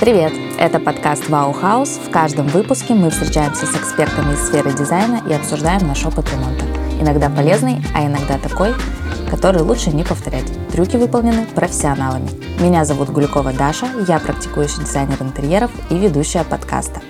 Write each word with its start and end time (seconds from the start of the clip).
Привет! 0.00 0.32
Это 0.58 0.80
подкаст 0.80 1.28
«Вау 1.28 1.52
Хаус». 1.52 1.98
В 1.98 2.10
каждом 2.10 2.46
выпуске 2.46 2.94
мы 2.94 3.10
встречаемся 3.10 3.66
с 3.66 3.76
экспертами 3.76 4.32
из 4.32 4.46
сферы 4.46 4.72
дизайна 4.72 5.22
и 5.28 5.34
обсуждаем 5.34 5.86
наш 5.86 6.06
опыт 6.06 6.24
ремонта. 6.32 6.64
Иногда 6.98 7.28
полезный, 7.28 7.84
а 7.94 8.06
иногда 8.06 8.38
такой, 8.38 8.72
который 9.30 9.60
лучше 9.60 9.90
не 9.90 10.02
повторять. 10.02 10.46
Трюки 10.72 10.96
выполнены 10.96 11.44
профессионалами. 11.54 12.30
Меня 12.62 12.86
зовут 12.86 13.10
Гулькова 13.10 13.52
Даша, 13.52 13.88
я 14.08 14.18
практикующий 14.20 14.84
дизайнер 14.84 15.20
интерьеров 15.20 15.70
и 15.90 15.98
ведущая 15.98 16.44
подкаста. 16.44 17.02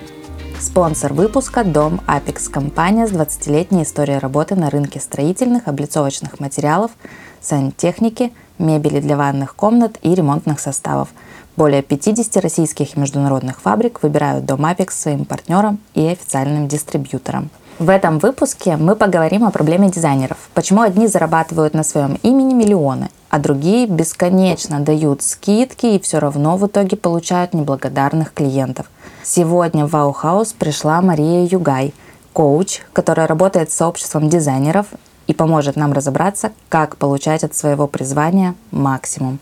Спонсор 0.59 1.13
выпуска– 1.13 1.63
Дом 1.65 2.01
Apex, 2.07 2.49
компания 2.51 3.07
с 3.07 3.11
20-летней 3.11 3.83
историей 3.83 4.17
работы 4.17 4.55
на 4.55 4.69
рынке 4.69 4.99
строительных, 4.99 5.69
облицовочных 5.69 6.41
материалов, 6.41 6.91
сантехники, 7.39 8.33
мебели 8.59 8.99
для 8.99 9.15
ванных 9.15 9.55
комнат 9.55 9.97
и 10.01 10.13
ремонтных 10.13 10.59
составов. 10.59 11.07
Более 11.57 11.81
50 11.81 12.37
российских 12.37 12.95
и 12.95 12.99
международных 12.99 13.61
фабрик 13.61 14.01
выбирают 14.03 14.45
Дом 14.45 14.65
Apex 14.65 14.91
своим 14.91 15.25
партнером 15.25 15.79
и 15.93 16.05
официальным 16.07 16.67
дистрибьютором. 16.67 17.49
В 17.79 17.89
этом 17.89 18.19
выпуске 18.19 18.77
мы 18.77 18.95
поговорим 18.95 19.43
о 19.43 19.51
проблеме 19.51 19.89
дизайнеров. 19.89 20.37
Почему 20.53 20.81
одни 20.81 21.07
зарабатывают 21.07 21.73
на 21.73 21.83
своем 21.83 22.19
имени 22.21 22.53
миллионы, 22.53 23.09
а 23.29 23.39
другие 23.39 23.87
бесконечно 23.87 24.79
дают 24.79 25.23
скидки 25.23 25.85
и 25.87 25.99
все 25.99 26.19
равно 26.19 26.57
в 26.57 26.67
итоге 26.67 26.97
получают 26.97 27.53
неблагодарных 27.53 28.33
клиентов– 28.33 28.87
Сегодня 29.23 29.85
в 29.85 29.91
Ваухаус 29.91 30.53
пришла 30.53 30.99
Мария 30.99 31.47
Югай, 31.47 31.93
коуч, 32.33 32.81
которая 32.91 33.27
работает 33.27 33.71
с 33.71 33.75
сообществом 33.75 34.29
дизайнеров 34.29 34.87
и 35.27 35.33
поможет 35.33 35.75
нам 35.75 35.93
разобраться, 35.93 36.51
как 36.69 36.97
получать 36.97 37.43
от 37.43 37.55
своего 37.55 37.87
призвания 37.87 38.55
максимум. 38.71 39.37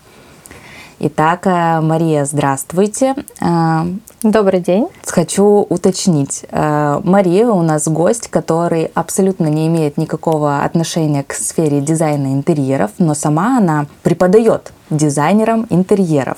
Итак, 1.02 1.46
э, 1.46 1.80
Мария, 1.80 2.26
здравствуйте. 2.26 3.14
Э, 3.40 3.86
Добрый 4.22 4.60
день. 4.60 4.86
Хочу 5.06 5.66
уточнить. 5.70 6.44
Э, 6.50 7.00
Мария 7.02 7.46
у 7.46 7.62
нас 7.62 7.88
гость, 7.88 8.28
который 8.28 8.90
абсолютно 8.92 9.46
не 9.46 9.66
имеет 9.68 9.96
никакого 9.96 10.62
отношения 10.62 11.24
к 11.24 11.32
сфере 11.32 11.80
дизайна 11.80 12.34
интерьеров, 12.34 12.90
но 12.98 13.14
сама 13.14 13.56
она 13.56 13.86
преподает 14.02 14.74
дизайнерам 14.90 15.66
интерьеров. 15.70 16.36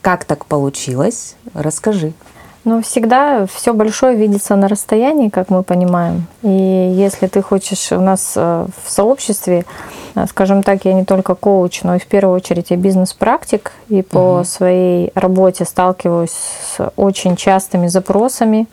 Как 0.00 0.24
так 0.24 0.46
получилось? 0.46 1.36
Расскажи. 1.52 2.14
Ну, 2.64 2.82
всегда 2.82 3.46
все 3.46 3.72
большое 3.72 4.16
видится 4.16 4.54
на 4.54 4.68
расстоянии, 4.68 5.30
как 5.30 5.48
мы 5.48 5.62
понимаем. 5.62 6.26
И 6.42 6.48
если 6.48 7.26
ты 7.26 7.40
хочешь 7.40 7.90
у 7.90 8.00
нас 8.00 8.34
э, 8.36 8.66
в 8.84 8.90
сообществе, 8.90 9.64
э, 10.14 10.26
скажем 10.26 10.62
так, 10.62 10.84
я 10.84 10.92
не 10.92 11.06
только 11.06 11.34
коуч, 11.34 11.82
но 11.84 11.96
и 11.96 11.98
в 11.98 12.06
первую 12.06 12.36
очередь 12.36 12.70
я 12.70 12.76
бизнес-практик, 12.76 13.72
и 13.88 14.02
по 14.02 14.36
угу. 14.36 14.44
своей 14.44 15.10
работе 15.14 15.64
сталкиваюсь 15.64 16.32
с 16.32 16.92
очень 16.96 17.36
частыми 17.36 17.86
запросами 17.86 18.66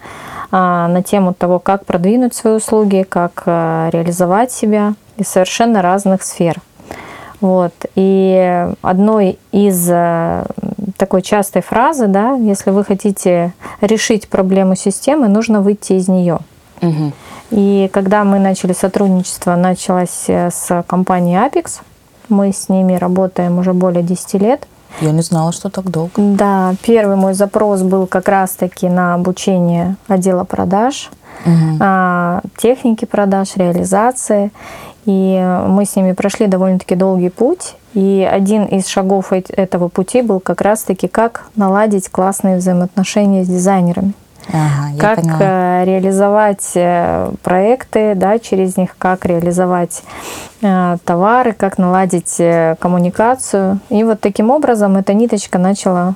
а, 0.52 0.88
на 0.90 1.02
тему 1.02 1.34
того, 1.34 1.60
как 1.60 1.86
продвинуть 1.86 2.34
свои 2.34 2.56
услуги, 2.56 3.06
как 3.08 3.44
а, 3.46 3.90
реализовать 3.92 4.52
себя 4.52 4.96
из 5.16 5.28
совершенно 5.30 5.82
разных 5.82 6.24
сфер. 6.24 6.58
Вот. 7.42 7.74
И 7.96 8.68
одной 8.82 9.38
из 9.52 9.90
такой 10.98 11.22
частой 11.22 11.62
фразы, 11.62 12.08
да, 12.08 12.34
если 12.36 12.72
вы 12.72 12.84
хотите 12.84 13.54
решить 13.82 14.28
проблему 14.28 14.76
системы, 14.76 15.28
нужно 15.28 15.62
выйти 15.62 15.94
из 15.94 16.08
нее. 16.08 16.40
Угу. 16.82 17.12
И 17.52 17.90
когда 17.94 18.24
мы 18.24 18.40
начали 18.40 18.74
сотрудничество, 18.74 19.56
началось 19.56 20.26
э, 20.28 20.50
с 20.52 20.84
компанией 20.88 21.38
Apex. 21.38 21.82
Мы 22.30 22.52
с 22.52 22.68
ними 22.68 22.96
работаем 22.96 23.58
уже 23.58 23.74
более 23.74 24.04
10 24.04 24.34
лет. 24.42 24.68
Я 25.00 25.12
не 25.12 25.22
знала, 25.22 25.52
что 25.52 25.70
так 25.70 25.90
долго. 25.90 26.12
Да, 26.18 26.76
первый 26.82 27.16
мой 27.16 27.34
запрос 27.34 27.84
был 27.84 28.08
как 28.08 28.28
раз-таки 28.28 28.90
на 28.90 29.14
обучение 29.14 29.96
отдела 30.08 30.44
продаж, 30.44 31.10
угу. 31.46 32.42
техники 32.58 33.06
продаж, 33.06 33.56
реализации. 33.56 34.52
И 35.08 35.62
мы 35.68 35.86
с 35.86 35.96
ними 35.96 36.12
прошли 36.12 36.48
довольно-таки 36.48 36.96
долгий 36.96 37.30
путь. 37.30 37.76
И 37.94 38.28
один 38.30 38.66
из 38.66 38.88
шагов 38.88 39.32
этого 39.32 39.88
пути 39.88 40.22
был 40.22 40.42
как 40.42 40.60
раз-таки, 40.60 41.08
как 41.08 41.46
наладить 41.56 42.10
классные 42.10 42.58
взаимоотношения 42.58 43.46
с 43.46 43.48
дизайнерами. 43.48 44.14
Ага, 44.50 45.00
как 45.00 45.22
поняла. 45.22 45.38
Э, 45.40 45.84
реализовать 45.86 46.72
э, 46.76 47.32
проекты, 47.42 48.16
да, 48.16 48.38
через 48.38 48.76
них, 48.76 48.96
как 48.98 49.26
реализовать 49.26 50.04
э, 50.62 50.98
товары, 51.06 51.54
как 51.54 51.78
наладить 51.78 52.42
коммуникацию. 52.80 53.80
И 53.90 54.04
вот 54.04 54.20
таким 54.20 54.50
образом 54.50 54.98
эта 54.98 55.14
ниточка 55.14 55.58
начала 55.58 56.16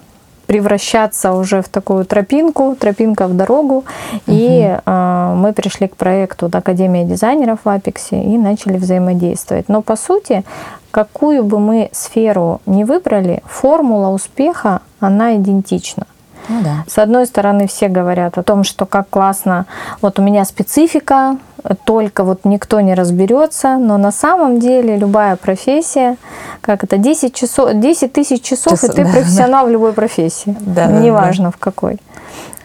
превращаться 0.52 1.32
уже 1.32 1.62
в 1.62 1.70
такую 1.70 2.04
тропинку, 2.04 2.76
тропинка 2.78 3.28
в 3.28 3.38
дорогу. 3.38 3.76
Угу. 3.78 4.22
И 4.28 4.78
э, 4.86 5.34
мы 5.38 5.54
пришли 5.54 5.88
к 5.88 5.96
проекту 5.96 6.50
Академия 6.52 7.06
дизайнеров 7.06 7.60
в 7.64 7.70
Апексе 7.70 8.22
и 8.22 8.38
начали 8.38 8.76
взаимодействовать. 8.76 9.70
Но 9.70 9.82
по 9.82 9.96
сути, 9.96 10.44
какую 10.92 11.46
бы 11.46 11.58
мы 11.60 11.90
сферу 11.94 12.60
не 12.66 12.84
выбрали, 12.84 13.42
формула 13.46 14.10
успеха, 14.10 14.82
она 15.00 15.38
идентична. 15.38 16.06
Ну, 16.50 16.62
да. 16.64 16.84
С 16.88 16.98
одной 16.98 17.26
стороны, 17.26 17.68
все 17.68 17.88
говорят 17.88 18.38
о 18.38 18.44
том, 18.44 18.64
что 18.64 18.86
как 18.86 19.10
классно, 19.10 19.66
вот 20.02 20.20
у 20.20 20.22
меня 20.22 20.44
специфика, 20.46 21.38
только 21.86 22.24
вот 22.24 22.46
никто 22.46 22.82
не 22.82 22.94
разберется, 22.94 23.78
но 23.78 23.98
на 23.98 24.12
самом 24.12 24.60
деле 24.60 24.98
любая 24.98 25.36
профессия, 25.36 26.18
как 26.62 26.84
это, 26.84 26.98
10, 26.98 27.34
часов, 27.34 27.74
10 27.74 28.14
тысяч 28.14 28.42
часов, 28.42 28.80
Час, 28.80 28.86
и 28.86 28.94
ты 28.94 29.06
да, 29.06 29.12
профессионал 29.12 29.66
да. 29.66 29.70
в 29.70 29.72
любой 29.72 29.94
профессии, 29.94 30.56
да, 30.62 30.88
неважно 30.88 31.46
да, 31.46 31.52
в 31.52 31.58
какой. 31.58 32.00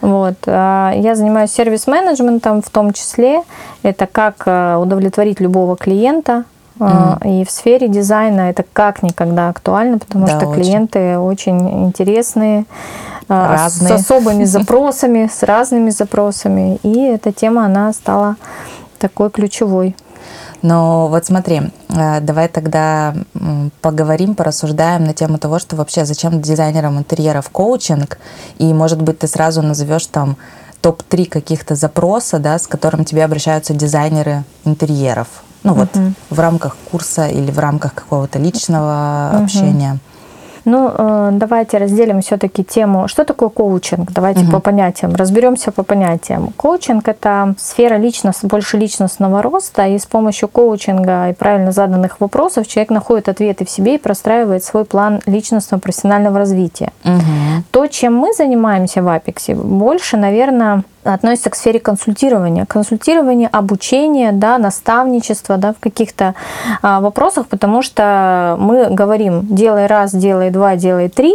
Вот. 0.01 0.37
А, 0.47 0.93
я 0.95 1.15
занимаюсь 1.15 1.51
сервис-менеджментом 1.53 2.63
в 2.63 2.71
том 2.71 2.93
числе. 2.93 3.43
Это 3.83 4.07
как 4.07 4.43
э, 4.47 4.77
удовлетворить 4.77 5.41
любого 5.41 5.77
клиента, 5.77 6.45
Mm. 6.79 7.41
И 7.41 7.45
в 7.45 7.51
сфере 7.51 7.89
дизайна 7.89 8.51
это 8.51 8.65
как 8.73 9.03
никогда 9.03 9.49
актуально, 9.49 9.99
потому 9.99 10.27
да, 10.27 10.39
что 10.39 10.49
очень. 10.49 10.63
клиенты 10.63 11.19
очень 11.19 11.87
интересные, 11.87 12.67
а, 13.29 13.57
разные. 13.57 13.99
с 13.99 14.01
особыми 14.03 14.45
запросами, 14.45 15.31
с 15.33 15.43
разными 15.43 15.91
запросами. 15.91 16.79
И 16.83 16.99
эта 17.01 17.33
тема, 17.33 17.65
она 17.65 17.93
стала 17.93 18.37
такой 18.99 19.31
ключевой. 19.31 19.97
Но 20.63 21.09
вот 21.09 21.25
смотри, 21.27 21.63
э, 21.91 22.21
давай 22.21 22.49
тогда 22.49 23.15
поговорим, 23.83 24.35
порассуждаем 24.35 25.05
на 25.05 25.15
тему 25.15 25.39
того, 25.39 25.59
что 25.59 25.77
вообще 25.77 26.05
зачем 26.05 26.41
дизайнерам 26.41 26.99
интерьеров 26.99 27.51
коучинг, 27.51 28.19
и, 28.59 28.73
может 28.73 29.01
быть, 29.01 29.19
ты 29.19 29.29
сразу 29.29 29.63
назовешь 29.63 30.07
там 30.07 30.37
топ-3 30.81 31.27
каких-то 31.27 31.75
запроса, 31.75 32.39
да, 32.39 32.59
с 32.59 32.67
которым 32.67 33.05
тебе 33.05 33.25
обращаются 33.25 33.75
дизайнеры 33.75 34.45
интерьеров. 34.65 35.29
Ну 35.63 35.75
вот 35.75 35.89
uh-huh. 35.95 36.13
в 36.31 36.41
рамках 36.41 36.77
курса 36.91 37.29
или 37.29 37.51
в 37.51 37.59
рамках 37.59 37.95
какого-то 37.95 38.39
личного 38.39 39.33
uh-huh. 39.33 39.45
общения. 39.45 39.99
Ну, 40.67 40.91
э, 40.93 41.29
давайте 41.33 41.79
разделим 41.79 42.21
все-таки 42.21 42.65
тему, 42.65 43.07
что 43.07 43.25
такое 43.25 43.49
коучинг. 43.49 44.11
Давайте 44.11 44.43
угу. 44.43 44.51
по 44.51 44.61
понятиям, 44.61 45.15
разберемся 45.15 45.71
по 45.71 45.85
понятиям. 45.85 46.53
Коучинг 46.57 47.07
это 47.07 47.55
сфера 47.57 47.99
личность, 47.99 48.45
больше 48.45 48.77
личностного 48.77 49.43
роста, 49.43 49.87
и 49.87 49.97
с 49.97 50.07
помощью 50.07 50.49
коучинга 50.49 51.31
и 51.31 51.35
правильно 51.35 51.71
заданных 51.71 52.21
вопросов 52.21 52.67
человек 52.67 52.91
находит 52.91 53.29
ответы 53.29 53.65
в 53.65 53.71
себе 53.71 53.95
и 53.95 53.99
простраивает 53.99 54.65
свой 54.65 54.85
план 54.85 55.21
личностного 55.25 55.81
профессионального 55.81 56.39
развития. 56.39 56.91
Угу. 57.05 57.63
То, 57.71 57.87
чем 57.87 58.17
мы 58.17 58.33
занимаемся 58.33 59.03
в 59.03 59.09
Апексе, 59.09 59.55
больше, 59.55 60.17
наверное, 60.17 60.83
относится 61.15 61.51
к 61.51 61.55
сфере 61.55 61.81
консультирования. 61.81 62.67
Консультирование, 62.67 63.49
обучение, 63.49 64.33
да, 64.33 64.59
наставничество 64.59 65.57
да, 65.57 65.73
в 65.73 65.79
каких-то 65.79 66.35
а, 66.83 67.01
вопросах, 67.01 67.47
потому 67.47 67.83
что 67.83 68.57
мы 68.59 68.87
говорим, 68.91 69.47
делай 69.55 69.87
раз, 69.87 70.15
делай 70.15 70.51
два, 70.51 70.77
делай 70.77 71.09
три, 71.09 71.35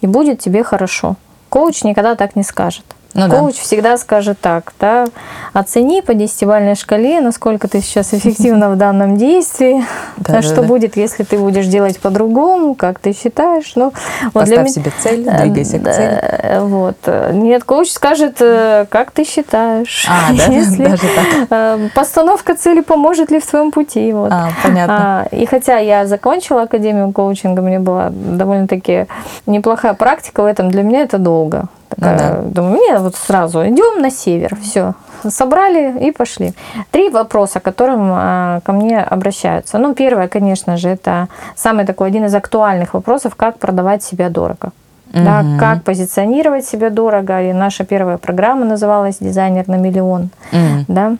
и 0.00 0.06
будет 0.06 0.40
тебе 0.40 0.62
хорошо. 0.62 1.16
Коуч 1.48 1.84
никогда 1.84 2.14
так 2.14 2.36
не 2.36 2.42
скажет. 2.42 2.84
Ну, 3.16 3.30
Коуч 3.30 3.56
да. 3.56 3.62
всегда 3.62 3.98
скажет 3.98 4.38
так, 4.40 4.72
да, 4.78 5.06
оцени 5.52 6.02
по 6.02 6.14
десятибальной 6.14 6.74
шкале, 6.74 7.20
насколько 7.20 7.68
ты 7.68 7.80
сейчас 7.80 8.12
эффективна 8.14 8.70
в 8.70 8.76
данном 8.76 9.16
действии, 9.16 9.84
да, 10.18 10.42
что 10.42 10.56
да. 10.56 10.62
будет, 10.62 10.96
если 10.96 11.24
ты 11.24 11.38
будешь 11.38 11.66
делать 11.66 11.98
по-другому, 11.98 12.74
как 12.74 12.98
ты 12.98 13.12
считаешь. 13.12 13.72
Ну, 13.74 13.92
вот 14.24 14.32
Поставь 14.32 14.64
для... 14.64 14.68
себе 14.68 14.92
цель, 14.98 15.24
двигайся 15.24 15.78
к 15.78 15.92
цели. 15.92 16.20
Э, 16.22 16.60
вот. 16.60 16.96
Нет, 17.32 17.64
коуч 17.64 17.90
скажет, 17.90 18.36
э, 18.40 18.86
как 18.90 19.10
ты 19.10 19.24
считаешь. 19.24 20.06
А, 20.08 20.32
да? 20.32 20.44
если 20.52 20.84
Даже 20.88 21.02
так. 21.02 21.48
Э, 21.50 21.88
постановка 21.94 22.54
цели 22.54 22.80
поможет 22.80 23.30
ли 23.30 23.40
в 23.40 23.46
твоем 23.46 23.70
пути. 23.70 24.12
Вот. 24.12 24.32
А, 24.32 24.50
понятно. 24.62 25.26
А, 25.30 25.34
и 25.34 25.46
хотя 25.46 25.78
я 25.78 26.06
закончила 26.06 26.62
Академию 26.62 27.12
коучинга, 27.12 27.62
мне 27.62 27.78
была 27.78 28.10
довольно-таки 28.10 29.06
неплохая 29.46 29.94
практика 29.94 30.42
в 30.42 30.46
этом, 30.46 30.70
для 30.70 30.82
меня 30.82 31.02
это 31.02 31.18
долго. 31.18 31.66
Такая, 31.88 32.12
ну, 32.12 32.18
да. 32.18 32.50
Думаю, 32.50 32.72
мне 32.72 32.98
вот 32.98 33.16
сразу 33.16 33.66
идем 33.66 34.02
на 34.02 34.10
север, 34.10 34.56
все, 34.62 34.94
собрали 35.28 35.98
и 36.06 36.10
пошли. 36.10 36.52
Три 36.90 37.10
вопроса, 37.10 37.60
к 37.60 37.62
которым 37.62 38.10
а, 38.12 38.60
ко 38.60 38.72
мне 38.72 39.00
обращаются. 39.00 39.78
Ну, 39.78 39.94
первое, 39.94 40.28
конечно 40.28 40.76
же, 40.76 40.88
это 40.88 41.28
самый 41.54 41.86
такой 41.86 42.08
один 42.08 42.24
из 42.24 42.34
актуальных 42.34 42.94
вопросов, 42.94 43.34
как 43.34 43.58
продавать 43.58 44.02
себя 44.02 44.28
дорого. 44.30 44.72
угу. 45.12 45.24
да, 45.24 45.44
как 45.58 45.84
позиционировать 45.84 46.66
себя 46.66 46.90
дорого. 46.90 47.42
И 47.42 47.52
наша 47.52 47.84
первая 47.84 48.18
программа 48.18 48.64
называлась 48.64 49.18
«Дизайнер 49.20 49.68
на 49.68 49.76
миллион». 49.76 50.30
Угу. 50.52 50.84
Да. 50.88 51.16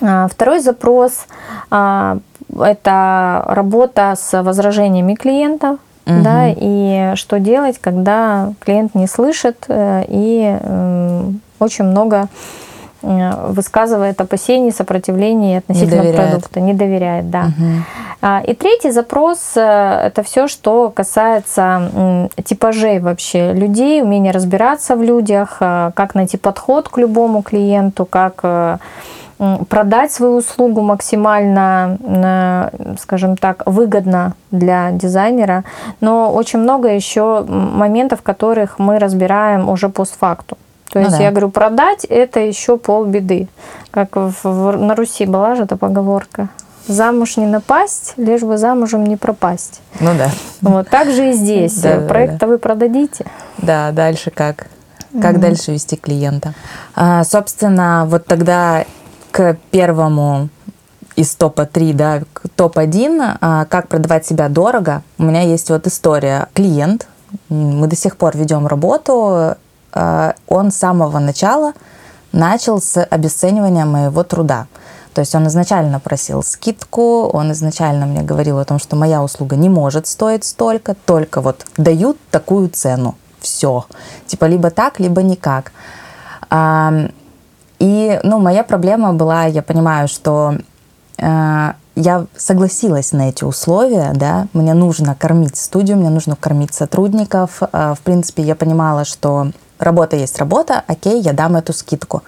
А, 0.00 0.28
второй 0.28 0.60
запрос 0.60 1.26
а,– 1.70 2.18
это 2.60 3.44
работа 3.46 4.14
с 4.16 4.42
возражениями 4.42 5.14
клиентов. 5.14 5.78
Угу. 6.08 6.22
Да, 6.22 6.48
и 6.48 7.12
что 7.16 7.38
делать, 7.38 7.78
когда 7.78 8.52
клиент 8.60 8.94
не 8.94 9.06
слышит 9.06 9.66
э, 9.68 10.04
и 10.08 10.56
очень 11.60 11.84
много 11.84 12.28
Э, 13.00 13.52
высказывает 13.52 14.20
опасения, 14.20 14.72
сопротивление 14.72 15.58
относительно 15.58 16.02
не 16.02 16.12
продукта, 16.12 16.60
не 16.60 16.74
доверяет, 16.74 17.30
да. 17.30 17.46
Угу. 17.46 18.50
И 18.50 18.54
третий 18.54 18.90
запрос 18.90 19.52
э,– 19.54 19.60
это 20.06 20.24
все, 20.24 20.48
что 20.48 20.90
касается 20.90 22.28
типажей 22.44 22.98
вообще 22.98 23.52
людей, 23.52 24.02
умения 24.02 24.32
разбираться 24.32 24.96
в 24.96 25.02
людях, 25.02 25.58
как 25.58 26.14
найти 26.14 26.36
подход 26.36 26.88
к 26.88 26.98
любому 26.98 27.42
клиенту, 27.42 28.04
как 28.04 28.80
продать 29.68 30.12
свою 30.12 30.36
услугу 30.36 30.82
максимально, 30.82 32.70
скажем 33.00 33.36
так, 33.36 33.62
выгодно 33.66 34.34
для 34.50 34.90
дизайнера, 34.92 35.64
но 36.00 36.32
очень 36.32 36.58
много 36.58 36.88
еще 36.88 37.44
моментов, 37.48 38.22
которых 38.22 38.78
мы 38.78 38.98
разбираем 38.98 39.68
уже 39.68 39.88
постфакту. 39.88 40.58
То 40.90 40.98
ну 40.98 41.04
есть 41.04 41.12
ну, 41.12 41.18
да. 41.18 41.24
я 41.24 41.30
говорю, 41.30 41.50
продать 41.50 42.04
это 42.04 42.40
еще 42.40 42.78
полбеды. 42.78 43.48
Как 43.90 44.16
в, 44.16 44.32
в, 44.42 44.76
на 44.78 44.94
Руси 44.94 45.26
была 45.26 45.54
же 45.54 45.64
эта 45.64 45.76
поговорка. 45.76 46.48
Замуж 46.86 47.36
не 47.36 47.46
напасть, 47.46 48.14
лишь 48.16 48.40
бы 48.40 48.56
замужем 48.56 49.04
не 49.04 49.16
пропасть. 49.16 49.82
Ну 50.00 50.12
да. 50.16 50.30
Вот 50.62 50.88
так 50.88 51.10
же 51.10 51.30
и 51.30 51.32
здесь. 51.32 51.78
Да, 51.80 52.00
Проект-то 52.08 52.38
да, 52.38 52.46
да. 52.46 52.52
вы 52.52 52.58
продадите. 52.58 53.26
Да, 53.58 53.92
дальше 53.92 54.30
как? 54.30 54.68
Как 55.20 55.36
mm 55.36 55.38
дальше 55.38 55.72
вести 55.72 55.96
клиента? 55.96 56.54
А, 56.94 57.24
собственно, 57.24 58.04
вот 58.06 58.26
тогда 58.26 58.84
к 59.38 59.56
первому 59.70 60.48
из 61.16 61.34
топа 61.34 61.64
3, 61.64 61.92
да, 61.92 62.22
топ-1, 62.56 63.38
а, 63.40 63.64
как 63.66 63.88
продавать 63.88 64.26
себя 64.26 64.48
дорого, 64.48 65.02
у 65.18 65.22
меня 65.22 65.42
есть 65.42 65.70
вот 65.70 65.86
история. 65.86 66.48
Клиент, 66.54 67.06
мы 67.48 67.86
до 67.86 67.96
сих 67.96 68.16
пор 68.16 68.36
ведем 68.36 68.66
работу, 68.66 69.56
Э, 69.92 70.32
он 70.46 70.70
с 70.70 70.76
самого 70.76 71.18
начала 71.18 71.72
начал 72.32 72.80
с 72.80 73.02
обесценивания 73.02 73.84
моего 73.84 74.22
труда. 74.22 74.66
То 75.14 75.20
есть 75.20 75.34
он 75.34 75.48
изначально 75.48 75.98
просил 75.98 76.42
скидку, 76.42 77.28
он 77.32 77.52
изначально 77.52 78.06
мне 78.06 78.22
говорил 78.22 78.58
о 78.58 78.64
том, 78.64 78.78
что 78.78 78.94
моя 78.94 79.22
услуга 79.22 79.56
не 79.56 79.68
может 79.68 80.06
стоить 80.06 80.44
столько, 80.44 80.94
только 80.94 81.40
вот 81.40 81.66
дают 81.76 82.18
такую 82.30 82.68
цену. 82.68 83.16
Все. 83.40 83.86
Типа 84.26 84.44
либо 84.44 84.70
так, 84.70 85.00
либо 85.00 85.22
никак. 85.22 85.72
И, 87.78 88.18
ну, 88.22 88.38
моя 88.40 88.64
проблема 88.64 89.12
была, 89.12 89.44
я 89.44 89.62
понимаю, 89.62 90.08
что 90.08 90.54
э, 91.16 91.72
я 91.94 92.26
согласилась 92.36 93.12
на 93.12 93.28
эти 93.28 93.44
условия, 93.44 94.12
да, 94.14 94.46
мне 94.52 94.74
нужно 94.74 95.14
кормить 95.14 95.56
студию, 95.56 95.96
мне 95.96 96.10
нужно 96.10 96.36
кормить 96.36 96.74
сотрудников. 96.74 97.62
Э, 97.72 97.94
в 97.96 98.00
принципе, 98.00 98.42
я 98.42 98.54
понимала, 98.54 99.04
что 99.04 99.52
работа 99.78 100.16
есть 100.16 100.38
работа, 100.38 100.82
окей, 100.86 101.20
я 101.20 101.32
дам 101.32 101.56
эту 101.56 101.72
скидку. 101.72 102.22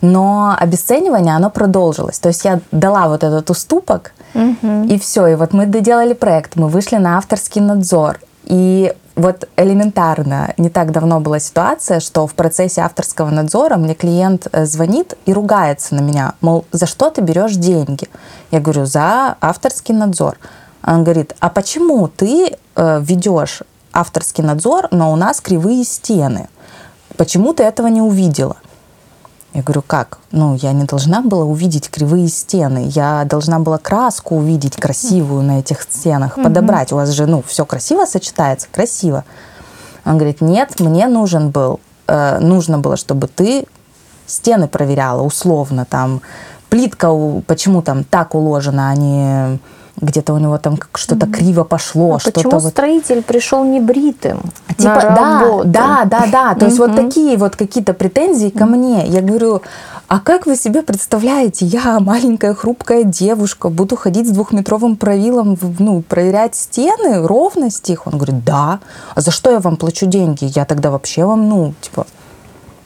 Но 0.00 0.56
обесценивание, 0.58 1.34
оно 1.34 1.50
продолжилось. 1.50 2.18
То 2.18 2.28
есть 2.28 2.44
я 2.44 2.60
дала 2.70 3.08
вот 3.08 3.24
этот 3.24 3.50
уступок, 3.50 4.12
угу. 4.34 4.84
и 4.84 4.98
все. 4.98 5.26
И 5.26 5.34
вот 5.34 5.52
мы 5.52 5.66
доделали 5.66 6.12
проект, 6.12 6.56
мы 6.56 6.68
вышли 6.68 6.96
на 6.96 7.18
авторский 7.18 7.60
надзор. 7.60 8.20
И 8.44 8.94
вот 9.18 9.48
элементарно, 9.56 10.54
не 10.58 10.70
так 10.70 10.92
давно 10.92 11.18
была 11.18 11.40
ситуация, 11.40 11.98
что 11.98 12.28
в 12.28 12.34
процессе 12.34 12.82
авторского 12.82 13.30
надзора 13.30 13.76
мне 13.76 13.94
клиент 13.94 14.46
э, 14.52 14.64
звонит 14.64 15.14
и 15.26 15.32
ругается 15.32 15.96
на 15.96 16.00
меня, 16.00 16.34
мол, 16.40 16.64
за 16.70 16.86
что 16.86 17.10
ты 17.10 17.20
берешь 17.20 17.54
деньги? 17.56 18.08
Я 18.52 18.60
говорю, 18.60 18.86
за 18.86 19.36
авторский 19.40 19.92
надзор. 19.92 20.38
Он 20.86 21.02
говорит, 21.02 21.34
а 21.40 21.48
почему 21.48 22.06
ты 22.06 22.56
э, 22.76 23.00
ведешь 23.02 23.62
авторский 23.92 24.44
надзор, 24.44 24.86
но 24.92 25.12
у 25.12 25.16
нас 25.16 25.40
кривые 25.40 25.82
стены? 25.82 26.48
Почему 27.16 27.52
ты 27.54 27.64
этого 27.64 27.88
не 27.88 28.00
увидела? 28.00 28.56
Я 29.54 29.62
говорю, 29.62 29.82
как? 29.86 30.18
Ну, 30.30 30.54
я 30.56 30.72
не 30.72 30.84
должна 30.84 31.22
была 31.22 31.44
увидеть 31.44 31.88
кривые 31.88 32.28
стены. 32.28 32.86
Я 32.90 33.24
должна 33.24 33.58
была 33.58 33.78
краску 33.78 34.36
увидеть 34.36 34.76
красивую 34.76 35.42
на 35.42 35.60
этих 35.60 35.82
стенах, 35.82 36.36
mm-hmm. 36.36 36.42
подобрать. 36.42 36.92
У 36.92 36.96
вас 36.96 37.10
же, 37.10 37.26
ну, 37.26 37.42
все 37.46 37.64
красиво 37.64 38.04
сочетается, 38.04 38.68
красиво. 38.70 39.24
Он 40.04 40.16
говорит, 40.16 40.40
нет, 40.40 40.80
мне 40.80 41.06
нужен 41.06 41.50
был, 41.50 41.80
э, 42.06 42.38
нужно 42.40 42.78
было, 42.78 42.96
чтобы 42.96 43.26
ты 43.26 43.66
стены 44.26 44.68
проверяла 44.68 45.22
условно, 45.22 45.86
там, 45.86 46.20
плитка, 46.68 47.10
почему 47.46 47.82
там 47.82 48.04
так 48.04 48.34
уложена, 48.34 48.90
а 48.90 48.96
не 48.96 49.58
где-то 50.00 50.34
у 50.34 50.38
него 50.38 50.58
там 50.58 50.78
что-то 50.94 51.26
mm-hmm. 51.26 51.32
криво 51.32 51.64
пошло, 51.64 52.14
а 52.14 52.18
что-то 52.18 52.40
почему 52.40 52.58
вот... 52.60 52.70
строитель 52.70 53.22
пришел 53.22 53.64
не 53.64 53.80
бритым? 53.80 54.40
Типа, 54.76 54.94
на 54.94 55.00
да, 55.00 55.40
работу? 55.40 55.68
да, 55.68 56.04
да, 56.04 56.26
да. 56.30 56.54
То 56.54 56.60
mm-hmm. 56.60 56.64
есть 56.64 56.78
вот 56.78 56.96
такие 56.96 57.36
вот 57.36 57.56
какие-то 57.56 57.94
претензии 57.94 58.50
ко 58.50 58.66
мне. 58.66 59.06
Я 59.06 59.20
говорю, 59.20 59.62
а 60.08 60.20
как 60.20 60.46
вы 60.46 60.56
себе 60.56 60.82
представляете, 60.82 61.66
я 61.66 62.00
маленькая 62.00 62.54
хрупкая 62.54 63.04
девушка, 63.04 63.68
буду 63.68 63.94
ходить 63.94 64.26
с 64.26 64.30
двухметровым 64.30 64.96
правилом, 64.96 65.58
ну, 65.78 66.00
проверять 66.00 66.54
стены, 66.54 67.26
ровность 67.26 67.90
их? 67.90 68.06
Он 68.06 68.14
говорит, 68.14 68.42
да. 68.42 68.80
А 69.14 69.20
за 69.20 69.30
что 69.30 69.50
я 69.50 69.60
вам 69.60 69.76
плачу 69.76 70.06
деньги? 70.06 70.50
Я 70.54 70.64
тогда 70.64 70.90
вообще 70.90 71.26
вам, 71.26 71.48
ну, 71.48 71.74
типа, 71.82 72.06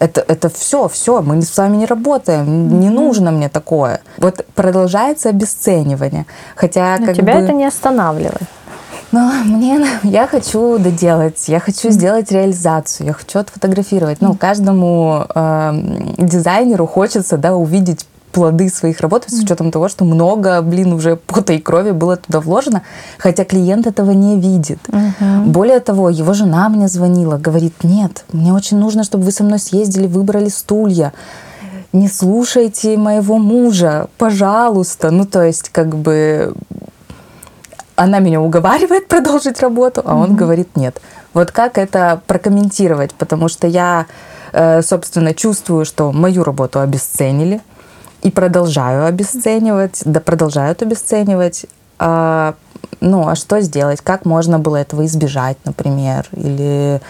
это, 0.03 0.25
это 0.27 0.49
все, 0.49 0.89
все, 0.89 1.23
мы 1.23 1.41
с 1.43 1.57
вами 1.57 1.77
не 1.77 1.87
работаем, 1.87 2.45
mm-hmm. 2.45 2.79
не 2.79 2.91
нужно 2.91 3.31
мне 3.31 3.49
такое. 3.49 4.01
Вот 4.19 4.45
продолжается 4.55 5.29
обесценивание. 5.29 6.27
Хотя 6.57 6.97
Но 6.99 7.07
как 7.07 7.17
тебя 7.17 7.35
бы... 7.35 7.41
это 7.41 7.53
не 7.53 7.65
останавливает. 7.65 8.49
Но 9.13 9.31
мне, 9.45 9.87
я 10.03 10.27
хочу 10.27 10.79
доделать, 10.79 11.49
я 11.49 11.61
хочу 11.61 11.91
сделать 11.91 12.33
реализацию, 12.33 13.07
я 13.07 13.13
хочу 13.13 13.39
отфотографировать. 13.39 14.21
Ну, 14.21 14.35
каждому 14.35 15.25
э, 15.33 15.73
дизайнеру 16.19 16.87
хочется, 16.87 17.37
да, 17.37 17.55
увидеть 17.55 18.07
плоды 18.32 18.69
своих 18.69 19.00
работ, 19.00 19.25
с 19.29 19.43
учетом 19.43 19.70
того, 19.70 19.88
что 19.88 20.05
много, 20.05 20.61
блин, 20.62 20.93
уже 20.93 21.17
пота 21.17 21.52
и 21.52 21.58
крови 21.58 21.93
было 21.93 22.17
туда 22.17 22.40
вложено, 22.40 22.82
хотя 23.19 23.44
клиент 23.44 23.87
этого 23.87 24.11
не 24.11 24.40
видит. 24.40 24.79
Угу. 24.88 25.50
Более 25.50 25.81
того, 25.81 26.11
его 26.11 26.32
жена 26.32 26.69
мне 26.69 26.88
звонила, 26.88 27.37
говорит, 27.37 27.84
нет, 27.84 28.25
мне 28.32 28.52
очень 28.52 28.79
нужно, 28.79 29.05
чтобы 29.05 29.24
вы 29.24 29.32
со 29.32 29.44
мной 29.44 29.58
съездили, 29.58 30.06
выбрали 30.06 30.48
стулья. 30.48 31.12
Не 31.93 32.08
слушайте 32.08 32.96
моего 32.96 33.39
мужа, 33.39 34.08
пожалуйста. 34.17 35.10
Ну, 35.10 35.27
то 35.27 35.43
есть, 35.43 35.69
как 35.69 35.94
бы 35.94 36.55
она 37.96 38.19
меня 38.19 38.41
уговаривает 38.41 39.08
продолжить 39.08 39.60
работу, 39.60 40.03
а 40.05 40.17
он 40.17 40.34
говорит 40.34 40.77
нет. 40.77 41.01
Вот 41.34 41.51
как 41.51 41.79
это 41.79 42.20
прокомментировать? 42.27 43.15
Потому 43.15 43.48
что 43.48 43.67
я, 43.67 44.06
э, 44.53 44.82
собственно, 44.82 45.34
чувствую, 45.34 45.84
что 45.84 46.12
мою 46.12 46.44
работу 46.44 46.81
обесценили, 46.81 47.60
и 48.22 48.31
продолжаю 48.31 49.05
обесценивать, 49.06 50.02
да 50.05 50.20
продолжают 50.20 50.82
обесценивать. 50.82 51.67
А, 51.98 52.55
ну, 53.00 53.29
а 53.29 53.34
что 53.34 53.60
сделать? 53.60 54.00
Как 54.00 54.24
можно 54.24 54.58
было 54.58 54.76
этого 54.76 55.05
избежать, 55.06 55.58
например? 55.64 56.26
Или 56.32 57.00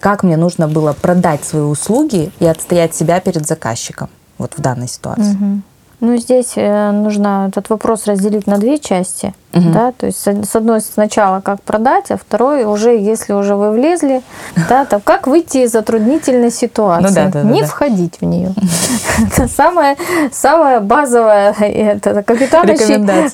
как 0.00 0.22
мне 0.22 0.36
нужно 0.36 0.68
было 0.68 0.92
продать 0.92 1.44
свои 1.44 1.62
услуги 1.62 2.30
и 2.40 2.46
отстоять 2.46 2.94
себя 2.94 3.20
перед 3.20 3.46
заказчиком 3.46 4.08
вот 4.38 4.54
в 4.56 4.60
данной 4.60 4.88
ситуации? 4.88 5.34
Угу. 5.34 5.62
Ну, 6.00 6.16
здесь 6.16 6.52
э, 6.56 6.90
нужно 6.92 7.46
этот 7.48 7.68
вопрос 7.68 8.06
разделить 8.06 8.46
на 8.46 8.56
две 8.56 8.78
части. 8.78 9.34
Угу. 9.52 9.70
Да, 9.70 9.92
то 9.92 10.06
есть 10.06 10.24
с 10.24 10.56
одной 10.56 10.80
сначала 10.80 11.40
как 11.40 11.60
продать, 11.62 12.10
а 12.10 12.16
второй 12.16 12.64
уже, 12.64 12.96
если 12.96 13.32
уже 13.32 13.56
вы 13.56 13.72
влезли, 13.72 14.22
да, 14.68 14.84
то 14.84 15.00
как 15.00 15.26
выйти 15.26 15.58
из 15.58 15.72
затруднительной 15.72 16.52
ситуации, 16.52 17.08
ну, 17.08 17.14
да, 17.14 17.26
да, 17.28 17.42
не 17.42 17.62
да, 17.62 17.66
входить 17.66 18.20
в 18.20 18.24
нее. 18.24 18.54
Это 19.26 19.48
самая, 19.48 19.96
самая 20.32 20.80
базовая 20.80 21.52
это 21.58 22.22
капитан, 22.22 22.66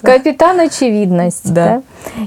капитан 0.03 0.61
очевидность. 0.61 1.53
Да. 1.53 1.83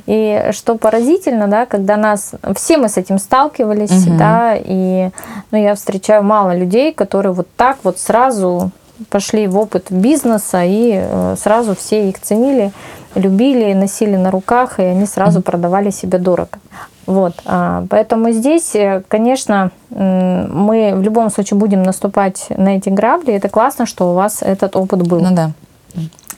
И 0.06 0.50
что 0.52 0.76
поразительно, 0.76 1.48
да, 1.48 1.66
когда 1.66 1.98
нас, 1.98 2.32
все 2.56 2.78
мы 2.78 2.90
с 2.90 2.98
этим 2.98 3.18
сталкивались, 3.18 4.06
да, 4.06 4.54
и 4.56 5.10
ну, 5.52 5.58
я 5.58 5.76
встречаю 5.76 6.24
мало 6.24 6.56
людей, 6.56 6.94
которые 6.94 7.34
вот 7.34 7.48
так 7.58 7.80
вот 7.84 7.98
сразу 8.00 8.72
пошли 9.10 9.48
в 9.48 9.58
опыт 9.58 9.88
бизнеса, 9.90 10.64
и 10.64 11.02
э, 11.02 11.36
сразу 11.38 11.76
все 11.76 12.10
их 12.10 12.20
ценили, 12.20 12.72
любили, 13.16 13.74
носили 13.74 14.16
на 14.16 14.32
руках, 14.32 14.80
и 14.80 14.84
они 14.84 15.06
сразу 15.06 15.42
продавали 15.42 15.90
себя 15.90 16.20
дорого. 16.20 16.60
Вот, 17.06 17.34
а, 17.46 17.86
поэтому 17.90 18.30
здесь, 18.32 18.76
э, 18.76 19.02
конечно, 19.08 19.72
мы 19.90 20.94
в 20.96 21.02
любом 21.02 21.32
случае 21.32 21.58
будем 21.58 21.82
наступать 21.82 22.46
на 22.50 22.78
эти 22.78 22.90
грабли. 22.90 23.34
Это 23.34 23.50
классно, 23.50 23.88
что 23.88 24.12
у 24.12 24.14
вас 24.14 24.44
этот 24.44 24.76
опыт 24.76 25.08
был. 25.08 25.20
Ну 25.20 25.32
да. 25.32 25.52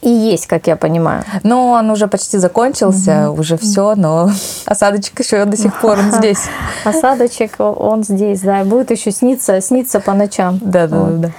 и 0.02 0.10
есть, 0.10 0.48
как 0.48 0.68
я 0.68 0.78
понимаю. 0.78 1.26
Ну, 1.44 1.72
он 1.72 1.90
уже 1.90 2.08
почти 2.08 2.38
закончился, 2.38 3.30
угу. 3.30 3.42
уже 3.42 3.58
все, 3.58 3.96
но 3.96 4.32
осадочек 4.66 5.20
еще 5.20 5.44
до 5.44 5.58
сих 5.58 5.78
пор 5.82 6.00
он 6.00 6.12
здесь. 6.14 6.44
Осадочек, 6.86 7.56
он 7.60 8.06
здесь, 8.06 8.40
да, 8.40 8.64
будет 8.64 8.92
еще 8.92 9.12
сниться, 9.12 9.60
сниться 9.60 10.00
по 10.00 10.14
ночам. 10.14 10.58
Да, 10.62 10.88
да, 10.88 10.98
вот. 10.98 11.20
да. 11.20 11.28
А, 11.28 11.32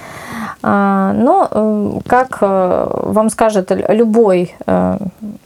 но, 0.63 1.47
э, 1.51 1.99
как 2.07 2.37
э, 2.39 2.87
вам 2.89 3.29
скажет 3.29 3.71
любой 3.89 4.55
э, 4.65 4.97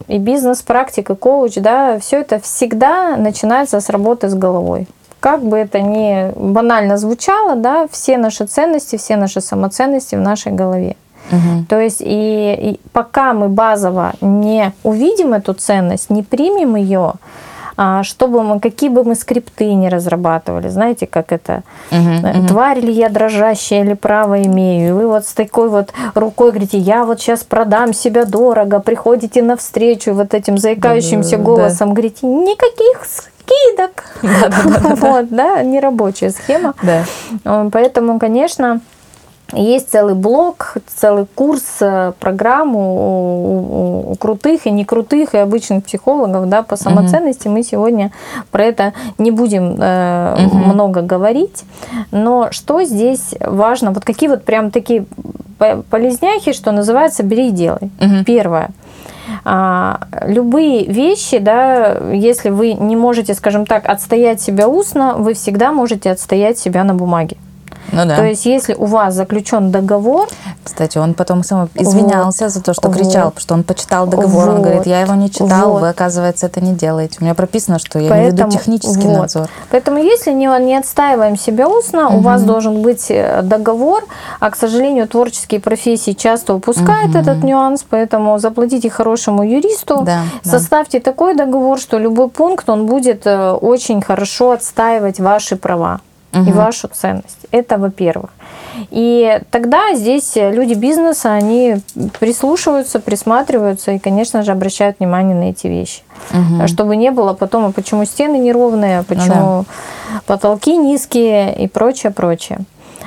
и 0.06 0.18
бизнес-практик, 0.18 1.10
и 1.10 1.14
коуч, 1.16 1.56
да, 1.56 1.98
все 1.98 2.20
это 2.20 2.38
всегда 2.38 3.16
начинается 3.16 3.80
с 3.80 3.90
работы 3.90 4.28
с 4.28 4.34
головой. 4.34 4.86
Как 5.18 5.42
бы 5.42 5.58
это 5.58 5.80
ни 5.80 6.32
банально 6.36 6.96
звучало, 6.98 7.56
да, 7.56 7.88
все 7.90 8.16
наши 8.16 8.46
ценности, 8.46 8.96
все 8.96 9.16
наши 9.16 9.40
самоценности 9.40 10.14
в 10.14 10.20
нашей 10.20 10.52
голове. 10.52 10.94
Угу. 11.32 11.66
То 11.68 11.80
есть 11.80 12.00
и, 12.00 12.54
и 12.54 12.80
пока 12.92 13.32
мы 13.32 13.48
базово 13.48 14.12
не 14.20 14.72
увидим 14.84 15.32
эту 15.32 15.52
ценность, 15.52 16.10
не 16.10 16.22
примем 16.22 16.76
ее, 16.76 17.00
а, 17.08 17.18
чтобы 18.02 18.42
мы, 18.42 18.60
какие 18.60 18.90
бы 18.90 19.04
мы 19.04 19.14
скрипты 19.14 19.72
не 19.74 19.88
разрабатывали, 19.88 20.68
знаете, 20.68 21.06
как 21.06 21.32
это, 21.32 21.62
угу, 21.90 22.46
тварь 22.48 22.80
ли 22.80 22.92
я 22.92 23.08
дрожащая 23.08 23.84
или 23.84 23.94
право 23.94 24.42
имею, 24.42 24.88
и 24.88 24.92
вы 24.92 25.06
вот 25.06 25.26
с 25.26 25.32
такой 25.32 25.68
вот 25.68 25.92
рукой 26.14 26.50
говорите, 26.50 26.78
я 26.78 27.04
вот 27.04 27.20
сейчас 27.20 27.44
продам 27.44 27.92
себя 27.92 28.24
дорого, 28.24 28.80
приходите 28.80 29.42
навстречу 29.42 30.12
вот 30.12 30.34
этим 30.34 30.58
заикающимся 30.58 31.36
да, 31.36 31.42
голосом, 31.42 31.88
да. 31.88 31.94
говорите, 31.94 32.26
никаких 32.26 33.04
скидок, 33.04 34.04
вот, 35.00 35.28
да, 35.28 35.62
нерабочая 35.62 36.30
схема, 36.30 36.74
да. 36.82 37.04
поэтому, 37.70 38.18
конечно, 38.18 38.80
есть 39.52 39.90
целый 39.90 40.14
блок, 40.14 40.76
целый 40.86 41.26
курс, 41.34 41.62
э, 41.80 42.12
программу 42.20 42.78
у, 42.78 44.08
у, 44.08 44.12
у 44.12 44.14
крутых 44.16 44.66
и 44.66 44.70
не 44.70 44.84
крутых 44.84 45.34
и 45.34 45.38
обычных 45.38 45.84
психологов 45.84 46.48
да, 46.48 46.62
по 46.62 46.76
самоценности. 46.76 47.48
Угу. 47.48 47.54
Мы 47.56 47.62
сегодня 47.62 48.10
про 48.50 48.64
это 48.64 48.92
не 49.16 49.30
будем 49.30 49.76
э, 49.80 50.46
угу. 50.46 50.56
много 50.56 51.00
говорить. 51.00 51.64
Но 52.10 52.48
что 52.50 52.82
здесь 52.84 53.34
важно? 53.40 53.92
Вот 53.92 54.04
какие 54.04 54.28
вот 54.28 54.44
прям 54.44 54.70
такие 54.70 55.06
полезняхи, 55.90 56.52
что 56.52 56.70
называется, 56.70 57.22
бери 57.22 57.48
и 57.48 57.52
делай. 57.52 57.90
Угу. 58.00 58.24
Первое. 58.26 58.70
А, 59.44 60.00
любые 60.26 60.84
вещи, 60.84 61.38
да, 61.38 61.98
если 62.12 62.50
вы 62.50 62.74
не 62.74 62.96
можете, 62.96 63.34
скажем 63.34 63.66
так, 63.66 63.88
отстоять 63.88 64.40
себя 64.40 64.68
устно, 64.68 65.14
вы 65.16 65.34
всегда 65.34 65.72
можете 65.72 66.10
отстоять 66.10 66.58
себя 66.58 66.84
на 66.84 66.94
бумаге. 66.94 67.36
Ну, 67.92 68.04
да. 68.04 68.16
То 68.16 68.24
есть, 68.24 68.46
если 68.46 68.74
у 68.74 68.84
вас 68.84 69.14
заключен 69.14 69.70
договор... 69.70 70.28
Кстати, 70.62 70.98
он 70.98 71.14
потом 71.14 71.42
сам 71.42 71.68
извинялся 71.74 72.44
вот, 72.44 72.52
за 72.52 72.62
то, 72.62 72.74
что 72.74 72.90
кричал, 72.90 73.26
вот, 73.26 73.34
потому 73.34 73.40
что 73.40 73.54
он 73.54 73.64
почитал 73.64 74.06
договор. 74.06 74.46
Вот, 74.46 74.54
он 74.56 74.62
говорит, 74.62 74.86
я 74.86 75.00
его 75.00 75.14
не 75.14 75.30
читал, 75.30 75.72
вот. 75.72 75.80
вы, 75.80 75.88
оказывается, 75.88 76.46
это 76.46 76.60
не 76.60 76.72
делаете. 76.72 77.18
У 77.20 77.24
меня 77.24 77.34
прописано, 77.34 77.78
что 77.78 77.98
я 77.98 78.10
Поэтому, 78.10 78.30
не 78.30 78.36
веду 78.36 78.50
технический 78.50 79.06
вот. 79.06 79.18
надзор. 79.18 79.48
Поэтому, 79.70 79.98
если 79.98 80.32
не, 80.32 80.46
не 80.64 80.76
отстаиваем 80.76 81.36
себя 81.36 81.68
устно, 81.68 82.08
угу. 82.08 82.18
у 82.18 82.20
вас 82.20 82.42
должен 82.42 82.82
быть 82.82 83.06
э, 83.10 83.40
договор, 83.42 84.04
а, 84.40 84.50
к 84.50 84.56
сожалению, 84.56 85.08
творческие 85.08 85.60
профессии 85.60 86.12
часто 86.12 86.54
упускают 86.54 87.10
угу. 87.10 87.18
этот 87.18 87.42
нюанс, 87.42 87.84
поэтому 87.88 88.38
заплатите 88.38 88.90
хорошему 88.90 89.42
юристу, 89.42 90.02
да, 90.02 90.22
составьте 90.42 90.98
да. 90.98 91.04
такой 91.04 91.34
договор, 91.34 91.78
что 91.78 91.98
любой 91.98 92.28
пункт, 92.28 92.68
он 92.68 92.86
будет 92.86 93.26
э, 93.26 93.52
очень 93.52 94.02
хорошо 94.02 94.50
отстаивать 94.50 95.20
ваши 95.20 95.56
права 95.56 96.00
угу. 96.40 96.50
и 96.50 96.52
вашу 96.52 96.88
ценность. 96.88 97.46
Это 97.50 97.78
во-первых. 97.78 98.30
И 98.90 99.40
тогда 99.50 99.94
здесь 99.94 100.32
люди 100.36 100.74
бизнеса, 100.74 101.32
они 101.32 101.78
прислушиваются, 102.20 103.00
присматриваются 103.00 103.92
и, 103.92 103.98
конечно 103.98 104.42
же, 104.42 104.52
обращают 104.52 104.98
внимание 105.00 105.34
на 105.34 105.50
эти 105.50 105.66
вещи. 105.66 106.02
Угу. 106.30 106.68
Чтобы 106.68 106.96
не 106.96 107.10
было 107.10 107.32
потом, 107.32 107.66
а 107.66 107.72
почему 107.72 108.04
стены 108.04 108.36
неровные, 108.38 109.00
а 109.00 109.02
почему 109.02 109.34
ну, 109.34 109.64
да. 110.12 110.20
потолки 110.26 110.76
низкие 110.76 111.56
и 111.56 111.68
прочее, 111.68 112.12
прочее. 112.12 112.60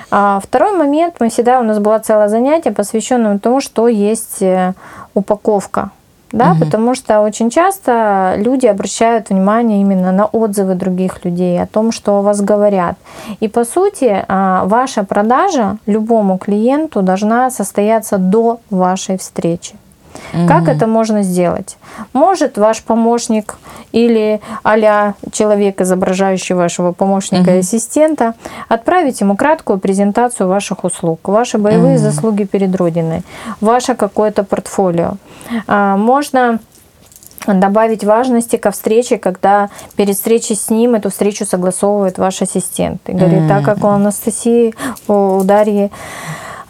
А 0.10 0.42
второй 0.44 0.78
момент, 0.78 1.16
мы 1.20 1.30
всегда, 1.30 1.60
у 1.60 1.64
нас 1.64 1.80
было 1.80 1.98
целое 2.00 2.28
занятие, 2.28 2.72
посвященное 2.72 3.40
тому, 3.40 3.62
что 3.62 3.88
есть 3.88 4.42
э, 4.42 4.74
упаковка 5.14 5.92
да, 6.32 6.52
угу. 6.52 6.66
потому 6.66 6.96
что 6.96 7.22
очень 7.22 7.50
часто 7.50 8.36
люди 8.38 8.66
обращают 8.66 9.30
внимание 9.30 9.82
именно 9.82 10.12
на 10.12 10.26
отзывы 10.26 10.76
других 10.76 11.24
людей, 11.26 11.62
о 11.62 11.68
том, 11.68 11.92
что 11.92 12.18
о 12.18 12.22
вас 12.22 12.42
говорят. 12.42 12.96
И 13.40 13.48
по 13.48 13.66
сути, 13.66 14.24
а, 14.28 14.66
ваша 14.66 15.04
продажа 15.04 15.78
любому 15.86 16.38
клиенту 16.38 17.02
должна 17.02 17.50
состояться 17.52 18.18
до 18.18 18.60
вашей 18.70 19.18
встречи. 19.18 19.76
Угу. 20.34 20.48
Как 20.48 20.68
это 20.68 20.88
можно 20.88 21.24
сделать? 21.24 21.78
Может 22.14 22.58
ваш 22.58 22.82
помощник 22.84 23.58
или 23.92 24.42
а 24.64 25.14
человек, 25.32 25.82
изображающий 25.82 26.56
вашего 26.56 26.92
помощника 26.92 27.50
угу. 27.50 27.58
и 27.58 27.60
ассистента, 27.60 28.36
отправить 28.70 29.22
ему 29.22 29.36
краткую 29.36 29.80
презентацию 29.80 30.48
ваших 30.48 30.84
услуг, 30.84 31.20
ваши 31.28 31.58
боевые 31.58 31.96
угу. 31.96 32.04
заслуги 32.04 32.44
перед 32.44 32.76
Родиной, 32.76 33.24
ваше 33.60 33.96
какое-то 33.96 34.44
портфолио. 34.44 35.14
А, 35.68 35.98
можно 35.98 36.60
добавить 37.48 38.04
важности 38.04 38.56
ко 38.56 38.72
встрече, 38.72 39.18
когда 39.18 39.70
перед 39.96 40.16
встречей 40.16 40.56
с 40.56 40.70
ним 40.70 40.96
эту 40.96 41.10
встречу 41.10 41.46
согласовывает 41.46 42.18
ваш 42.18 42.42
ассистент. 42.42 43.02
И 43.08 43.14
говорит, 43.14 43.48
так 43.48 43.64
как 43.64 43.84
у 43.84 43.88
Анастасии, 43.88 44.76
у 45.08 45.42
Дарьи 45.44 45.92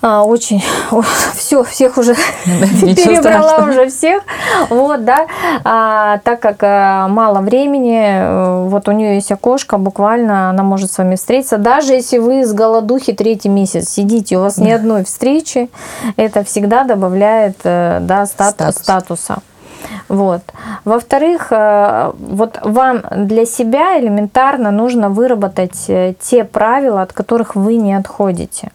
а, 0.02 0.24
очень. 0.24 0.64
Все 1.36 1.64
всех 1.64 1.98
уже 1.98 2.16
перебрала 2.46 3.66
уже 3.70 3.88
всех. 3.90 4.24
Вот 4.70 5.06
да. 5.06 5.28
А, 5.64 6.18
так 6.24 6.40
как 6.40 6.58
а, 6.62 7.08
мало 7.08 7.42
времени 7.42 8.02
э, 8.04 8.68
вот 8.68 8.88
у 8.88 8.92
нее 8.92 9.16
есть 9.16 9.32
окошко 9.32 9.78
буквально 9.78 10.50
она 10.50 10.64
может 10.64 10.92
с 10.92 10.98
вами 10.98 11.16
встретиться. 11.16 11.58
Даже 11.58 11.94
если 11.94 12.18
вы 12.18 12.46
с 12.46 12.54
голодухи 12.54 13.14
третий 13.14 13.50
месяц 13.50 13.90
сидите 13.90 14.38
у 14.38 14.42
вас 14.42 14.58
ни 14.58 14.72
одной 14.72 15.04
встречи 15.04 15.70
это 16.16 16.44
всегда 16.44 16.84
добавляет 16.84 17.58
э, 17.64 18.00
да 18.02 18.26
статус, 18.26 18.76
статус. 18.76 18.84
статуса. 18.84 19.38
Вот. 20.08 20.42
Во-вторых, 20.86 21.52
вот 21.52 22.60
вам 22.64 23.02
для 23.12 23.46
себя 23.46 24.00
элементарно 24.00 24.72
нужно 24.72 25.10
выработать 25.10 25.90
те 26.20 26.44
правила, 26.44 27.02
от 27.02 27.14
которых 27.14 27.56
вы 27.56 27.76
не 27.76 27.94
отходите. 27.94 28.72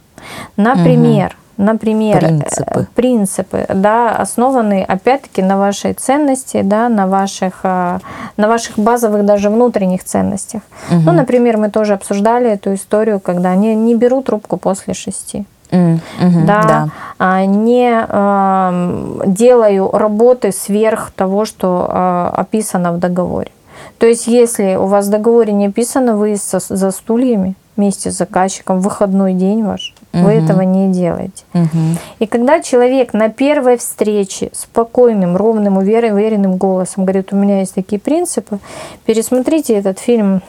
Например, 0.57 1.27
угу. 1.27 1.47
Например, 1.59 2.19
принципы. 2.21 2.81
Э, 2.81 2.85
принципы, 2.95 3.67
да, 3.73 4.11
основанные 4.11 4.85
опять-таки 4.85 5.43
на 5.43 5.57
вашей 5.57 5.95
ценности, 5.95 6.61
да, 6.63 6.91
на 6.91 7.07
ваших, 7.07 7.61
э, 7.63 7.99
на 8.37 8.49
ваших 8.49 8.79
базовых 8.79 9.25
даже 9.25 9.49
внутренних 9.49 10.05
ценностях. 10.05 10.61
Угу. 10.91 11.01
Ну, 11.07 11.13
например, 11.13 11.57
мы 11.57 11.71
тоже 11.71 11.95
обсуждали 11.95 12.51
эту 12.51 12.75
историю, 12.75 13.21
когда 13.21 13.53
они 13.53 13.75
не 13.75 13.95
берут 13.95 14.27
трубку 14.27 14.59
после 14.59 14.93
шести. 14.93 15.47
Mm, 15.71 15.99
да, 16.47 16.63
да. 16.63 16.89
А, 17.19 17.45
не 17.45 17.91
э, 17.91 19.23
делаю 19.27 19.91
работы 19.91 20.53
сверх 20.53 21.11
того, 21.11 21.45
что 21.45 21.89
э, 21.89 22.31
описано 22.41 22.93
в 22.93 22.99
договоре. 22.99 23.51
То 23.99 24.07
есть, 24.07 24.27
если 24.27 24.77
у 24.77 24.87
вас 24.87 25.07
в 25.07 25.11
договоре 25.11 25.53
не 25.53 25.67
описано 25.67 26.17
вы 26.17 26.37
со, 26.37 26.61
за 26.61 26.91
стульями 26.91 27.55
вместе 27.77 28.11
с 28.11 28.17
заказчиком, 28.17 28.81
выходной 28.81 29.35
день 29.35 29.65
ваш, 29.65 29.95
угу. 30.17 30.27
вы 30.27 30.33
этого 30.33 30.63
не 30.63 30.93
делаете. 30.93 31.45
Угу. 31.55 31.99
И 32.21 32.27
когда 32.27 32.61
человек 32.61 33.13
на 33.13 33.29
первой 33.29 33.77
встрече 33.77 34.51
спокойным, 34.53 35.37
ровным, 35.37 35.77
уверенным 35.77 36.57
голосом 36.57 37.05
говорит, 37.05 37.33
у 37.33 37.37
меня 37.37 37.61
есть 37.61 37.75
такие 37.75 38.01
принципы, 38.01 38.59
пересмотрите 39.05 39.75
этот 39.75 39.99
фильм 39.99 40.43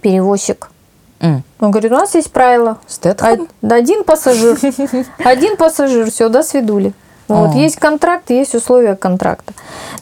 «Перевозчик». 0.00 0.70
Mm. 1.20 1.40
Он 1.58 1.70
говорит, 1.72 1.90
у 1.90 1.96
нас 1.96 2.14
есть 2.14 2.30
правило. 2.30 2.78
Стэтхэм? 2.86 3.48
Один 3.68 4.04
пассажир. 4.04 4.56
Один 5.24 5.56
пассажир, 5.56 6.10
все, 6.10 6.28
до 6.28 6.44
свидули. 6.44 6.92
Вот, 7.28 7.54
есть 7.54 7.76
контракт, 7.76 8.30
есть 8.30 8.54
условия 8.54 8.96
контракта. 8.96 9.52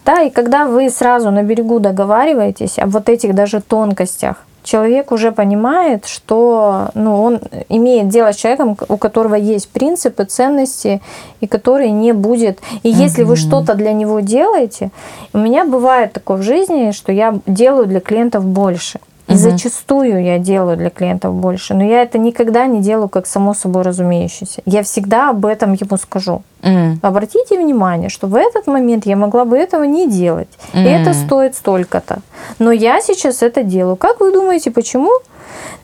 Да, 0.04 0.22
и 0.22 0.30
когда 0.30 0.66
вы 0.66 0.88
сразу 0.90 1.32
на 1.32 1.42
берегу 1.42 1.80
договариваетесь 1.80 2.78
об 2.78 2.90
вот 2.90 3.08
этих 3.08 3.34
даже 3.34 3.60
тонкостях, 3.60 4.44
человек 4.66 5.12
уже 5.12 5.32
понимает, 5.32 6.06
что 6.06 6.88
ну, 6.94 7.22
он 7.22 7.40
имеет 7.68 8.08
дело 8.08 8.32
с 8.32 8.36
человеком, 8.36 8.76
у 8.88 8.96
которого 8.96 9.36
есть 9.36 9.68
принципы, 9.68 10.24
ценности, 10.24 11.00
и 11.40 11.46
который 11.46 11.90
не 11.90 12.12
будет. 12.12 12.58
И 12.82 12.90
если 12.90 13.22
вы 13.22 13.36
что-то 13.36 13.74
для 13.74 13.92
него 13.92 14.20
делаете, 14.20 14.90
у 15.32 15.38
меня 15.38 15.64
бывает 15.64 16.12
такое 16.12 16.36
в 16.36 16.42
жизни, 16.42 16.90
что 16.90 17.12
я 17.12 17.38
делаю 17.46 17.86
для 17.86 18.00
клиентов 18.00 18.44
больше. 18.44 18.98
И 19.28 19.32
угу. 19.32 19.38
зачастую 19.38 20.22
я 20.22 20.38
делаю 20.38 20.76
для 20.76 20.90
клиентов 20.90 21.34
больше, 21.34 21.74
но 21.74 21.84
я 21.84 22.02
это 22.02 22.16
никогда 22.18 22.66
не 22.66 22.80
делаю 22.80 23.08
как 23.08 23.26
само 23.26 23.54
собой 23.54 23.82
разумеющееся. 23.82 24.62
Я 24.66 24.82
всегда 24.82 25.30
об 25.30 25.44
этом 25.46 25.72
ему 25.72 25.96
скажу. 25.96 26.42
Mm. 26.62 26.98
Обратите 27.02 27.58
внимание, 27.58 28.08
что 28.08 28.26
в 28.26 28.34
этот 28.34 28.66
момент 28.66 29.06
я 29.06 29.16
могла 29.16 29.44
бы 29.44 29.56
этого 29.56 29.84
не 29.84 30.08
делать. 30.08 30.48
Mm. 30.72 30.84
И 30.84 30.88
это 30.88 31.14
стоит 31.14 31.54
столько-то. 31.54 32.20
Но 32.58 32.72
я 32.72 33.00
сейчас 33.00 33.42
это 33.42 33.62
делаю. 33.62 33.96
Как 33.96 34.20
вы 34.20 34.32
думаете, 34.32 34.70
почему? 34.70 35.10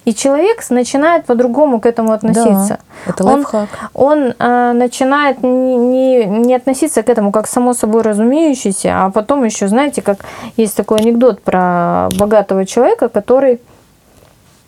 И 0.04 0.14
человек 0.14 0.69
начинает 0.71 1.26
по-другому 1.26 1.81
к 1.81 1.87
этому 1.87 2.12
относиться. 2.12 2.78
Да, 3.07 3.12
это 3.12 3.25
лайфхак. 3.25 3.69
Он, 3.95 4.12
он 4.12 4.35
э, 4.38 4.73
начинает 4.73 5.42
не, 5.42 5.76
не, 5.76 6.25
не 6.25 6.54
относиться 6.54 7.02
к 7.02 7.09
этому 7.09 7.31
как 7.31 7.47
само 7.47 7.73
собой 7.73 8.02
разумеющееся, 8.02 9.04
а 9.04 9.11
потом 9.11 9.45
еще, 9.45 9.69
знаете, 9.69 10.02
как 10.02 10.19
есть 10.57 10.76
такой 10.76 10.99
анекдот 10.99 11.42
про 11.42 12.09
богатого 12.19 12.66
человека, 12.66 13.09
который 13.09 13.61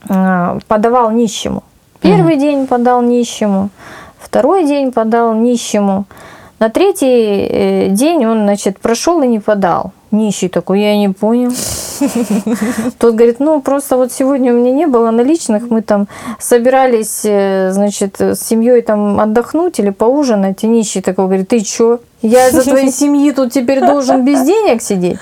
э, 0.09 0.59
подавал 0.69 1.11
нищему. 1.11 1.65
Первый 2.01 2.35
угу. 2.35 2.41
день 2.41 2.67
подал 2.67 3.03
нищему, 3.03 3.71
второй 4.19 4.65
день 4.65 4.93
подал 4.93 5.35
нищему. 5.35 6.05
На 6.61 6.71
третий 6.71 7.47
э, 7.51 7.89
день 7.89 8.25
он, 8.25 8.45
значит, 8.45 8.79
прошел 8.79 9.21
и 9.23 9.27
не 9.27 9.41
подал. 9.41 9.93
Нищий 10.11 10.49
такой, 10.49 10.81
я 10.81 10.97
не 10.97 11.09
понял. 11.09 11.51
Тот 12.99 13.15
говорит, 13.15 13.41
ну 13.41 13.61
просто 13.61 13.97
вот 13.97 14.13
сегодня 14.13 14.53
у 14.53 14.57
меня 14.57 14.73
не 14.73 14.87
было 14.87 15.11
наличных, 15.11 15.71
мы 15.71 15.83
там 15.83 16.09
собирались, 16.39 17.23
э, 17.25 17.71
значит, 17.73 18.21
с 18.21 18.41
семьей 18.41 18.83
там 18.83 19.21
отдохнуть 19.21 19.79
или 19.79 19.91
поужинать, 19.91 20.65
и 20.65 20.67
нищий 20.67 21.01
такой 21.01 21.27
говорит, 21.27 21.49
ты 21.49 21.61
чё? 21.61 22.01
Я 22.25 22.49
из-за 22.49 22.63
твоей 22.63 22.91
семьи 22.91 23.33
тут 23.33 23.53
теперь 23.53 23.81
должен 23.81 24.25
без 24.25 24.43
денег 24.45 24.81
сидеть. 24.81 25.19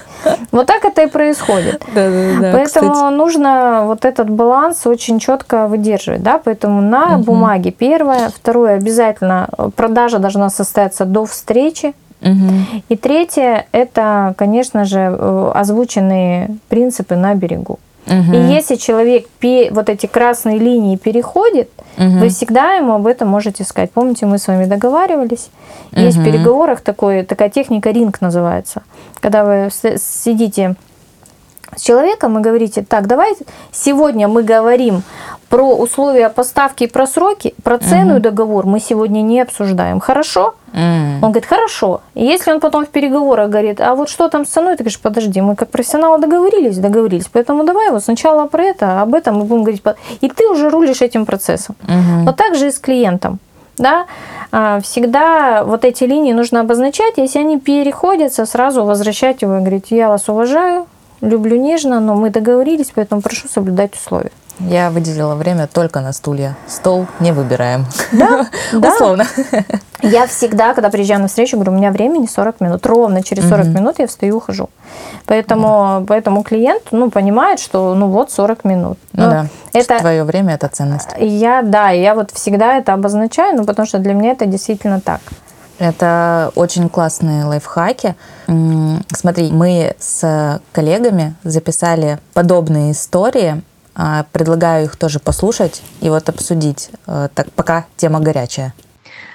Вот 0.52 0.67
так 0.67 0.85
это 0.85 1.02
и 1.02 1.07
происходит. 1.09 1.83
Да, 1.93 2.09
да, 2.09 2.41
да, 2.41 2.52
Поэтому 2.52 2.93
кстати. 2.93 3.14
нужно 3.14 3.83
вот 3.87 4.05
этот 4.05 4.31
баланс 4.31 4.87
очень 4.87 5.19
четко 5.19 5.67
выдерживать. 5.67 6.23
Да? 6.23 6.41
Поэтому 6.43 6.81
на 6.81 7.17
угу. 7.17 7.25
бумаге 7.25 7.73
первое. 7.73 8.29
Второе, 8.29 8.76
обязательно 8.76 9.49
продажа 9.75 10.21
должна 10.21 10.49
состояться 10.49 11.05
до 11.05 11.26
встречи. 11.26 11.95
Угу. 12.23 12.83
И 12.88 12.97
третье, 12.97 13.67
это, 13.73 14.35
конечно 14.37 14.85
же, 14.85 14.99
э, 14.99 15.52
озвученные 15.55 16.57
принципы 16.69 17.17
на 17.17 17.35
берегу. 17.35 17.79
Угу. 18.07 18.33
И 18.35 18.37
если 18.52 18.76
человек 18.76 19.26
вот 19.71 19.88
эти 19.88 20.07
красные 20.07 20.59
линии 20.59 20.97
переходит, 20.97 21.71
угу. 21.97 22.19
вы 22.19 22.29
всегда 22.29 22.75
ему 22.75 22.95
об 22.95 23.07
этом 23.07 23.29
можете 23.29 23.64
сказать. 23.64 23.91
Помните, 23.93 24.26
мы 24.26 24.38
с 24.38 24.49
вами 24.49 24.64
договаривались. 24.64 25.50
Есть 25.93 26.17
угу. 26.17 26.25
в 26.25 26.26
переговорах 26.26 26.81
такой, 26.81 27.23
такая 27.23 27.50
техника 27.50 27.91
ринг 27.91 28.21
называется. 28.21 28.83
Когда 29.21 29.45
вы 29.45 29.71
сидите 29.71 30.76
с 31.76 31.81
человеком 31.81 32.38
и 32.38 32.43
говорите, 32.43 32.83
так, 32.83 33.07
давай 33.07 33.35
сегодня 33.73 34.29
мы 34.29 34.43
говорим 34.43 35.02
про 35.49 35.75
условия 35.76 36.29
поставки 36.31 36.85
и 36.85 36.87
про 36.87 37.07
сроки, 37.07 37.55
про 37.62 37.79
цену 37.79 38.12
угу. 38.12 38.19
и 38.19 38.21
договор 38.21 38.67
мы 38.67 38.81
сегодня 38.81 39.21
не 39.21 39.41
обсуждаем. 39.41 40.00
Хорошо? 40.00 40.55
Mm. 40.73 41.17
Он 41.17 41.33
говорит, 41.33 41.45
хорошо. 41.45 42.00
И 42.14 42.25
если 42.25 42.52
он 42.52 42.61
потом 42.61 42.87
в 42.87 42.88
переговорах 42.88 43.50
говорит, 43.50 43.81
а 43.81 43.95
вот 43.95 44.09
что 44.09 44.29
там 44.29 44.47
с 44.47 44.49
ценой, 44.49 44.76
ты 44.76 44.85
говоришь, 44.85 45.00
подожди, 45.00 45.41
мы 45.43 45.55
как 45.55 45.69
профессионалы 45.69 46.19
договорились, 46.19 46.79
договорились, 46.79 47.29
поэтому 47.31 47.64
давай 47.64 47.91
вот 47.91 48.02
сначала 48.02 48.47
про 48.47 48.64
это, 48.64 49.00
а 49.00 49.02
об 49.02 49.14
этом 49.14 49.37
мы 49.37 49.45
будем 49.45 49.64
говорить. 49.64 49.83
И 50.23 50.29
ты 50.31 50.49
уже 50.49 50.71
рулишь 50.71 51.02
этим 51.02 51.26
процессом. 51.26 51.76
Mm-hmm. 51.83 52.23
Но 52.25 52.33
также 52.33 52.69
и 52.69 52.71
с 52.71 52.79
клиентом. 52.79 53.38
Да? 53.76 54.07
А, 54.50 54.81
всегда 54.81 55.64
вот 55.64 55.85
эти 55.85 56.05
линии 56.05 56.33
нужно 56.33 56.61
обозначать, 56.61 57.14
если 57.17 57.41
они 57.41 57.59
переходятся, 57.59 58.47
сразу 58.47 58.85
возвращать 58.85 59.43
его 59.43 59.57
и 59.57 59.61
говорить, 59.61 59.91
я 59.91 60.09
вас 60.09 60.29
уважаю, 60.29 60.87
люблю 61.23 61.57
нежно, 61.57 62.00
но 62.00 62.14
мы 62.14 62.29
договорились, 62.31 62.93
поэтому 62.95 63.23
прошу 63.23 63.49
соблюдать 63.49 63.95
условия. 63.95 64.33
Я 64.61 64.91
выделила 64.91 65.35
время 65.35 65.67
только 65.67 66.00
на 66.00 66.12
стулья. 66.12 66.57
Стол 66.69 67.07
не 67.21 67.33
выбираем. 67.33 67.87
Да, 68.12 68.49
да. 68.73 68.93
Условно. 68.93 69.26
Я 70.02 70.26
всегда, 70.26 70.75
когда 70.75 70.91
приезжаю 70.91 71.21
на 71.21 71.29
встречу, 71.29 71.57
говорю, 71.57 71.73
у 71.73 71.76
меня 71.76 71.91
времени 71.91 72.26
40 72.26 72.61
минут. 72.61 72.85
Ровно 72.87 73.23
через 73.23 73.49
40 73.49 73.67
угу. 73.67 73.73
минут 73.73 73.99
я 73.99 74.07
встаю 74.07 74.35
и 74.35 74.37
ухожу. 74.37 74.69
Поэтому, 75.26 75.99
угу. 75.99 76.07
поэтому 76.07 76.43
клиент 76.43 76.83
ну, 76.91 77.11
понимает, 77.11 77.61
что 77.61 77.95
ну 77.95 78.09
вот 78.09 78.31
40 78.31 78.64
минут. 78.64 78.99
Ну, 79.12 79.23
да, 79.23 79.47
это 79.73 79.99
твое 79.99 80.25
время– 80.25 80.55
это 80.57 80.69
ценность. 80.69 81.09
Я, 81.19 81.62
да, 81.62 81.91
я 81.91 82.14
вот 82.14 82.31
всегда 82.33 82.76
это 82.76 82.93
обозначаю, 82.93 83.57
ну, 83.57 83.64
потому 83.64 83.87
что 83.87 83.99
для 83.99 84.12
меня 84.12 84.33
это 84.33 84.47
действительно 84.47 85.00
так. 85.00 85.21
Это 85.79 86.52
очень 86.55 86.88
классные 86.88 87.45
лайфхаки. 87.45 88.14
Смотри, 88.47 89.50
мы 89.50 89.95
с 89.99 90.61
коллегами 90.73 91.35
записали 91.45 92.19
подобные 92.35 92.93
истории 92.93 93.62
а, 93.95 94.25
предлагаю 94.33 94.87
их 94.87 94.97
тоже 94.97 95.19
послушать 95.19 95.83
и 96.00 96.09
вот 96.09 96.29
обсудить. 96.29 96.91
Э, 97.07 97.29
так 97.35 97.52
пока 97.52 97.87
тема 97.97 98.21
горячая. 98.21 98.75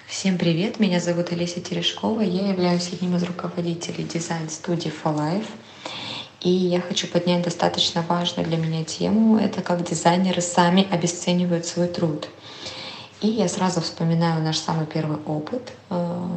Всем 0.07 0.37
привет, 0.37 0.79
меня 0.79 0.99
зовут 0.99 1.31
Олеся 1.31 1.59
Терешкова, 1.59 2.21
я 2.21 2.47
являюсь 2.47 2.89
одним 2.91 3.17
из 3.17 3.23
руководителей 3.23 4.03
дизайн-студии 4.03 4.91
For 4.91 5.15
Life. 5.15 5.47
И 6.41 6.49
я 6.49 6.81
хочу 6.81 7.07
поднять 7.07 7.43
достаточно 7.43 8.03
важную 8.07 8.47
для 8.47 8.57
меня 8.57 8.83
тему. 8.83 9.37
Это 9.37 9.61
как 9.61 9.83
дизайнеры 9.83 10.41
сами 10.41 10.87
обесценивают 10.89 11.65
свой 11.65 11.87
труд. 11.87 12.29
И 13.21 13.27
я 13.27 13.47
сразу 13.47 13.81
вспоминаю 13.81 14.43
наш 14.43 14.57
самый 14.57 14.85
первый 14.85 15.17
опыт, 15.25 15.73
э, 15.89 16.27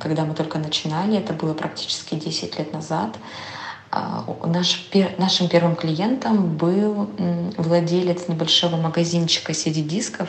когда 0.00 0.24
мы 0.24 0.34
только 0.34 0.58
начинали, 0.58 1.18
это 1.18 1.32
было 1.34 1.54
практически 1.54 2.14
10 2.14 2.58
лет 2.58 2.72
назад. 2.72 3.16
А, 3.92 4.24
наш, 4.46 4.88
нашим 5.18 5.48
первым 5.48 5.74
клиентом 5.74 6.56
был 6.56 7.10
владелец 7.56 8.28
небольшого 8.28 8.76
магазинчика 8.76 9.52
CD-дисков, 9.52 10.28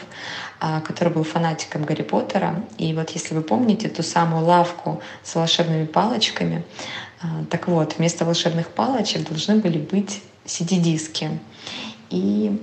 а, 0.60 0.82
который 0.82 1.14
был 1.14 1.24
фанатиком 1.24 1.84
Гарри 1.84 2.02
Поттера. 2.02 2.64
И 2.80 2.94
вот 2.96 3.12
если 3.12 3.36
вы 3.36 3.42
помните 3.42 3.88
ту 3.88 4.02
самую 4.02 4.46
лавку 4.46 5.02
с 5.24 5.36
волшебными 5.36 5.86
палочками, 5.86 6.66
а, 7.22 7.46
так 7.52 7.68
вот, 7.68 7.98
вместо 8.00 8.26
волшебных 8.26 8.70
палочек 8.70 9.30
должны 9.30 9.58
были 9.58 9.78
быть 9.78 10.24
CD-диски. 10.46 11.40
И 12.10 12.60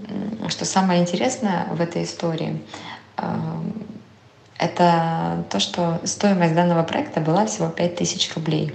что 0.48 0.64
самое 0.64 1.00
интересное 1.00 1.68
в 1.70 1.80
этой 1.80 2.02
истории, 2.02 2.60
это 4.58 5.44
то, 5.50 5.60
что 5.60 6.00
стоимость 6.04 6.54
данного 6.54 6.82
проекта 6.82 7.20
была 7.20 7.46
всего 7.46 7.68
5000 7.68 8.34
рублей. 8.34 8.74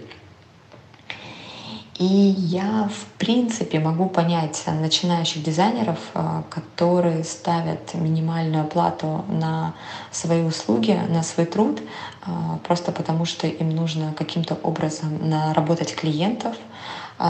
И 2.00 2.06
я, 2.06 2.90
в 2.92 3.06
принципе, 3.20 3.80
могу 3.80 4.10
понять 4.10 4.64
начинающих 4.66 5.44
дизайнеров, 5.44 6.00
э, 6.16 6.42
которые 6.50 7.24
ставят 7.24 7.94
минимальную 7.94 8.64
оплату 8.64 9.24
на 9.28 9.74
свои 10.12 10.42
услуги, 10.42 11.00
на 11.10 11.22
свой 11.22 11.46
труд, 11.46 11.82
э, 11.82 12.30
просто 12.68 12.92
потому 12.92 13.26
что 13.26 13.46
им 13.46 13.70
нужно 13.70 14.14
каким-то 14.18 14.56
образом 14.56 15.30
наработать 15.30 15.96
клиентов, 15.96 16.56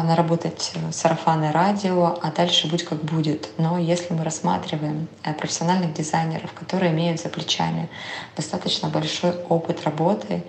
наработать 0.01 0.73
сарафанное 0.91 1.51
радио, 1.51 2.17
а 2.21 2.32
дальше 2.32 2.67
будь 2.67 2.84
как 2.84 3.03
будет. 3.03 3.49
Но 3.58 3.77
если 3.77 4.13
мы 4.13 4.23
рассматриваем 4.23 5.08
профессиональных 5.38 5.93
дизайнеров, 5.93 6.51
которые 6.53 6.91
имеют 6.91 7.21
за 7.21 7.29
плечами 7.29 7.89
достаточно 8.36 8.89
большой 8.89 9.34
опыт 9.49 9.84
работы 9.84 10.43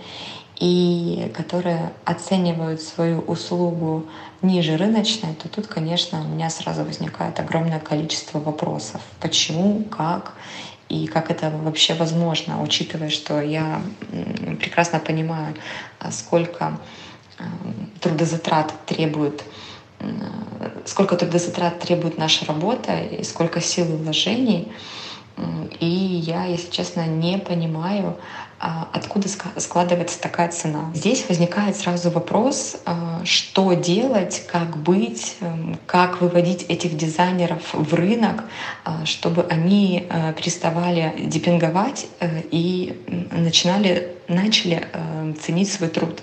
и 0.59 1.30
которые 1.35 1.92
оценивают 2.04 2.80
свою 2.80 3.20
услугу 3.20 4.07
ниже 4.40 4.76
рыночной, 4.76 5.35
то 5.35 5.48
тут, 5.48 5.66
конечно, 5.66 6.22
у 6.22 6.28
меня 6.28 6.48
сразу 6.48 6.85
возникает 6.85 7.40
огромное 7.40 7.80
количество 7.80 8.38
вопросов. 8.38 9.02
Почему, 9.20 9.83
как 9.85 10.35
и 10.88 11.07
как 11.07 11.30
это 11.30 11.50
вообще 11.50 11.94
возможно, 11.94 12.62
учитывая, 12.62 13.09
что 13.09 13.40
я 13.40 13.83
прекрасно 14.61 15.00
понимаю, 15.00 15.54
а, 15.98 16.12
сколько 16.12 16.64
а, 16.66 16.78
трудозатрат 18.01 18.73
требует 18.87 19.44
сколько 20.85 21.16
трудозатрат 21.16 21.81
требует 21.81 22.18
наша 22.18 22.44
работа 22.44 22.99
и 23.01 23.23
сколько 23.25 23.61
сил 23.61 23.87
и 23.87 23.97
вложений. 23.97 24.73
И 25.81 25.87
я, 25.87 26.44
если 26.44 26.70
честно, 26.70 27.07
не 27.07 27.38
понимаю, 27.38 28.16
а, 28.61 28.88
откуда 28.92 29.29
складывается 29.57 30.20
такая 30.20 30.49
цена. 30.51 30.90
Здесь 30.94 31.25
возникает 31.29 31.77
сразу 31.77 32.11
вопрос, 32.11 32.77
что 33.25 33.73
делать, 33.73 34.47
как 34.47 34.77
быть, 34.77 35.37
как 35.87 36.20
выводить 36.20 36.62
этих 36.62 36.97
дизайнеров 36.97 37.75
в 37.75 37.94
рынок, 37.94 38.44
чтобы 39.05 39.44
они 39.51 40.07
э, 40.09 40.33
переставали 40.35 41.14
депинговать 41.18 42.07
э, 42.20 42.42
и 42.51 43.29
начинали, 43.33 44.16
начали 44.29 44.87
э, 44.92 45.35
ценить 45.42 45.70
свой 45.73 45.88
труд. 45.88 46.23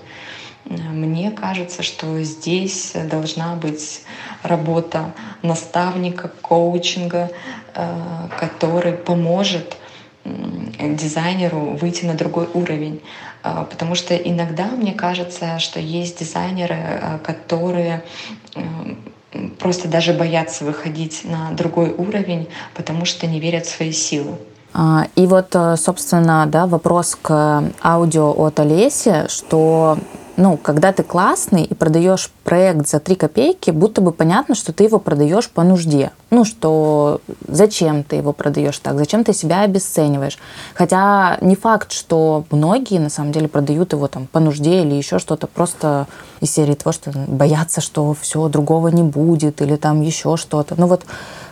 Мне 0.66 1.32
кажется, 1.32 1.84
что 1.84 2.22
здесь 2.24 2.94
должна 3.10 3.56
быть 3.56 4.04
работа 4.44 5.14
наставника, 5.42 6.32
коучинга, 6.42 7.30
который 8.40 8.94
поможет 8.94 9.78
дизайнеру 10.24 11.78
выйти 11.82 12.06
на 12.06 12.14
другой 12.14 12.48
уровень. 12.54 13.02
А, 13.44 13.64
потому 13.64 13.96
что 13.96 14.16
иногда 14.16 14.66
мне 14.68 14.94
кажется, 14.94 15.60
что 15.60 15.80
есть 15.80 16.20
дизайнеры, 16.20 16.76
а, 16.76 17.20
которые 17.20 18.04
просто 19.60 19.88
даже 19.88 20.14
боятся 20.14 20.66
выходить 20.66 21.22
на 21.24 21.52
другой 21.52 21.92
уровень, 21.92 22.50
потому 22.76 23.06
что 23.06 23.28
не 23.28 23.40
верят 23.40 23.66
в 23.66 23.76
свои 23.76 23.92
силы. 23.92 24.36
А, 24.74 25.08
и 25.16 25.26
вот, 25.26 25.56
собственно, 25.78 26.46
да, 26.46 26.68
вопрос 26.68 27.18
к 27.20 27.64
аудио 27.84 28.32
от 28.32 28.60
Олеси, 28.60 29.28
что 29.28 29.98
ну, 30.42 30.58
когда 30.58 30.92
ты 30.92 31.04
классный 31.04 31.64
и 31.64 31.74
продаешь 31.76 32.32
проект 32.44 32.88
за 32.88 33.00
3 33.00 33.16
копейки, 33.16 33.70
будто 33.70 34.02
бы 34.02 34.12
понятно, 34.12 34.56
что 34.56 34.74
ты 34.74 34.86
его 34.86 34.98
продаешь 34.98 35.50
по 35.50 35.64
нужде. 35.64 36.12
Ну, 36.32 36.46
что 36.46 37.22
зачем 37.48 38.04
ты 38.04 38.16
его 38.16 38.34
продаешь 38.34 38.80
так, 38.80 38.98
зачем 38.98 39.24
ты 39.24 39.34
себя 39.34 39.62
обесцениваешь. 39.62 40.40
Хотя 40.74 41.38
не 41.42 41.56
факт, 41.56 41.92
что 41.92 42.46
многие 42.50 43.00
на 43.00 43.10
самом 43.10 43.32
деле 43.32 43.48
продают 43.48 43.94
его 43.94 44.08
там 44.08 44.26
по 44.26 44.40
нужде 44.40 44.82
или 44.82 44.96
еще 44.96 45.20
что-то, 45.20 45.46
просто 45.46 46.08
из 46.40 46.52
серии 46.52 46.74
того, 46.74 46.92
что 46.92 47.12
боятся, 47.28 47.80
что 47.80 48.16
все, 48.20 48.48
другого 48.48 48.88
не 48.88 49.04
будет, 49.04 49.62
или 49.62 49.76
там 49.76 50.02
еще 50.02 50.38
что-то. 50.38 50.74
Ну 50.76 50.88
вот 50.88 51.06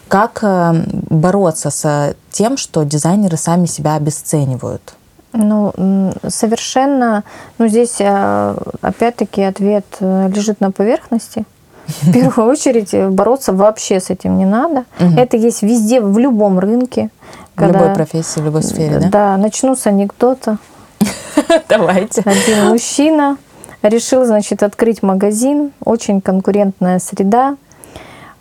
как 0.07 0.39
э, 0.41 0.73
бороться 1.09 1.69
с 1.69 2.15
тем, 2.31 2.57
что 2.57 2.83
дизайнеры 2.83 3.37
сами 3.37 3.67
себя 3.67 3.93
обесценивают? 3.93 4.95
Ну, 5.31 6.11
совершенно, 6.27 7.23
ну, 7.59 7.67
здесь 7.67 7.97
э, 7.99 8.55
опять-таки 8.81 9.43
ответ 9.43 9.85
э, 9.99 10.29
лежит 10.33 10.59
на 10.59 10.71
поверхности. 10.71 11.45
В 12.01 12.11
первую 12.11 12.49
очередь 12.49 12.93
бороться 13.13 13.53
вообще 13.53 13.99
с 13.99 14.09
этим 14.09 14.37
не 14.37 14.45
надо. 14.45 14.85
Угу. 14.99 15.17
Это 15.17 15.37
есть 15.37 15.61
везде, 15.61 16.01
в 16.01 16.17
любом 16.17 16.57
рынке. 16.57 17.09
В 17.55 17.59
когда, 17.59 17.79
любой 17.79 17.95
профессии, 17.95 18.39
в 18.39 18.45
любой 18.45 18.63
сфере, 18.63 18.99
да? 18.99 19.09
Да, 19.09 19.37
начну 19.37 19.75
с 19.75 19.85
анекдота. 19.85 20.57
Давайте. 21.69 22.21
Один 22.21 22.69
мужчина 22.69 23.37
решил, 23.83 24.25
значит, 24.25 24.63
открыть 24.63 25.03
магазин, 25.03 25.71
очень 25.83 26.21
конкурентная 26.21 26.99
среда, 26.99 27.55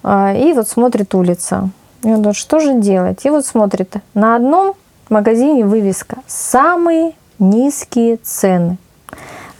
и 0.05 0.53
вот 0.55 0.69
смотрит 0.69 1.15
улица. 1.15 1.71
И 2.03 2.09
он 2.09 2.23
думает, 2.23 2.37
что 2.37 2.61
же 2.61 2.81
делать? 2.81 3.25
И 3.25 3.31
вот 3.31 3.45
смотрит, 3.45 3.97
на 4.15 4.37
одном 4.37 4.75
магазине 5.11 5.65
вывеска 5.65 6.19
«Самые 6.27 7.13
низкие 7.39 8.17
цены». 8.17 8.79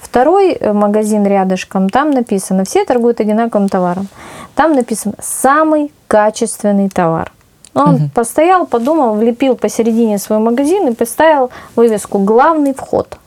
Второй 0.01 0.53
э, 0.53 0.73
магазин 0.73 1.27
рядышком, 1.27 1.91
там 1.91 2.11
написано, 2.11 2.65
все 2.65 2.85
торгуют 2.85 3.21
одинаковым 3.21 3.69
товаром. 3.69 4.09
Там 4.55 4.75
написано 4.75 5.15
«Самый 5.21 5.93
качественный 6.07 6.89
товар». 6.89 7.33
Он 7.75 7.95
угу. 7.95 8.11
постоял, 8.15 8.67
подумал, 8.67 9.15
влепил 9.15 9.55
посередине 9.55 10.19
свой 10.19 10.39
магазин 10.39 10.89
и 10.89 10.95
поставил 10.95 11.51
вывеску 11.77 12.19
«Главный 12.19 12.75
вход». 12.75 13.19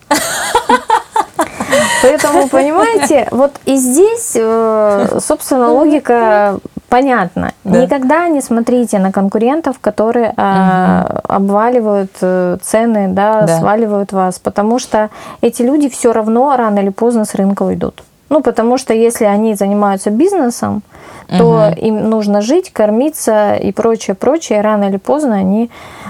Поэтому, 2.02 2.50
понимаете, 2.50 3.28
вот 3.32 3.52
и 3.66 3.76
здесь, 3.76 4.34
э, 4.36 5.20
собственно, 5.20 5.72
логика 5.72 6.60
понятна. 6.92 7.54
Да. 7.64 7.82
Никогда 7.82 8.28
не 8.28 8.42
смотрите 8.42 9.00
на 9.00 9.12
конкурентов, 9.12 9.80
которые 9.80 10.30
угу. 10.30 10.36
а, 10.38 11.22
обваливают 11.28 12.12
э, 12.22 12.58
цены, 12.62 13.08
да, 13.08 13.44
да, 13.44 13.60
сваливают 13.60 14.12
вас, 14.12 14.40
потому 14.40 14.78
что 14.78 15.10
эти 15.42 15.64
люди 15.64 15.88
все 15.90 16.12
равно 16.12 16.56
рано 16.58 16.80
или 16.80 16.90
поздно 16.90 17.24
с 17.24 17.34
рынка 17.34 17.64
уйдут. 17.64 18.04
Ну, 18.30 18.42
потому 18.42 18.78
что 18.78 18.94
если 18.94 19.26
они 19.26 19.56
занимаются 19.56 20.10
бизнесом, 20.10 20.84
то 21.28 21.70
угу. 21.70 21.80
им 21.80 22.10
нужно 22.10 22.42
жить, 22.42 22.72
кормиться 22.74 23.56
и 23.56 23.72
прочее, 23.72 24.16
прочее. 24.16 24.60
И 24.60 24.62
рано 24.62 24.86
или 24.86 24.98
поздно 24.98 25.36
они 25.36 25.70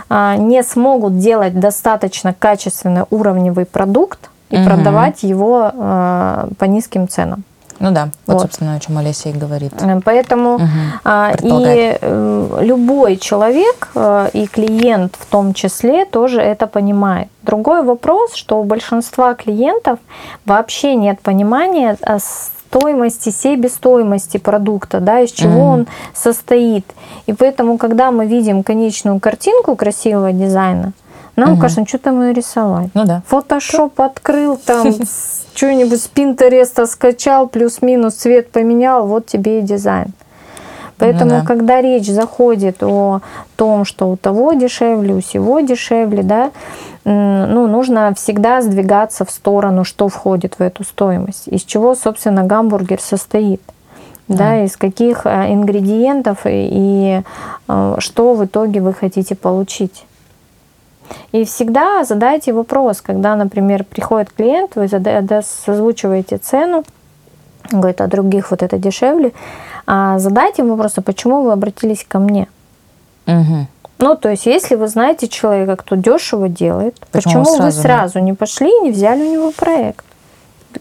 а, 0.09 0.35
не 0.35 0.63
смогут 0.63 1.19
делать 1.19 1.59
достаточно 1.59 2.33
качественный 2.33 3.03
уровневый 3.11 3.65
продукт, 3.65 4.31
и 4.51 4.57
угу. 4.57 4.65
продавать 4.65 5.23
его 5.23 5.71
э, 5.73 6.47
по 6.57 6.65
низким 6.65 7.07
ценам. 7.07 7.43
Ну 7.81 7.91
да, 7.91 8.09
вот, 8.27 8.35
вот. 8.35 8.41
собственно, 8.43 8.75
о 8.75 8.79
чем 8.79 8.97
Олеся 8.99 9.29
и 9.29 9.33
говорит. 9.33 9.73
Э, 9.81 9.99
поэтому 10.05 10.55
угу. 10.55 10.65
и 11.41 11.97
э, 11.99 12.57
любой 12.61 13.17
человек, 13.17 13.89
э, 13.95 14.29
и 14.33 14.45
клиент 14.45 15.15
в 15.19 15.25
том 15.25 15.53
числе, 15.55 16.05
тоже 16.05 16.41
это 16.41 16.67
понимает. 16.67 17.27
Другой 17.41 17.81
вопрос, 17.83 18.35
что 18.35 18.59
у 18.59 18.63
большинства 18.63 19.33
клиентов 19.33 19.97
вообще 20.45 20.95
нет 20.95 21.21
понимания 21.21 21.97
стоимости, 22.19 23.29
себестоимости 23.29 24.37
продукта, 24.37 24.99
да, 24.99 25.19
из 25.21 25.31
чего 25.31 25.61
угу. 25.61 25.71
он 25.71 25.87
состоит. 26.13 26.85
И 27.25 27.33
поэтому, 27.33 27.79
когда 27.79 28.11
мы 28.11 28.27
видим 28.27 28.61
конечную 28.61 29.19
картинку 29.19 29.75
красивого 29.75 30.31
дизайна, 30.31 30.93
нам 31.41 31.53
угу. 31.53 31.61
кажется, 31.61 31.81
ну 31.81 31.87
что 31.87 31.97
там 31.97 32.21
и 32.23 32.33
рисовать. 32.33 32.89
Ну 32.93 33.05
да. 33.05 33.21
Фотошоп 33.27 33.99
открыл, 33.99 34.57
там 34.57 34.93
что-нибудь 35.55 36.01
с 36.01 36.07
Пинтереста 36.07 36.85
скачал, 36.85 37.47
плюс-минус 37.47 38.15
цвет 38.15 38.51
поменял, 38.51 39.07
вот 39.07 39.25
тебе 39.25 39.59
и 39.59 39.61
дизайн. 39.61 40.13
Поэтому, 40.97 41.31
ну, 41.31 41.39
да. 41.39 41.45
когда 41.47 41.81
речь 41.81 42.07
заходит 42.07 42.83
о 42.83 43.21
том, 43.55 43.85
что 43.85 44.11
у 44.11 44.17
того 44.17 44.53
дешевле, 44.53 45.15
у 45.15 45.21
сего 45.21 45.59
дешевле, 45.61 46.21
да, 46.21 46.51
ну, 47.05 47.65
нужно 47.65 48.13
всегда 48.13 48.61
сдвигаться 48.61 49.25
в 49.25 49.31
сторону, 49.31 49.83
что 49.83 50.09
входит 50.09 50.59
в 50.59 50.61
эту 50.61 50.83
стоимость, 50.83 51.47
из 51.47 51.63
чего, 51.63 51.95
собственно, 51.95 52.43
гамбургер 52.43 53.01
состоит, 53.01 53.63
да, 54.27 54.37
да 54.37 54.63
из 54.63 54.77
каких 54.77 55.25
э, 55.25 55.51
ингредиентов 55.51 56.45
и, 56.45 56.69
и 56.71 57.21
э, 57.67 57.95
что 57.97 58.35
в 58.35 58.45
итоге 58.45 58.81
вы 58.81 58.93
хотите 58.93 59.35
получить. 59.35 60.05
И 61.31 61.45
всегда 61.45 62.03
задайте 62.03 62.53
вопрос, 62.53 63.01
когда, 63.01 63.35
например, 63.35 63.83
приходит 63.83 64.31
клиент, 64.31 64.75
вы 64.75 64.87
созвучиваете 64.87 66.37
цену, 66.37 66.83
говорит, 67.71 68.01
а 68.01 68.07
других 68.07 68.51
вот 68.51 68.63
это 68.63 68.77
дешевле, 68.77 69.33
а 69.87 70.19
задайте 70.19 70.61
ему 70.61 70.75
вопрос, 70.75 70.93
а 70.97 71.01
почему 71.01 71.43
вы 71.43 71.51
обратились 71.51 72.05
ко 72.07 72.19
мне? 72.19 72.47
Угу. 73.27 73.67
Ну, 73.99 74.15
то 74.15 74.29
есть, 74.29 74.47
если 74.47 74.75
вы 74.75 74.87
знаете 74.87 75.27
человека, 75.27 75.75
кто 75.75 75.95
дешево 75.95 76.49
делает, 76.49 76.99
почему, 77.11 77.43
почему 77.43 77.45
сразу 77.45 77.63
вы 77.63 77.71
сразу 77.71 78.19
не 78.19 78.33
пошли 78.33 78.69
и 78.69 78.81
не 78.81 78.91
взяли 78.91 79.21
у 79.21 79.31
него 79.31 79.51
проект? 79.51 80.05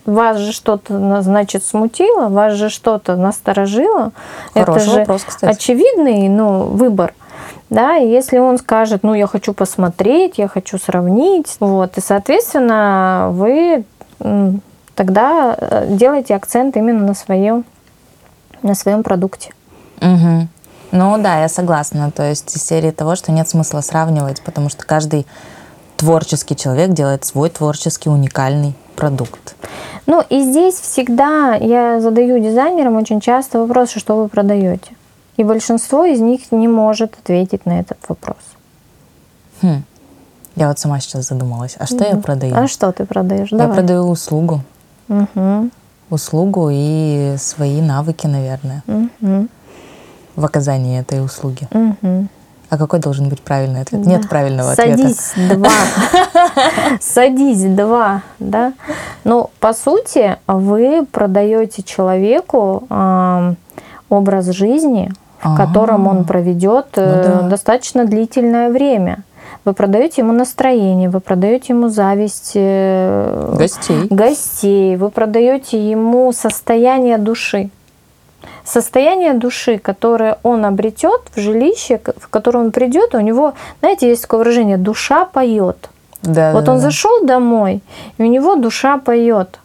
Вас 0.07 0.39
же 0.39 0.53
что-то, 0.53 1.21
значит, 1.23 1.65
смутило, 1.65 2.29
вас 2.29 2.55
же 2.55 2.71
что-то 2.71 3.17
насторожило. 3.17 4.13
Хороший 4.55 4.71
Это 4.71 4.81
же 4.81 4.99
вопрос, 5.01 5.25
кстати. 5.25 5.53
очевидный 5.53 6.29
ну, 6.29 6.63
выбор. 6.63 7.15
Да, 7.71 7.97
и 7.97 8.09
если 8.09 8.39
он 8.39 8.59
скажет, 8.59 9.05
ну, 9.05 9.15
я 9.15 9.27
хочу 9.27 9.55
посмотреть, 9.55 10.39
я 10.39 10.49
хочу 10.49 10.77
сравнить, 10.79 11.57
вот, 11.61 11.97
и, 11.97 12.01
соответственно, 12.01 13.31
вы 13.33 13.85
тогда 14.97 15.57
э, 15.57 15.87
делаете 15.89 16.35
акцент 16.35 16.77
именно 16.77 17.07
на 17.07 17.15
своем, 17.15 17.65
на 18.63 18.75
своем 18.75 19.03
продукте. 19.03 19.55
Угу. 20.03 20.49
Ну 20.93 21.19
да, 21.19 21.41
я 21.41 21.49
согласна. 21.49 22.11
То 22.11 22.29
есть 22.29 22.55
из 22.55 22.63
серии 22.63 22.91
того, 22.91 23.15
что 23.15 23.33
нет 23.33 23.49
смысла 23.49 23.81
сравнивать, 23.81 24.43
потому 24.43 24.69
что 24.69 24.85
каждый 24.85 25.27
творческий 25.97 26.57
человек 26.57 26.91
делает 26.91 27.25
свой 27.25 27.51
творческий 27.51 28.11
уникальный 28.11 28.75
продукт. 28.97 29.55
Ну 30.07 30.23
и 30.29 30.43
здесь 30.43 30.75
всегда 30.75 31.55
я 31.55 32.01
задаю 32.01 32.39
дизайнерам 32.39 32.97
очень 32.97 33.21
часто 33.21 33.61
вопрос, 33.61 33.93
что 33.93 34.17
вы 34.17 34.29
продаете. 34.29 34.91
И 35.41 35.45
большинство 35.45 36.05
из 36.05 36.21
них 36.21 36.53
не 36.53 36.69
может 36.69 37.15
ответить 37.15 37.65
на 37.65 37.81
этот 37.81 37.97
вопрос. 38.09 38.37
Хм. 39.63 39.83
Я 40.55 40.69
вот 40.69 40.79
сама 40.79 41.01
сейчас 41.01 41.29
задумалась, 41.29 41.77
а 41.79 41.87
что 41.87 41.97
mm. 41.97 42.11
я 42.11 42.17
продаю? 42.19 42.55
А 42.55 42.69
что 42.69 42.93
ты 42.93 43.07
продаешь? 43.07 43.49
Я 43.51 43.57
Давай. 43.57 43.77
продаю 43.77 44.03
услугу. 44.03 44.61
Угу. 45.09 45.71
Услугу 46.11 46.69
и 46.71 47.37
свои 47.39 47.81
навыки, 47.81 48.27
наверное, 48.27 48.83
угу. 48.87 49.47
в 50.37 50.45
оказании 50.45 51.01
этой 51.01 51.25
услуги. 51.25 51.67
Угу. 51.73 52.29
А 52.69 52.77
какой 52.77 52.99
должен 52.99 53.31
быть 53.31 53.41
правильный 53.41 53.81
ответ? 53.81 54.03
Да. 54.03 54.11
Нет 54.11 54.29
правильного 54.29 54.75
Садись, 54.75 55.33
ответа. 55.33 55.41
Садись, 55.41 55.57
два. 55.57 55.71
Садись, 57.01 57.65
два, 57.65 58.23
да. 58.39 58.75
Ну, 59.25 59.49
по 59.59 59.73
сути, 59.73 60.37
вы 60.47 61.07
продаете 61.11 61.83
человеку 61.83 62.85
образ 64.11 64.47
жизни, 64.47 65.11
в 65.43 65.57
котором 65.57 66.07
он 66.07 66.25
проведет 66.25 66.87
ну, 66.97 67.03
э, 67.03 67.25
да. 67.25 67.49
достаточно 67.49 68.05
длительное 68.05 68.71
время. 68.71 69.25
Вы 69.65 69.73
продаете 69.73 70.23
ему 70.23 70.33
настроение, 70.33 71.09
вы 71.09 71.21
продаете 71.21 71.73
ему 71.73 71.89
зависть 71.89 72.53
э, 72.55 73.55
гостей. 73.59 74.07
гостей, 74.09 74.97
вы 74.97 75.11
продаете 75.11 75.79
ему 75.79 76.33
состояние 76.33 77.19
души. 77.19 77.71
Состояние 78.65 79.35
души, 79.35 79.79
которое 79.79 80.39
он 80.43 80.65
обретет 80.65 81.23
в 81.35 81.41
жилище, 81.41 82.01
в 82.17 82.29
которое 82.29 82.61
он 82.61 82.71
придет, 82.71 83.15
у 83.15 83.21
него, 83.21 83.55
знаете, 83.81 84.09
есть 84.09 84.23
такое 84.23 84.39
выражение, 84.39 84.77
душа 84.77 85.25
поет. 85.25 85.91
Да, 86.23 86.53
вот 86.53 86.65
да, 86.65 86.73
он 86.73 86.79
да. 86.79 86.85
зашел 86.85 87.25
домой, 87.25 87.83
и 88.19 88.23
у 88.23 88.27
него 88.27 88.57
душа 88.57 88.99
поет. 88.99 89.59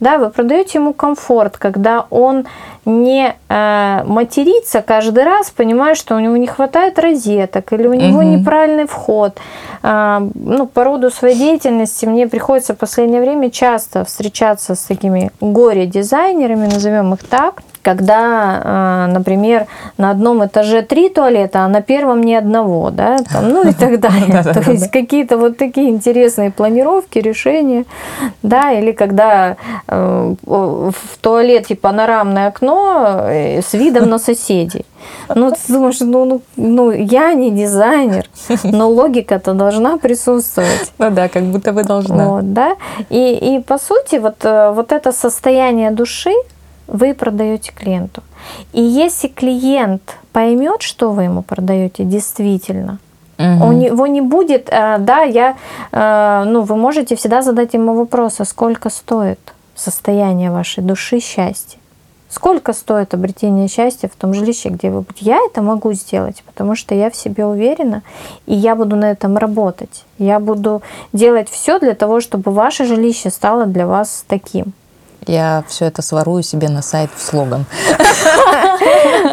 Да, 0.00 0.18
вы 0.18 0.30
продаете 0.30 0.78
ему 0.78 0.92
комфорт, 0.92 1.56
когда 1.56 2.06
он 2.10 2.46
не 2.84 3.34
э, 3.48 4.02
матерится 4.04 4.82
каждый 4.82 5.24
раз, 5.24 5.50
понимая, 5.50 5.94
что 5.94 6.14
у 6.14 6.20
него 6.20 6.36
не 6.36 6.46
хватает 6.46 6.98
розеток 6.98 7.72
или 7.72 7.86
у 7.86 7.94
него 7.94 8.18
угу. 8.18 8.28
неправильный 8.28 8.86
вход. 8.86 9.38
Э, 9.82 10.18
ну, 10.34 10.66
по 10.66 10.84
роду 10.84 11.10
своей 11.10 11.36
деятельности 11.36 12.06
мне 12.06 12.28
приходится 12.28 12.74
в 12.74 12.78
последнее 12.78 13.20
время 13.20 13.50
часто 13.50 14.04
встречаться 14.04 14.74
с 14.74 14.82
такими 14.82 15.30
горе-дизайнерами, 15.40 16.66
назовем 16.66 17.14
их 17.14 17.24
так, 17.24 17.62
когда, 17.86 19.06
например, 19.12 19.66
на 19.96 20.10
одном 20.10 20.44
этаже 20.44 20.82
три 20.82 21.08
туалета, 21.08 21.60
а 21.60 21.68
на 21.68 21.82
первом 21.82 22.20
ни 22.20 22.34
одного, 22.34 22.90
да, 22.90 23.18
там, 23.32 23.48
ну 23.48 23.68
и 23.68 23.72
так 23.72 24.00
далее. 24.06 24.42
То 24.42 24.72
есть 24.72 24.90
какие-то 24.90 25.38
вот 25.38 25.56
такие 25.56 25.90
интересные 25.90 26.50
планировки, 26.50 27.20
решения, 27.20 27.84
да, 28.42 28.72
или 28.72 28.90
когда 28.90 29.56
в 29.86 30.94
туалете 31.20 31.76
панорамное 31.76 32.48
окно 32.48 33.20
э, 33.22 33.62
с 33.62 33.74
видом 33.74 34.08
на 34.08 34.18
соседей. 34.18 34.84
Ну, 35.34 35.50
ты 35.50 35.72
думаешь, 35.72 36.00
ну, 36.00 36.24
ну, 36.24 36.42
ну, 36.56 36.90
я 36.90 37.34
не 37.34 37.50
дизайнер, 37.50 38.28
но 38.64 38.88
логика-то 38.88 39.54
должна 39.54 39.96
присутствовать. 39.98 40.92
Ну 40.98 41.10
да, 41.10 41.28
как 41.28 41.44
будто 41.44 41.72
бы 41.72 41.84
должна. 41.84 42.28
Вот, 42.28 42.52
да. 42.52 42.76
И, 43.10 43.34
и 43.34 43.60
по 43.60 43.78
сути, 43.78 44.16
вот, 44.16 44.44
э, 44.44 44.72
вот 44.72 44.92
это 44.92 45.12
состояние 45.12 45.90
души 45.90 46.32
вы 46.86 47.14
продаете 47.14 47.72
клиенту. 47.72 48.22
И 48.72 48.80
если 48.82 49.28
клиент 49.28 50.16
поймет, 50.32 50.82
что 50.82 51.10
вы 51.10 51.24
ему 51.24 51.42
продаете 51.42 52.04
действительно, 52.04 52.98
Угу. 53.38 53.66
У 53.66 53.72
него 53.72 54.06
не 54.06 54.22
будет, 54.22 54.68
э, 54.70 54.96
да, 54.98 55.20
я, 55.20 55.56
э, 55.92 56.44
ну, 56.46 56.62
вы 56.62 56.76
можете 56.76 57.16
всегда 57.16 57.42
задать 57.42 57.74
ему 57.74 57.94
вопрос, 57.94 58.40
а 58.40 58.46
сколько 58.46 58.88
стоит 58.88 59.38
состояние 59.74 60.50
вашей 60.50 60.82
души 60.82 61.20
счастья? 61.20 61.78
Сколько 62.28 62.72
стоит 62.72 63.14
обретение 63.14 63.68
счастья 63.68 64.08
в 64.08 64.16
том 64.16 64.34
жилище, 64.34 64.70
где 64.70 64.90
вы 64.90 65.02
будете? 65.02 65.24
Я 65.24 65.38
это 65.46 65.62
могу 65.62 65.92
сделать, 65.92 66.42
потому 66.46 66.74
что 66.74 66.94
я 66.94 67.10
в 67.10 67.16
себе 67.16 67.46
уверена, 67.46 68.02
и 68.46 68.54
я 68.54 68.74
буду 68.74 68.96
на 68.96 69.10
этом 69.10 69.36
работать. 69.36 70.04
Я 70.18 70.40
буду 70.40 70.82
делать 71.12 71.48
все 71.48 71.78
для 71.78 71.94
того, 71.94 72.20
чтобы 72.20 72.50
ваше 72.50 72.84
жилище 72.84 73.30
стало 73.30 73.66
для 73.66 73.86
вас 73.86 74.24
таким. 74.26 74.72
Я 75.26 75.64
все 75.68 75.86
это 75.86 76.02
сворую 76.02 76.42
себе 76.42 76.68
на 76.68 76.82
сайт 76.82 77.10
в 77.14 77.22
слоган. 77.22 77.66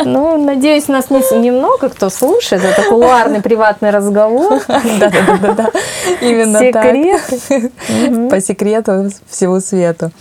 Ну, 0.06 0.44
надеюсь, 0.44 0.88
нас 0.88 1.10
не, 1.10 1.20
немного 1.40 1.90
кто 1.90 2.10
слушает. 2.10 2.64
Это 2.64 2.84
кулуарный 2.84 3.42
приватный 3.42 3.92
разговор. 3.92 4.62
Да-да-да. 4.68 5.70
Именно 6.20 6.60
Секрет. 6.60 8.30
По 8.30 8.42
секрету 8.42 9.10
всего 9.28 9.60
свету. 9.60 10.12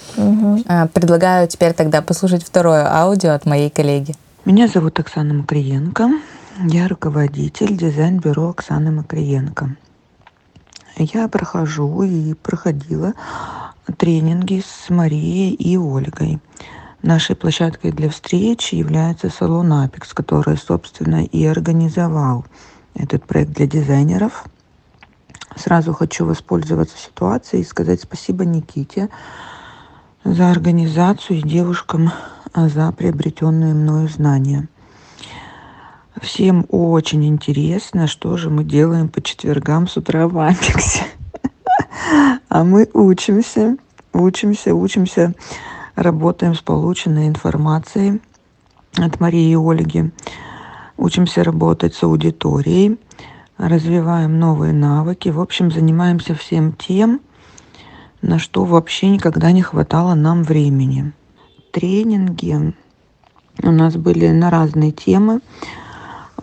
А, 0.68 0.87
предлагаю 0.88 1.48
теперь 1.48 1.72
тогда 1.72 2.02
послушать 2.02 2.44
второе 2.44 2.87
аудио 2.87 3.32
от 3.32 3.46
моей 3.46 3.70
коллеги. 3.70 4.14
Меня 4.44 4.68
зовут 4.68 4.98
Оксана 5.00 5.35
Макриенко. 5.35 6.11
Я 6.68 6.87
руководитель 6.88 7.76
дизайн-бюро 7.76 8.50
Оксаны 8.50 8.90
Макриенко. 8.90 9.76
Я 10.96 11.28
прохожу 11.28 12.02
и 12.02 12.35
проходила 12.35 13.14
тренинги 13.96 14.62
с 14.64 14.90
Марией 14.90 15.55
и 15.55 15.76
Ольгой. 15.76 16.40
Нашей 17.02 17.35
площадкой 17.35 17.90
для 17.90 18.11
встреч 18.11 18.72
является 18.72 19.28
салон 19.28 19.72
Apex, 19.72 20.11
который, 20.14 20.57
собственно, 20.57 21.24
и 21.24 21.44
организовал 21.44 22.44
этот 22.94 23.24
проект 23.24 23.52
для 23.52 23.66
дизайнеров. 23.66 24.44
Сразу 25.57 25.92
хочу 25.92 26.24
воспользоваться 26.24 26.96
ситуацией 26.96 27.62
и 27.62 27.66
сказать 27.66 28.02
спасибо 28.02 28.44
Никите 28.44 29.09
за 30.24 30.50
организацию 30.50 31.38
и 31.38 31.42
девушкам 31.42 32.12
за 32.55 32.92
приобретенные 32.92 33.74
мною 33.74 34.09
знания. 34.09 34.68
Всем 36.22 36.66
очень 36.68 37.24
интересно, 37.26 38.06
что 38.06 38.37
же 38.37 38.48
мы 38.48 38.62
делаем 38.62 39.08
по 39.08 39.20
четвергам 39.20 39.88
с 39.88 39.96
утра 39.96 40.28
в 40.28 40.38
Апексе. 40.38 41.02
А 42.48 42.62
мы 42.62 42.88
учимся, 42.94 43.76
учимся, 44.12 44.72
учимся, 44.72 45.35
работаем 45.96 46.54
с 46.54 46.61
полученной 46.61 47.26
информацией 47.26 48.20
от 48.96 49.18
Марии 49.18 49.50
и 49.50 49.56
Ольги. 49.56 50.12
Учимся 50.96 51.42
работать 51.42 51.94
с 51.94 52.04
аудиторией, 52.04 53.00
развиваем 53.58 54.38
новые 54.38 54.72
навыки. 54.72 55.28
В 55.28 55.40
общем, 55.40 55.72
занимаемся 55.72 56.37
всем 56.37 56.72
тем, 56.72 57.20
на 58.20 58.38
что 58.38 58.64
вообще 58.64 59.08
никогда 59.08 59.50
не 59.50 59.62
хватало 59.62 60.14
нам 60.14 60.44
времени. 60.44 61.12
Тренинги 61.72 62.74
у 63.61 63.70
нас 63.72 63.96
были 63.96 64.28
на 64.28 64.50
разные 64.50 64.92
темы. 64.92 65.40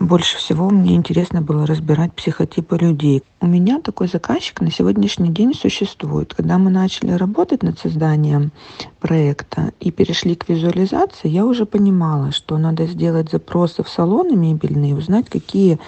Больше 0.00 0.38
всего 0.38 0.70
мне 0.70 0.94
интересно 0.94 1.42
было 1.42 1.66
разбирать 1.66 2.14
психотипы 2.14 2.78
людей. 2.78 3.22
У 3.42 3.46
меня 3.46 3.82
такой 3.82 4.08
заказчик 4.08 4.62
на 4.62 4.70
сегодняшний 4.70 5.28
день 5.28 5.52
существует. 5.52 6.32
Когда 6.32 6.56
мы 6.56 6.70
начали 6.70 7.12
работать 7.12 7.62
над 7.62 7.78
созданием 7.78 8.50
проекта 8.98 9.72
и 9.78 9.90
перешли 9.90 10.36
к 10.36 10.48
визуализации, 10.48 11.28
я 11.28 11.44
уже 11.44 11.66
понимала, 11.66 12.32
что 12.32 12.56
надо 12.56 12.86
сделать 12.86 13.30
запросы 13.30 13.82
в 13.82 13.90
салоны 13.90 14.36
мебельные, 14.36 14.96
узнать, 14.96 15.28
какие 15.28 15.78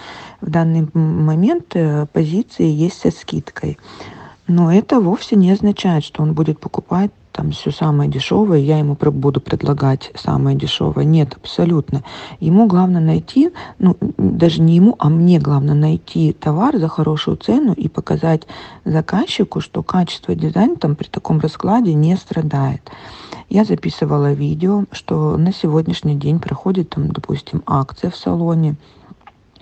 в 0.41 0.49
данный 0.51 0.87
момент 0.93 1.75
э, 1.75 2.05
позиции 2.05 2.67
есть 2.67 2.99
со 2.99 3.09
скидкой. 3.09 3.79
Но 4.45 4.71
это 4.71 4.99
вовсе 4.99 5.35
не 5.37 5.49
означает, 5.49 6.03
что 6.03 6.21
он 6.21 6.33
будет 6.33 6.59
покупать 6.59 7.09
там 7.33 7.51
все 7.51 7.71
самое 7.71 8.09
дешевое, 8.09 8.59
я 8.59 8.77
ему 8.77 8.95
буду 8.95 9.41
предлагать 9.41 10.11
самое 10.15 10.55
дешевое. 10.55 11.03
Нет, 11.03 11.35
абсолютно. 11.35 12.03
Ему 12.39 12.67
главное 12.67 13.01
найти, 13.01 13.49
ну, 13.79 13.97
даже 14.17 14.61
не 14.61 14.75
ему, 14.75 14.95
а 14.99 15.09
мне 15.09 15.39
главное 15.39 15.73
найти 15.73 16.31
товар 16.31 16.77
за 16.77 16.87
хорошую 16.87 17.37
цену 17.37 17.73
и 17.73 17.89
показать 17.89 18.43
заказчику, 18.85 19.61
что 19.61 19.81
качество 19.81 20.35
дизайна 20.35 20.75
там 20.75 20.95
при 20.95 21.07
таком 21.07 21.39
раскладе 21.39 21.95
не 21.95 22.15
страдает. 22.15 22.91
Я 23.49 23.65
записывала 23.65 24.31
видео, 24.33 24.85
что 24.91 25.35
на 25.37 25.51
сегодняшний 25.51 26.15
день 26.15 26.39
проходит 26.39 26.91
там, 26.91 27.11
допустим, 27.11 27.63
акция 27.65 28.11
в 28.11 28.15
салоне, 28.15 28.75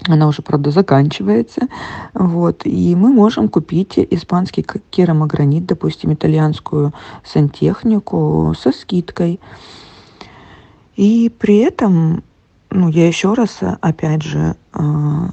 она 0.07 0.27
уже, 0.27 0.41
правда, 0.41 0.71
заканчивается. 0.71 1.67
Вот. 2.13 2.61
И 2.65 2.95
мы 2.95 3.09
можем 3.09 3.49
купить 3.49 3.97
испанский 3.97 4.65
керамогранит, 4.89 5.65
допустим, 5.65 6.13
итальянскую 6.13 6.93
сантехнику 7.23 8.53
со 8.57 8.71
скидкой. 8.71 9.39
И 10.95 11.31
при 11.39 11.57
этом, 11.59 12.23
ну, 12.69 12.89
я 12.89 13.07
еще 13.07 13.33
раз, 13.33 13.59
опять 13.81 14.23
же, 14.23 14.55
а, 14.73 15.31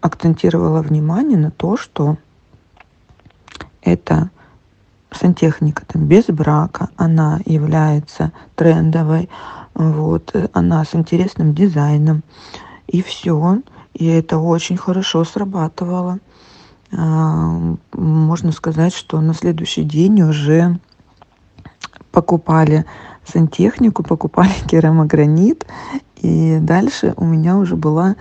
акцентировала 0.00 0.82
внимание 0.82 1.38
на 1.38 1.50
то, 1.50 1.76
что 1.76 2.16
это 3.82 4.30
сантехника 5.10 5.84
там, 5.86 6.06
без 6.06 6.26
брака, 6.26 6.88
она 6.96 7.40
является 7.44 8.32
трендовой, 8.54 9.28
вот, 9.74 10.34
она 10.52 10.84
с 10.84 10.94
интересным 10.94 11.54
дизайном, 11.54 12.22
и 12.86 13.02
все. 13.02 13.58
И 13.94 14.06
это 14.06 14.38
очень 14.38 14.76
хорошо 14.76 15.24
срабатывало. 15.24 16.18
А, 16.94 17.76
можно 17.92 18.52
сказать, 18.52 18.94
что 18.94 19.20
на 19.20 19.34
следующий 19.34 19.84
день 19.84 20.22
уже 20.22 20.78
покупали 22.10 22.84
сантехнику, 23.24 24.02
покупали 24.02 24.52
керамогранит. 24.68 25.66
И 26.16 26.58
дальше 26.60 27.14
у 27.16 27.24
меня 27.24 27.56
уже 27.56 27.74
была, 27.76 28.16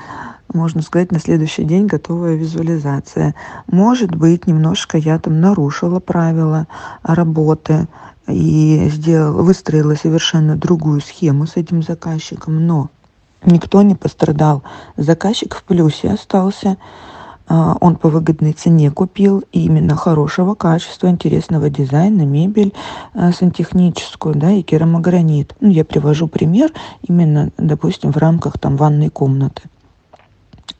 можно 0.51 0.81
сказать, 0.81 1.11
на 1.11 1.19
следующий 1.19 1.65
день 1.65 1.85
готовая 1.85 2.35
визуализация. 2.35 3.35
Может 3.67 4.15
быть, 4.15 4.47
немножко 4.47 4.97
я 4.97 5.19
там 5.19 5.39
нарушила 5.39 5.99
правила 5.99 6.67
работы 7.03 7.87
и 8.27 8.89
сделала, 8.91 9.43
выстроила 9.43 9.95
совершенно 9.95 10.55
другую 10.55 11.01
схему 11.01 11.45
с 11.45 11.57
этим 11.57 11.83
заказчиком, 11.83 12.65
но 12.65 12.89
никто 13.45 13.81
не 13.81 13.95
пострадал. 13.95 14.63
Заказчик 14.97 15.55
в 15.55 15.63
плюсе 15.63 16.11
остался. 16.11 16.77
А, 17.47 17.75
он 17.81 17.95
по 17.95 18.09
выгодной 18.09 18.53
цене 18.53 18.91
купил 18.91 19.43
именно 19.51 19.95
хорошего 19.95 20.55
качества, 20.55 21.07
интересного 21.07 21.69
дизайна, 21.69 22.21
мебель 22.21 22.73
а, 23.13 23.31
сантехническую, 23.31 24.35
да, 24.35 24.51
и 24.51 24.61
керамогранит. 24.61 25.55
Ну, 25.59 25.69
я 25.69 25.83
привожу 25.83 26.27
пример 26.27 26.71
именно, 27.01 27.51
допустим, 27.57 28.11
в 28.11 28.17
рамках 28.17 28.57
там 28.57 28.77
ванной 28.77 29.09
комнаты. 29.09 29.63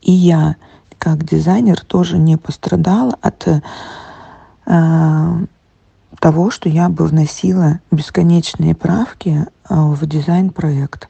И 0.00 0.12
я, 0.12 0.56
как 0.98 1.24
дизайнер, 1.24 1.80
тоже 1.80 2.18
не 2.18 2.36
пострадала 2.36 3.16
от 3.20 3.46
э, 3.46 3.60
того, 6.18 6.50
что 6.50 6.68
я 6.68 6.88
бы 6.88 7.06
вносила 7.06 7.78
бесконечные 7.92 8.74
правки 8.74 9.46
в 9.68 10.04
дизайн-проект 10.06 11.08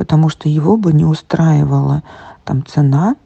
потому 0.00 0.30
что 0.30 0.48
его 0.48 0.78
бы 0.78 0.94
не 0.94 1.04
устраивала 1.04 2.02
там 2.46 2.64
цена, 2.64 3.16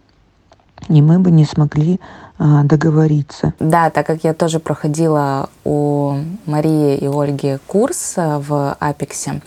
и 0.89 1.01
мы 1.03 1.21
бы 1.21 1.31
не 1.31 1.45
смогли 1.45 2.01
а, 2.37 2.65
договориться. 2.65 3.55
Да, 3.61 3.91
так 3.91 4.05
как 4.05 4.25
я 4.25 4.35
тоже 4.35 4.59
проходила 4.59 5.51
у 5.65 6.17
Марии 6.47 6.97
и 6.97 7.07
Ольги 7.07 7.59
курс 7.69 8.15
а, 8.17 8.41
в 8.41 8.77
Апексе, 8.81 9.41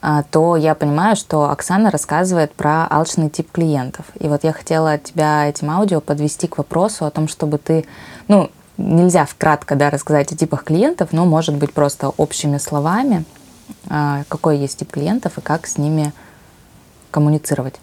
а, 0.00 0.22
то 0.22 0.54
я 0.54 0.76
понимаю, 0.76 1.16
что 1.16 1.50
Оксана 1.50 1.90
рассказывает 1.90 2.54
про 2.54 2.86
алчный 2.88 3.28
тип 3.28 3.50
клиентов. 3.50 4.06
И 4.20 4.28
вот 4.28 4.44
я 4.44 4.52
хотела 4.52 4.98
тебя 4.98 5.48
этим 5.48 5.68
аудио 5.68 6.00
подвести 6.00 6.46
к 6.46 6.58
вопросу 6.58 7.06
о 7.06 7.10
том, 7.10 7.26
чтобы 7.26 7.58
ты, 7.58 7.86
ну, 8.28 8.50
нельзя 8.76 9.26
вкратко 9.26 9.74
да, 9.74 9.90
рассказать 9.90 10.30
о 10.30 10.36
типах 10.36 10.62
клиентов, 10.62 11.08
но, 11.10 11.24
может 11.24 11.56
быть, 11.56 11.72
просто 11.72 12.10
общими 12.10 12.58
словами, 12.58 13.24
какой 14.28 14.58
есть 14.58 14.78
тип 14.78 14.92
клиентов 14.92 15.38
и 15.38 15.40
как 15.40 15.66
с 15.66 15.76
ними 15.76 16.12
коммуницировать? 17.12 17.74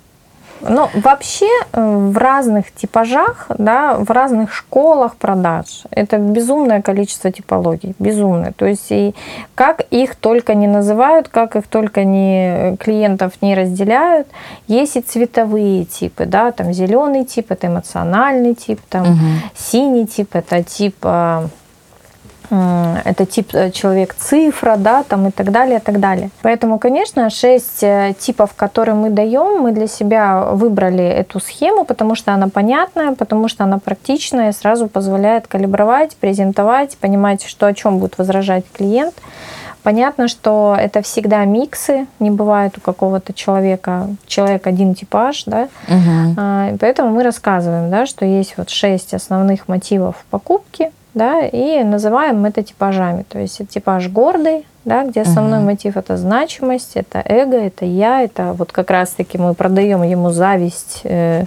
Ну, 0.62 0.89
вообще 0.94 1.48
э, 1.72 2.10
в 2.12 2.18
разных 2.18 2.74
типажах, 2.74 3.48
да, 3.58 3.96
в 3.96 4.12
разных 4.12 4.54
школах 4.54 5.15
продаж 5.15 5.84
это 5.89 6.18
безумное 6.18 6.82
количество 6.82 7.32
типологий, 7.32 7.96
безумное. 7.98 8.52
То 8.52 8.65
есть 8.65 8.88
и 8.89 9.15
как 9.56 9.82
их 9.89 10.15
только 10.15 10.56
не 10.56 10.68
называют, 10.68 11.30
как 11.30 11.56
их 11.56 11.68
только 11.68 12.04
не 12.04 12.76
клиентов 12.78 13.34
не 13.42 13.56
разделяют, 13.56 14.28
есть 14.68 14.98
и 14.98 15.02
цветовые 15.02 15.86
типы, 15.86 16.26
да, 16.26 16.52
там 16.52 16.74
зеленый 16.74 17.24
тип 17.24 17.52
это 17.52 17.68
эмоциональный 17.68 18.54
тип, 18.54 18.82
там 18.89 19.04
угу. 19.04 19.20
синий 19.56 20.08
тип 20.08 20.36
это 20.36 20.62
тип 20.62 20.96
а, 21.04 21.48
это 22.49 23.25
тип 23.25 23.53
э, 23.53 23.71
человек-цифра, 23.71 24.75
да, 24.77 25.03
там 25.03 25.27
и 25.27 25.31
так 25.31 25.51
далее, 25.51 25.77
и 25.77 25.81
так 25.81 25.99
далее. 25.99 26.31
Поэтому, 26.41 26.79
конечно, 26.79 27.29
шесть 27.29 27.83
э, 27.83 28.13
типов, 28.17 28.53
которые 28.55 28.95
мы 28.95 29.09
даем, 29.09 29.62
мы 29.62 29.71
для 29.71 29.88
себя 29.88 30.45
выбрали 30.51 31.03
эту 31.03 31.39
схему, 31.39 31.85
потому 31.85 32.15
что 32.15 32.33
она 32.33 32.49
понятная, 32.49 33.13
потому 33.13 33.47
что 33.47 33.63
она 33.63 33.77
практичная, 33.77 34.51
сразу 34.51 34.88
позволяет 34.88 35.47
калибровать, 35.47 36.15
презентовать, 36.17 36.97
понимать, 36.97 37.45
что 37.45 37.67
о 37.67 37.73
чем 37.73 37.99
будет 37.99 38.17
возражать 38.17 38.65
клиент. 38.73 39.15
Понятно, 39.83 40.27
что 40.27 40.75
это 40.77 41.01
всегда 41.01 41.45
миксы, 41.45 42.05
не 42.19 42.31
бывает 42.31 42.77
у 42.77 42.81
какого-то 42.81 43.33
человека, 43.33 44.07
человек 44.27 44.67
один 44.67 44.93
типаж, 44.93 45.43
да, 45.45 45.69
угу. 45.88 46.77
поэтому 46.79 47.12
мы 47.12 47.23
рассказываем, 47.23 47.89
да, 47.89 48.05
что 48.05 48.25
есть 48.25 48.55
вот 48.57 48.69
шесть 48.69 49.13
основных 49.13 49.69
мотивов 49.69 50.17
покупки, 50.29 50.91
да, 51.13 51.41
и 51.41 51.84
называем 51.84 52.45
это 52.45 52.63
типажами. 52.63 53.24
То 53.28 53.39
есть 53.39 53.67
типаж 53.69 54.08
гордый, 54.10 54.65
да, 54.86 55.04
где 55.04 55.22
основной 55.22 55.60
угу. 55.60 55.67
мотив 55.67 55.98
это 55.98 56.17
значимость, 56.17 56.91
это 56.95 57.22
эго, 57.26 57.58
это 57.58 57.86
я, 57.86 58.22
это 58.22 58.54
вот 58.54 58.72
как 58.72 58.89
раз-таки 58.89 59.38
мы 59.38 59.54
продаем 59.54 60.04
ему 60.04 60.32
зависть 60.32 61.02
э, 61.04 61.45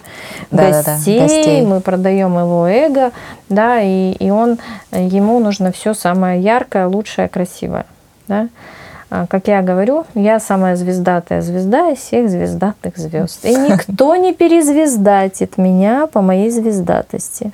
да, 0.50 0.70
гостей, 0.70 1.20
да, 1.20 1.26
да, 1.26 1.34
гостей, 1.34 1.66
мы 1.66 1.80
продаем 1.80 2.38
его 2.38 2.66
эго, 2.68 3.12
да, 3.48 3.80
и, 3.80 4.12
и 4.12 4.30
он, 4.30 4.58
ему 4.92 5.38
нужно 5.40 5.72
все 5.72 5.94
самое 5.94 6.40
яркое, 6.40 6.86
лучшее, 6.86 7.28
красивое. 7.28 7.86
Да. 8.28 8.48
А, 9.14 9.26
как 9.26 9.46
я 9.46 9.60
говорю, 9.60 10.06
я 10.14 10.40
самая 10.40 10.74
звездатая 10.74 11.42
звезда 11.42 11.90
из 11.90 11.98
всех 11.98 12.30
звездатых 12.30 12.96
звезд. 12.96 13.44
И 13.44 13.54
никто 13.70 14.16
не 14.16 14.32
перезвездатит 14.32 15.58
меня 15.58 16.06
по 16.06 16.22
моей 16.22 16.48
звездатости. 16.48 17.52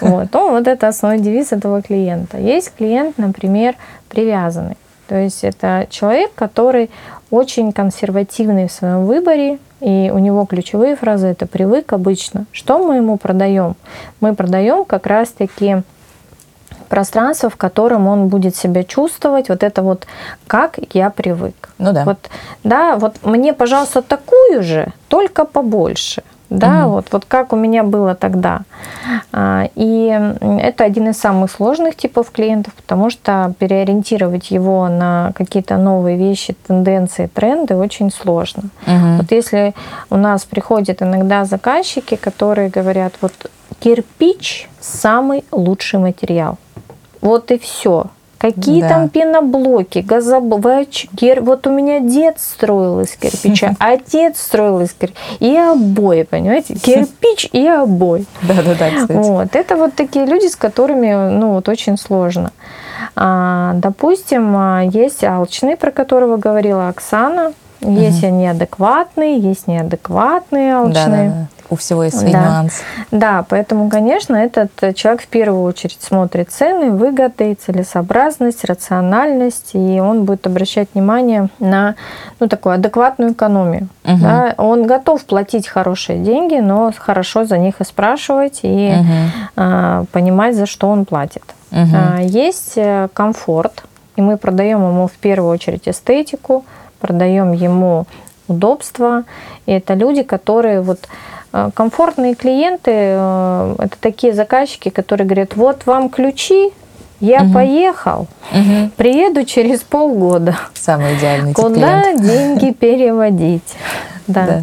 Вот. 0.00 0.28
Ну, 0.32 0.50
вот 0.52 0.66
это 0.66 0.88
основной 0.88 1.20
девиз 1.20 1.52
этого 1.52 1.82
клиента. 1.82 2.38
Есть 2.38 2.72
клиент, 2.78 3.18
например, 3.18 3.74
привязанный. 4.08 4.78
То 5.06 5.16
есть 5.16 5.44
это 5.44 5.86
человек, 5.90 6.30
который 6.34 6.88
очень 7.30 7.72
консервативный 7.72 8.66
в 8.66 8.72
своем 8.72 9.04
выборе, 9.04 9.58
и 9.80 10.10
у 10.14 10.18
него 10.18 10.46
ключевые 10.46 10.96
фразы 10.96 11.26
это 11.26 11.46
привык 11.46 11.92
обычно. 11.92 12.46
Что 12.52 12.78
мы 12.78 12.96
ему 12.96 13.18
продаем? 13.18 13.76
Мы 14.20 14.34
продаем 14.34 14.86
как 14.86 15.06
раз-таки 15.06 15.82
пространство, 16.86 17.48
в 17.48 17.56
котором 17.56 18.06
он 18.06 18.28
будет 18.28 18.56
себя 18.56 18.84
чувствовать, 18.84 19.48
вот 19.48 19.62
это 19.62 19.82
вот 19.82 20.06
как 20.46 20.78
я 20.92 21.10
привык. 21.10 21.70
Ну 21.78 21.92
да. 21.92 22.04
Вот, 22.04 22.18
да, 22.64 22.96
вот 22.96 23.16
мне, 23.22 23.52
пожалуйста, 23.52 24.02
такую 24.02 24.62
же, 24.62 24.92
только 25.08 25.44
побольше. 25.44 26.22
Да, 26.48 26.86
угу. 26.86 26.94
вот, 26.94 27.06
вот 27.10 27.24
как 27.24 27.52
у 27.52 27.56
меня 27.56 27.82
было 27.82 28.14
тогда. 28.14 28.60
А, 29.32 29.68
и 29.74 30.34
это 30.60 30.84
один 30.84 31.08
из 31.08 31.18
самых 31.18 31.50
сложных 31.50 31.96
типов 31.96 32.30
клиентов, 32.30 32.72
потому 32.74 33.10
что 33.10 33.52
переориентировать 33.58 34.50
его 34.50 34.88
на 34.88 35.32
какие-то 35.34 35.76
новые 35.76 36.16
вещи, 36.16 36.56
тенденции, 36.66 37.26
тренды 37.26 37.74
очень 37.74 38.10
сложно. 38.10 38.64
Угу. 38.86 39.16
Вот 39.18 39.32
если 39.32 39.74
у 40.10 40.16
нас 40.16 40.44
приходят 40.44 41.02
иногда 41.02 41.44
заказчики, 41.44 42.14
которые 42.16 42.68
говорят, 42.68 43.14
вот 43.20 43.32
кирпич 43.80 44.68
самый 44.80 45.44
лучший 45.50 45.98
материал. 45.98 46.58
Вот 47.20 47.50
и 47.50 47.58
все. 47.58 48.06
Какие 48.38 48.82
да. 48.82 48.88
там 48.90 49.08
пеноблоки, 49.08 50.00
газоблоки. 50.00 51.08
Вот 51.40 51.66
у 51.66 51.70
меня 51.70 52.00
дед 52.00 52.38
строил 52.38 53.00
из 53.00 53.16
кирпича, 53.16 53.74
отец 53.78 54.40
строил 54.40 54.80
из 54.80 54.92
кирпича. 54.92 55.18
И 55.40 55.56
обои, 55.56 56.22
понимаете? 56.22 56.74
Кирпич 56.74 57.48
и 57.52 57.66
обой. 57.66 58.26
Да-да-да, 58.42 58.90
кстати. 58.90 59.12
Вот. 59.12 59.56
Это 59.56 59.76
вот 59.76 59.94
такие 59.94 60.26
люди, 60.26 60.46
с 60.46 60.56
которыми 60.56 61.30
ну, 61.30 61.54
вот 61.54 61.68
очень 61.68 61.96
сложно. 61.96 62.52
А, 63.14 63.72
допустим, 63.74 64.54
а, 64.56 64.82
есть 64.82 65.24
алчный, 65.24 65.76
про 65.76 65.90
которого 65.90 66.36
говорила 66.36 66.88
Оксана. 66.88 67.52
Есть 67.80 68.24
угу. 68.24 68.34
неадекватные, 68.34 69.38
есть 69.38 69.66
неадекватные 69.66 70.76
алчные. 70.76 70.94
Да, 70.94 71.34
да, 71.34 71.48
да 71.50 71.55
у 71.70 71.76
всего 71.76 72.04
есть 72.04 72.18
свои 72.18 72.32
да. 72.32 72.44
нюансы. 72.44 72.82
Да, 73.10 73.44
поэтому, 73.48 73.88
конечно, 73.88 74.36
этот 74.36 74.70
человек 74.94 75.22
в 75.22 75.26
первую 75.26 75.62
очередь 75.62 75.98
смотрит 76.00 76.50
цены, 76.50 76.90
выгоды, 76.90 77.54
целесообразность, 77.54 78.64
рациональность, 78.64 79.70
и 79.74 80.00
он 80.00 80.24
будет 80.24 80.46
обращать 80.46 80.88
внимание 80.94 81.48
на 81.58 81.94
ну, 82.40 82.48
такую 82.48 82.74
адекватную 82.74 83.32
экономию. 83.32 83.88
Угу. 84.04 84.18
Да? 84.20 84.54
Он 84.58 84.86
готов 84.86 85.24
платить 85.24 85.66
хорошие 85.66 86.18
деньги, 86.18 86.56
но 86.56 86.92
хорошо 86.96 87.44
за 87.44 87.58
них 87.58 87.80
и 87.80 87.84
спрашивать, 87.84 88.60
и 88.62 88.94
угу. 88.98 89.06
а, 89.56 90.04
понимать, 90.12 90.56
за 90.56 90.66
что 90.66 90.88
он 90.88 91.04
платит. 91.04 91.44
Угу. 91.72 91.80
А, 91.94 92.20
есть 92.20 92.74
э, 92.76 93.08
комфорт, 93.12 93.84
и 94.16 94.22
мы 94.22 94.36
продаем 94.36 94.86
ему 94.86 95.08
в 95.08 95.12
первую 95.12 95.50
очередь 95.50 95.88
эстетику, 95.88 96.64
продаем 97.00 97.52
ему 97.52 98.06
удобство. 98.48 99.24
И 99.66 99.72
это 99.72 99.94
люди, 99.94 100.22
которые 100.22 100.80
вот 100.80 101.00
Э, 101.56 101.70
комфортные 101.74 102.34
клиенты 102.34 102.90
э,– 102.92 103.74
это 103.78 103.96
такие 103.98 104.34
заказчики, 104.34 104.90
которые 104.90 105.26
говорят, 105.26 105.56
вот 105.56 105.86
вам 105.86 106.10
ключи, 106.10 106.70
я 107.20 107.42
угу. 107.42 107.54
поехал, 107.54 108.26
угу. 108.52 108.90
приеду 108.96 109.44
через 109.44 109.80
полгода. 109.80 110.54
Самый 110.74 111.16
идеальный 111.16 111.54
Куда 111.54 112.02
клиент. 112.02 112.22
деньги 112.22 112.72
переводить? 112.78 113.74
Да. 114.26 114.46
да. 114.46 114.62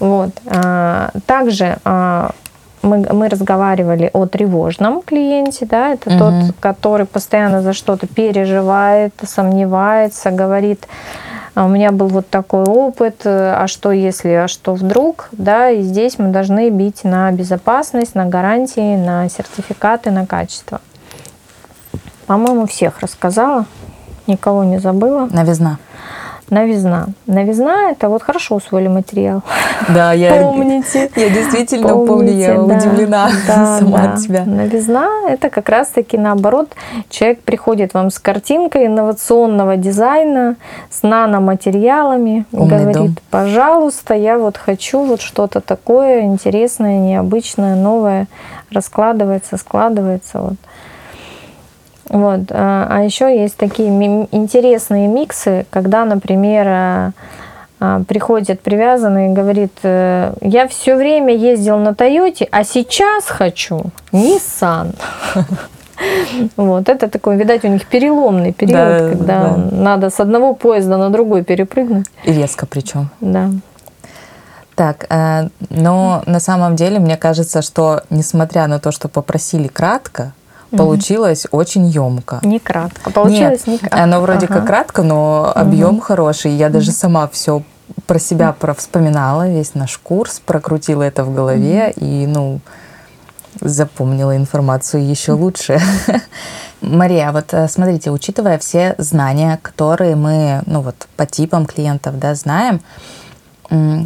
Вот. 0.00 0.30
А, 0.46 1.10
также 1.26 1.78
а, 1.84 2.30
мы, 2.82 3.06
мы 3.12 3.28
разговаривали 3.28 4.10
о 4.12 4.26
тревожном 4.26 5.02
клиенте, 5.02 5.66
да, 5.66 5.92
это 5.92 6.10
угу. 6.10 6.18
тот, 6.18 6.54
который 6.58 7.06
постоянно 7.06 7.62
за 7.62 7.74
что-то 7.74 8.08
переживает, 8.08 9.12
сомневается, 9.24 10.32
говорит, 10.32 10.88
у 11.64 11.68
меня 11.68 11.92
был 11.92 12.08
вот 12.08 12.28
такой 12.28 12.64
опыт, 12.64 13.22
э, 13.24 13.54
а 13.54 13.66
что 13.66 13.90
если, 13.90 14.30
а 14.30 14.48
что 14.48 14.74
вдруг, 14.74 15.28
да, 15.32 15.70
и 15.70 15.82
здесь 15.82 16.18
мы 16.18 16.28
должны 16.28 16.70
бить 16.70 17.04
на 17.04 17.32
безопасность, 17.32 18.14
на 18.14 18.26
гарантии, 18.26 18.96
на 18.96 19.28
сертификаты, 19.28 20.10
на 20.10 20.26
качество. 20.26 20.80
По-моему, 22.26 22.66
всех 22.66 23.00
рассказала, 23.00 23.64
никого 24.26 24.62
не 24.64 24.78
забыла. 24.78 25.28
Новизна. 25.30 25.78
Новизна. 26.50 27.08
Новизна– 27.26 27.90
это 27.92 28.08
вот 28.08 28.22
хорошо 28.22 28.56
усвоили 28.56 28.88
материал. 28.88 29.42
Да, 29.88 30.12
я 30.14 30.42
помните. 30.42 31.10
Я 31.16 31.28
действительно 31.30 31.88
помню, 31.88 32.32
я 32.32 32.54
да, 32.54 32.62
удивлена 32.62 33.30
да, 33.46 33.78
сама 33.78 33.98
да. 33.98 34.12
от 34.12 34.20
себя. 34.20 34.44
Новизна– 34.44 35.08
это 35.28 35.50
как 35.50 35.68
раз-таки 35.68 36.16
наоборот. 36.16 36.70
Человек 37.10 37.40
приходит 37.42 37.94
вам 37.94 38.10
с 38.10 38.18
картинкой 38.18 38.86
инновационного 38.86 39.76
дизайна, 39.76 40.56
с 40.90 41.02
наноматериалами, 41.02 42.46
Умный 42.52 42.78
говорит, 42.78 42.96
дом. 42.96 43.16
пожалуйста, 43.30 44.14
я 44.14 44.38
вот 44.38 44.56
хочу 44.56 45.04
вот 45.04 45.20
что-то 45.20 45.60
такое 45.60 46.22
интересное, 46.22 46.98
необычное, 46.98 47.76
новое, 47.76 48.26
раскладывается, 48.70 49.56
складывается. 49.56 50.40
Вот. 50.40 50.54
Вот. 52.08 52.40
А, 52.50 52.86
а 52.90 53.02
еще 53.02 53.40
есть 53.40 53.56
такие 53.56 53.88
интересные 54.32 55.08
миксы, 55.08 55.66
когда, 55.70 56.04
например, 56.04 56.66
а, 56.68 57.10
а, 57.80 58.02
приходит 58.08 58.60
привязанный 58.60 59.30
и 59.30 59.34
говорит, 59.34 59.72
э, 59.82 60.32
я 60.40 60.66
все 60.66 60.96
время 60.96 61.34
ездил 61.34 61.78
на 61.78 61.94
Тойоте, 61.94 62.48
а 62.50 62.64
сейчас 62.64 63.24
хочу 63.26 63.82
Nissan. 64.12 64.94
Вот, 66.56 66.88
это 66.88 67.08
такой, 67.08 67.36
видать, 67.36 67.64
у 67.64 67.68
них 67.68 67.84
переломный 67.84 68.52
период, 68.52 68.76
да, 68.76 69.10
когда 69.10 69.40
да. 69.40 69.56
надо 69.72 70.10
с 70.10 70.20
одного 70.20 70.54
поезда 70.54 70.96
на 70.96 71.10
другой 71.10 71.42
перепрыгнуть. 71.42 72.06
И 72.22 72.32
резко 72.32 72.66
причем. 72.66 73.10
Да. 73.20 73.50
Так, 74.76 75.06
э, 75.10 75.48
но 75.70 76.22
на 76.26 76.38
самом 76.38 76.76
деле 76.76 77.00
мне 77.00 77.16
кажется, 77.16 77.62
что 77.62 78.02
несмотря 78.10 78.68
на 78.68 78.78
то, 78.78 78.92
что 78.92 79.08
попросили 79.08 79.66
кратко, 79.66 80.34
получилось 80.70 81.46
угу. 81.46 81.58
очень 81.58 81.86
емко. 81.86 82.40
Не 82.42 82.58
кратко. 82.58 83.10
Получилось 83.10 83.66
Нет, 83.66 83.66
не 83.66 83.78
кратко. 83.78 84.02
Оно 84.02 84.20
вроде 84.20 84.46
ага. 84.46 84.54
как 84.54 84.66
кратко, 84.66 85.02
но 85.02 85.52
объем 85.54 85.96
угу. 85.96 86.00
хороший. 86.00 86.52
Я 86.52 86.68
даже 86.68 86.92
сама 86.92 87.28
все 87.28 87.62
про 88.06 88.18
себя 88.18 88.52
про 88.52 88.74
вспоминала, 88.74 89.48
весь 89.48 89.74
наш 89.74 89.98
курс, 89.98 90.40
прокрутила 90.44 91.02
это 91.02 91.24
в 91.24 91.34
голове 91.34 91.92
угу. 91.96 92.04
и, 92.04 92.26
ну, 92.26 92.60
запомнила 93.60 94.36
информацию 94.36 95.06
еще 95.08 95.32
лучше. 95.32 95.80
Мария, 96.80 97.32
вот 97.32 97.52
э, 97.52 97.68
смотрите, 97.68 98.10
учитывая 98.10 98.58
все 98.58 98.94
знания, 98.98 99.58
которые 99.62 100.14
мы, 100.16 100.62
ну 100.66 100.80
вот, 100.80 101.08
по 101.16 101.26
типам 101.26 101.66
клиентов, 101.66 102.18
да, 102.18 102.34
знаем, 102.34 102.80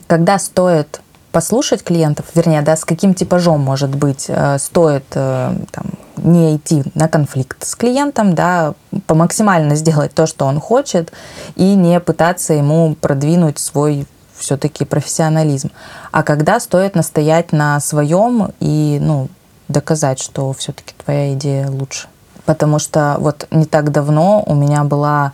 когда 0.07 0.39
стоит 0.39 1.01
послушать 1.33 1.83
клиентов, 1.83 2.27
вернее, 2.35 2.63
да, 2.63 2.77
с 2.77 2.85
каким 2.85 3.15
типажом, 3.15 3.61
может 3.61 3.95
быть, 3.95 4.27
э, 4.29 4.59
стоит 4.59 5.05
э, 5.15 5.55
там, 5.73 5.85
не 6.19 6.57
идти 6.57 6.85
на 6.95 7.09
конфликт 7.09 7.65
с 7.67 7.75
клиентом, 7.75 8.35
да, 8.35 8.75
по 9.07 9.15
максимально 9.15 9.75
сделать 9.75 10.15
то, 10.15 10.27
что 10.27 10.47
он 10.47 10.61
хочет, 10.61 11.13
и 11.57 11.75
не 11.75 11.99
пытаться 12.01 12.53
ему 12.53 12.95
продвинуть 12.95 13.59
свой 13.59 14.07
все-таки 14.37 14.85
профессионализм. 14.85 15.71
А 16.11 16.23
когда 16.23 16.61
стоит 16.61 16.95
настоять 16.95 17.53
на 17.53 17.81
своем 17.81 18.53
и, 18.61 18.99
ну, 19.01 19.29
доказать, 19.69 20.21
что 20.21 20.53
все-таки 20.53 20.95
твоя 21.03 21.33
идея 21.35 21.69
лучше. 21.69 22.09
Потому 22.45 22.79
что 22.79 23.17
вот 23.19 23.47
не 23.51 23.65
так 23.65 23.91
давно 23.93 24.43
у 24.45 24.55
меня 24.55 24.85
была 24.85 25.33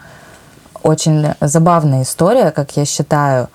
очень 0.83 1.35
забавная 1.41 2.03
история, 2.03 2.51
как 2.51 2.77
я 2.77 2.85
считаю, 2.85 3.49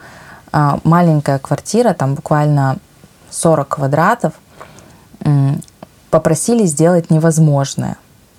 маленькая 0.84 1.40
квартира, 1.40 1.94
там 1.94 2.16
буквально 2.16 2.78
40 3.32 3.68
квадратов, 3.68 4.34
попросили 6.10 6.66
сделать 6.66 7.10
невозможное. 7.10 7.98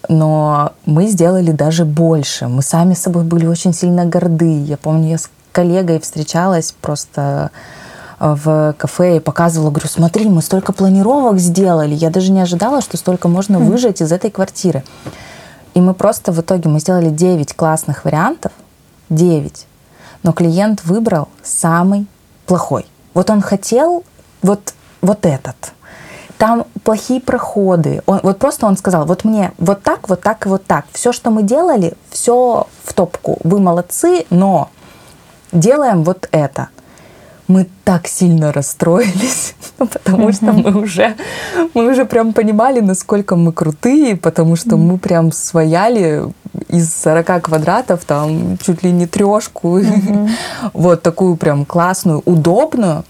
Но 0.08 0.72
мы 0.86 1.08
сделали 1.08 1.50
даже 1.50 1.84
больше. 1.84 2.46
Мы 2.46 2.62
сами 2.62 2.94
с 2.94 3.02
собой 3.02 3.24
были 3.24 3.46
очень 3.46 3.72
сильно 3.72 4.04
горды. 4.04 4.62
Я 4.62 4.76
помню, 4.76 5.08
я 5.08 5.18
с 5.18 5.28
коллегой 5.50 5.98
встречалась 5.98 6.72
просто 6.80 7.50
э, 8.20 8.34
в 8.36 8.74
кафе 8.78 9.16
и 9.16 9.20
показывала, 9.20 9.70
говорю, 9.70 9.88
смотри, 9.88 10.28
мы 10.28 10.42
столько 10.42 10.72
планировок 10.72 11.38
сделали. 11.38 11.94
Я 11.94 12.10
даже 12.10 12.32
не 12.32 12.40
ожидала, 12.42 12.80
что 12.80 12.96
столько 12.96 13.28
можно 13.28 13.58
выжать 13.58 14.02
из 14.02 14.12
этой 14.12 14.30
квартиры. 14.30 14.84
И 15.72 15.80
мы 15.80 15.94
просто 15.94 16.32
в 16.32 16.40
итоге 16.40 16.68
мы 16.68 16.80
сделали 16.80 17.08
9 17.08 17.54
классных 17.54 18.04
вариантов. 18.04 18.52
9 19.08 19.66
но 20.24 20.32
клиент 20.32 20.82
выбрал 20.84 21.28
самый 21.44 22.06
плохой. 22.46 22.86
Вот 23.12 23.30
он 23.30 23.40
хотел 23.40 24.02
вот, 24.42 24.74
вот 25.00 25.24
этот. 25.24 25.72
Там 26.36 26.66
плохие 26.82 27.20
проходы. 27.20 28.02
Он, 28.06 28.18
вот 28.24 28.38
просто 28.40 28.66
он 28.66 28.76
сказал, 28.76 29.06
вот 29.06 29.24
мне 29.24 29.52
вот 29.58 29.82
так, 29.84 30.08
вот 30.08 30.20
так 30.20 30.46
и 30.46 30.48
вот 30.48 30.66
так. 30.66 30.86
Все, 30.92 31.12
что 31.12 31.30
мы 31.30 31.44
делали, 31.44 31.94
все 32.10 32.66
в 32.82 32.92
топку. 32.92 33.38
Вы 33.44 33.60
молодцы, 33.60 34.26
но 34.30 34.70
делаем 35.52 36.02
вот 36.02 36.28
это. 36.32 36.70
Мы 37.46 37.66
так 37.84 38.06
сильно 38.06 38.52
расстроились, 38.52 39.54
потому 39.78 40.32
что 40.32 40.52
мы 40.52 40.82
уже, 40.82 41.14
мы 41.74 41.90
уже 41.90 42.04
прям 42.04 42.32
понимали, 42.32 42.80
насколько 42.80 43.36
мы 43.36 43.52
крутые, 43.52 44.16
потому 44.16 44.56
что 44.56 44.76
мы 44.76 44.98
прям 44.98 45.32
свояли 45.32 46.32
из 46.68 46.94
40 47.02 47.42
квадратов 47.42 48.04
там 48.04 48.58
чуть 48.58 48.82
ли 48.82 48.92
не 48.92 49.06
трешку, 49.06 49.80
вот 50.72 51.02
такую 51.02 51.36
прям 51.36 51.64
классную, 51.64 52.22
удобную. 52.24 53.04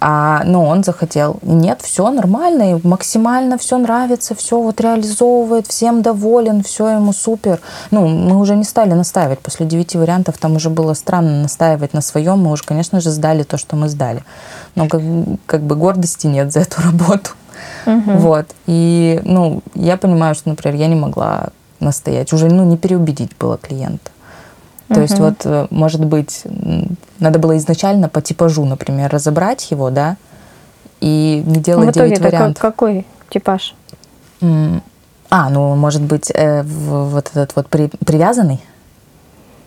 А, 0.00 0.42
ну, 0.44 0.64
он 0.64 0.84
захотел. 0.84 1.38
Нет, 1.42 1.80
все 1.82 2.08
нормально, 2.10 2.76
и 2.76 2.86
максимально 2.86 3.58
все 3.58 3.78
нравится, 3.78 4.34
все 4.36 4.60
вот 4.60 4.80
реализовывает, 4.80 5.66
всем 5.66 6.02
доволен, 6.02 6.62
все 6.62 6.88
ему 6.88 7.12
супер. 7.12 7.60
Ну, 7.90 8.06
мы 8.06 8.38
уже 8.38 8.54
не 8.54 8.64
стали 8.64 8.92
настаивать. 8.92 9.40
После 9.40 9.66
девяти 9.66 9.98
вариантов 9.98 10.38
там 10.38 10.54
уже 10.54 10.70
было 10.70 10.94
странно 10.94 11.42
настаивать 11.42 11.94
на 11.94 12.00
своем. 12.00 12.38
Мы 12.38 12.52
уже, 12.52 12.62
конечно 12.62 13.00
же, 13.00 13.10
сдали 13.10 13.42
то, 13.42 13.58
что 13.58 13.74
мы 13.74 13.88
сдали. 13.88 14.22
Но 14.76 14.86
как, 14.88 15.02
как 15.46 15.62
бы 15.62 15.74
гордости 15.74 16.28
нет 16.28 16.52
за 16.52 16.60
эту 16.60 16.80
работу. 16.82 17.30
Угу. 17.86 18.12
Вот. 18.18 18.46
И, 18.66 19.20
ну, 19.24 19.62
я 19.74 19.96
понимаю, 19.96 20.36
что, 20.36 20.48
например, 20.48 20.78
я 20.78 20.86
не 20.86 20.94
могла 20.94 21.48
настоять. 21.80 22.32
Уже 22.32 22.46
ну, 22.46 22.64
не 22.64 22.76
переубедить 22.76 23.32
было 23.38 23.58
клиента. 23.58 24.10
То 24.88 24.94
угу. 24.94 25.00
есть 25.02 25.18
вот, 25.18 25.40
э, 25.44 25.66
может 25.70 26.04
быть, 26.04 26.44
надо 27.18 27.38
было 27.38 27.56
изначально 27.56 28.08
по 28.08 28.20
типажу, 28.20 28.64
например, 28.64 29.10
разобрать 29.10 29.70
его, 29.70 29.90
да, 29.90 30.16
и 31.00 31.42
не 31.46 31.60
делать 31.60 31.88
в 31.88 31.90
итоге 31.92 32.16
9 32.16 32.20
вариантов. 32.20 32.62
какой 32.62 33.06
типаж? 33.30 33.74
А, 35.30 35.50
ну, 35.50 35.74
может 35.76 36.02
быть, 36.02 36.30
э, 36.32 36.62
вот 36.62 37.28
этот 37.28 37.54
вот 37.54 37.68
при, 37.68 37.88
привязанный? 37.88 38.60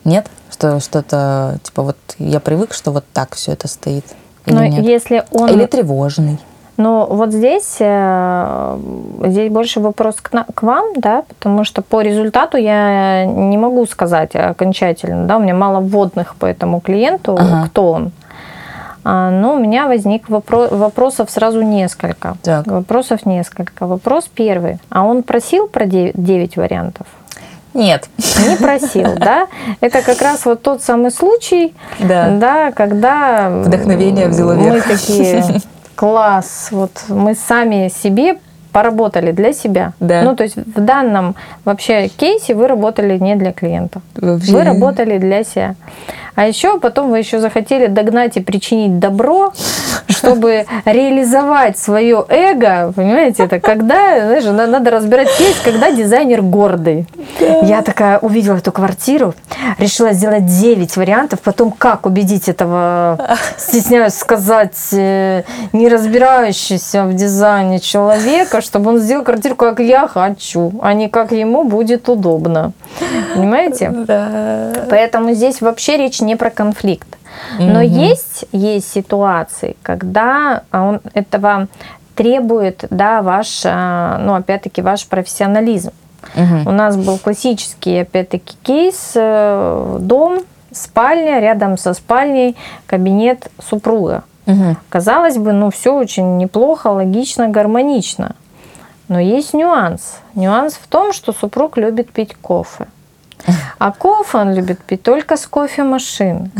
Нет? 0.04 0.28
Что 0.50 0.80
что-то, 0.80 1.60
типа, 1.64 1.84
вот 1.84 1.98
я 2.18 2.40
привык, 2.40 2.74
что 2.74 2.92
вот 2.92 3.06
так 3.14 3.36
все 3.36 3.52
это 3.52 3.68
стоит. 3.68 4.06
Или 4.48 4.56
Но 4.56 4.66
нет? 4.66 4.84
если 4.84 5.24
он... 5.32 5.50
Или 5.50 5.68
тревожный. 5.68 6.40
Но 6.82 7.06
вот 7.06 7.32
здесь, 7.32 7.78
э, 7.80 8.78
здесь 9.24 9.52
больше 9.52 9.80
вопрос 9.80 10.16
к, 10.16 10.32
к 10.32 10.64
вам, 10.64 10.94
да, 10.96 11.24
потому 11.28 11.64
что 11.64 11.84
по 11.84 12.02
результату 12.02 12.58
я 12.58 13.26
не 13.26 13.58
могу 13.58 13.86
сказать 13.86 14.36
окончательно, 14.36 15.28
да, 15.28 15.38
у 15.38 15.42
меня 15.42 15.54
мало 15.54 15.80
вводных 15.80 16.36
по 16.36 16.48
этому 16.48 16.80
клиенту, 16.80 17.38
ага. 17.40 17.68
кто 17.68 17.92
он. 17.92 18.12
А, 19.04 19.30
но 19.30 19.56
у 19.56 19.60
меня 19.60 19.88
возник 19.88 20.28
вопрос, 20.28 20.72
вопросов 20.72 21.30
сразу 21.30 21.62
несколько. 21.62 22.36
Так. 22.42 22.66
Вопросов 22.66 23.26
несколько. 23.26 23.86
Вопрос 23.86 24.30
первый. 24.34 24.80
А 24.90 25.04
он 25.04 25.22
просил 25.22 25.68
про 25.68 25.86
9, 25.86 26.14
9 26.16 26.58
вариантов? 26.58 27.06
Нет. 27.74 28.10
Не 28.48 28.58
просил, 28.58 29.16
да? 29.18 29.48
Это 29.82 30.02
как 30.02 30.22
раз 30.22 30.46
вот 30.46 30.62
тот 30.62 30.82
самый 30.82 31.12
случай, 31.12 31.74
да, 32.00 32.30
да 32.38 32.72
когда... 32.72 33.50
Вдохновение 33.50 34.28
взяло 34.28 34.54
верх. 34.54 34.74
Мы 34.88 34.96
такие 34.96 35.62
класс, 35.96 36.70
вот 36.72 36.92
мы 37.10 37.36
сами 37.36 37.90
себе 37.90 38.38
поработали 38.72 39.32
для 39.32 39.54
себя. 39.54 39.94
Да. 40.00 40.22
Ну, 40.24 40.36
то 40.36 40.44
есть 40.44 40.56
в 40.56 40.80
данном 40.80 41.36
вообще 41.66 42.08
кейсе 42.08 42.56
вы 42.56 42.68
работали 42.68 43.18
не 43.18 43.36
для 43.36 43.52
клиента. 43.52 44.02
Вообще. 44.16 44.52
Вы 44.52 44.64
работали 44.64 45.18
для 45.18 45.44
себя. 45.44 45.76
А 46.36 46.48
еще 46.48 46.80
потом 46.80 47.10
вы 47.10 47.20
еще 47.20 47.40
захотели 47.40 47.88
догнать 47.88 48.38
и 48.38 48.42
причинить 48.42 49.00
добро, 49.00 49.54
чтобы 50.08 50.66
реализовать 50.86 51.78
свое 51.78 52.26
эго. 52.30 52.94
Понимаете, 52.96 53.44
это 53.44 53.60
когда, 53.60 54.40
знаешь, 54.40 54.46
надо 54.46 54.92
разбирать 54.92 55.30
кейс, 55.38 55.58
когда 55.64 55.92
дизайнер 55.92 56.42
гордый. 56.42 57.08
Я 57.40 57.82
такая 57.82 58.20
увидела 58.20 58.58
эту 58.58 58.72
квартиру, 58.72 59.34
решила 59.78 60.14
сделать 60.14 60.46
9 60.46 60.98
вариантов, 60.98 61.40
потом 61.42 61.72
как 61.72 62.06
убедить 62.06 62.48
этого, 62.48 63.20
стесняюсь 63.58 64.14
сказать, 64.14 64.78
э, 64.94 65.44
не 65.74 65.90
разбирающегося 65.90 67.06
в 67.06 67.14
дизайне 67.14 67.80
человека, 67.80 68.62
чтобы 68.62 68.92
он 68.92 69.00
сделал 69.00 69.24
квартиру, 69.24 69.56
как 69.56 69.80
я 69.80 70.08
хочу, 70.08 70.72
а 70.82 70.94
не 70.94 71.10
как 71.10 71.32
ему 71.32 71.64
будет 71.64 72.08
удобно. 72.10 72.74
Понимаете? 73.36 73.90
Да. 73.90 74.72
Поэтому 74.90 75.34
здесь 75.34 75.62
вообще 75.62 75.98
речь 75.98 76.22
не 76.22 76.31
про 76.36 76.50
конфликт. 76.50 77.18
Но 77.60 77.80
угу. 77.80 77.82
есть, 77.82 78.46
есть 78.52 78.92
ситуации, 78.92 79.76
когда 79.84 80.64
он 80.72 81.02
этого 81.14 81.68
требует, 82.16 82.86
да, 82.90 83.22
ваш, 83.22 83.62
а, 83.66 84.18
ну, 84.20 84.36
опять-таки, 84.36 84.82
ваш 84.82 85.08
профессионализм. 85.08 85.92
Угу. 86.36 86.70
У 86.70 86.72
нас 86.72 86.98
был 86.98 87.18
классический, 87.18 88.02
опять-таки, 88.02 88.56
кейс, 88.64 89.14
э, 89.16 89.98
дом, 90.00 90.42
спальня, 90.72 91.40
рядом 91.40 91.78
со 91.78 91.94
спальней 91.94 92.56
кабинет 92.86 93.50
супруга. 93.60 94.24
Угу. 94.46 94.78
Казалось 94.90 95.38
бы, 95.38 95.52
ну, 95.52 95.72
все 95.72 95.94
очень 95.96 96.38
неплохо, 96.38 96.88
логично, 96.88 97.48
гармонично. 97.48 98.36
Но 99.08 99.20
есть 99.20 99.54
нюанс. 99.54 100.20
Нюанс 100.36 100.76
в 100.76 100.88
том, 100.88 101.14
что 101.14 101.34
супруг 101.34 101.78
любит 101.78 102.12
пить 102.12 102.36
кофе. 102.36 102.88
А 103.80 103.92
кофе 103.92 104.38
он 104.38 104.54
любит 104.54 104.80
пить 104.80 105.04
только 105.04 105.38
с 105.38 105.48
кофемашины, 105.48 106.52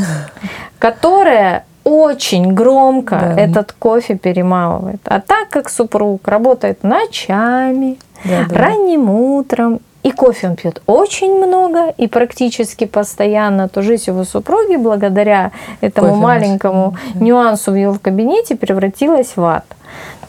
которая 0.80 1.66
очень 1.84 2.54
громко 2.54 3.20
да. 3.20 3.42
этот 3.42 3.74
кофе 3.74 4.16
перемалывает. 4.16 5.02
А 5.06 5.20
так 5.20 5.50
как 5.50 5.70
супруг 5.70 6.28
работает 6.28 6.84
ночами, 6.84 7.98
да, 8.24 8.46
да. 8.48 8.56
ранним 8.56 9.10
утром, 9.10 9.80
и 10.04 10.12
кофе 10.12 10.48
он 10.48 10.56
пьет 10.56 10.82
очень 10.86 11.36
много 11.36 11.90
и 11.98 12.08
практически 12.08 12.86
постоянно, 12.86 13.70
то 13.70 13.82
жизнь 13.82 14.06
его 14.08 14.24
супруги 14.24 14.76
благодаря 14.76 15.52
этому 15.82 16.10
кофе 16.10 16.22
маленькому 16.22 16.96
нюансу 17.16 17.72
в 17.72 17.76
его 17.76 17.98
кабинете 18.02 18.56
превратилась 18.56 19.36
в 19.36 19.44
ад 19.44 19.66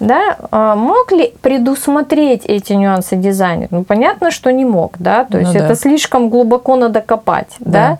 да, 0.00 0.36
а 0.50 0.74
мог 0.74 1.12
ли 1.12 1.32
предусмотреть 1.42 2.44
эти 2.44 2.72
нюансы 2.72 3.16
дизайнер? 3.16 3.68
Ну, 3.70 3.84
понятно, 3.84 4.30
что 4.30 4.50
не 4.50 4.64
мог, 4.64 4.96
да, 4.98 5.24
то 5.24 5.38
есть 5.38 5.54
ну, 5.54 5.60
это 5.60 5.68
да. 5.68 5.74
слишком 5.76 6.28
глубоко 6.28 6.76
надо 6.76 7.00
копать, 7.00 7.54
да. 7.60 7.70
да? 7.70 7.98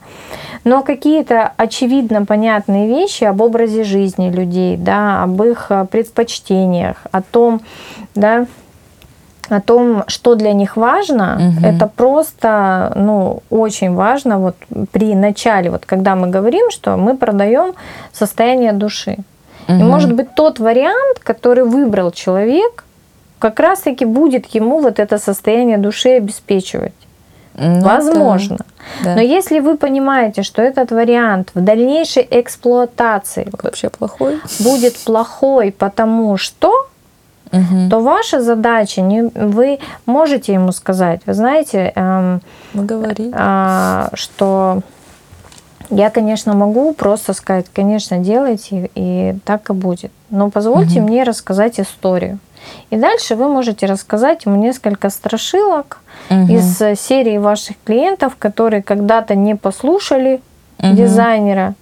Но 0.64 0.82
какие-то 0.82 1.52
очевидно 1.56 2.24
понятные 2.24 2.88
вещи 2.88 3.24
об 3.24 3.40
образе 3.40 3.84
жизни 3.84 4.30
людей, 4.30 4.76
да, 4.76 5.22
об 5.22 5.42
их 5.42 5.66
а, 5.70 5.86
предпочтениях, 5.86 6.96
о 7.10 7.22
том, 7.22 7.60
да, 8.14 8.46
о 9.52 9.60
том, 9.60 10.04
что 10.06 10.34
для 10.34 10.52
них 10.52 10.76
важно, 10.76 11.36
угу. 11.36 11.66
это 11.66 11.86
просто, 11.86 12.92
ну, 12.96 13.42
очень 13.50 13.94
важно 13.94 14.38
вот 14.38 14.56
при 14.92 15.14
начале, 15.14 15.70
вот 15.70 15.86
когда 15.86 16.14
мы 16.14 16.28
говорим, 16.28 16.70
что 16.70 16.96
мы 16.96 17.16
продаем 17.16 17.74
состояние 18.12 18.72
души. 18.72 19.16
Угу. 19.68 19.78
И 19.78 19.82
может 19.82 20.12
быть 20.12 20.34
тот 20.34 20.58
вариант, 20.58 21.18
который 21.22 21.64
выбрал 21.64 22.10
человек, 22.10 22.84
как 23.38 23.60
раз-таки 23.60 24.04
будет 24.04 24.54
ему 24.54 24.80
вот 24.80 24.98
это 24.98 25.18
состояние 25.18 25.78
души 25.78 26.10
обеспечивать. 26.10 26.92
Ну, 27.54 27.80
Возможно. 27.80 28.58
Да. 29.04 29.14
Но 29.14 29.20
если 29.20 29.60
вы 29.60 29.76
понимаете, 29.76 30.42
что 30.42 30.62
этот 30.62 30.90
вариант 30.90 31.50
в 31.54 31.60
дальнейшей 31.60 32.26
эксплуатации 32.30 33.48
вообще 33.62 33.88
плохой, 33.90 34.40
будет 34.60 34.96
плохой, 35.04 35.70
потому 35.70 36.36
что 36.38 36.88
угу. 37.52 37.90
то 37.90 38.00
ваша 38.00 38.42
задача, 38.42 39.00
не, 39.02 39.22
вы 39.22 39.78
можете 40.06 40.54
ему 40.54 40.72
сказать, 40.72 41.20
вы 41.26 41.34
знаете, 41.34 41.92
эм, 41.94 42.40
э, 42.74 44.08
что 44.14 44.80
я, 45.90 46.10
конечно, 46.10 46.54
могу 46.54 46.94
просто 46.94 47.34
сказать, 47.34 47.66
конечно, 47.72 48.18
делайте, 48.18 48.90
и 48.94 49.34
так 49.44 49.68
и 49.70 49.72
будет. 49.74 50.10
Но 50.30 50.50
позвольте 50.50 51.00
угу. 51.00 51.08
мне 51.08 51.22
рассказать 51.22 51.78
историю. 51.78 52.38
И 52.90 52.96
дальше 52.96 53.34
вы 53.34 53.48
можете 53.48 53.86
рассказать 53.86 54.46
ему 54.46 54.56
несколько 54.56 55.10
страшилок 55.10 56.00
угу. 56.30 56.52
из 56.52 56.78
серии 56.98 57.36
ваших 57.38 57.76
клиентов, 57.84 58.36
которые 58.38 58.82
когда-то 58.82 59.34
не 59.34 59.54
послушали 59.54 60.40
угу. 60.78 60.94
дизайнера. 60.94 61.74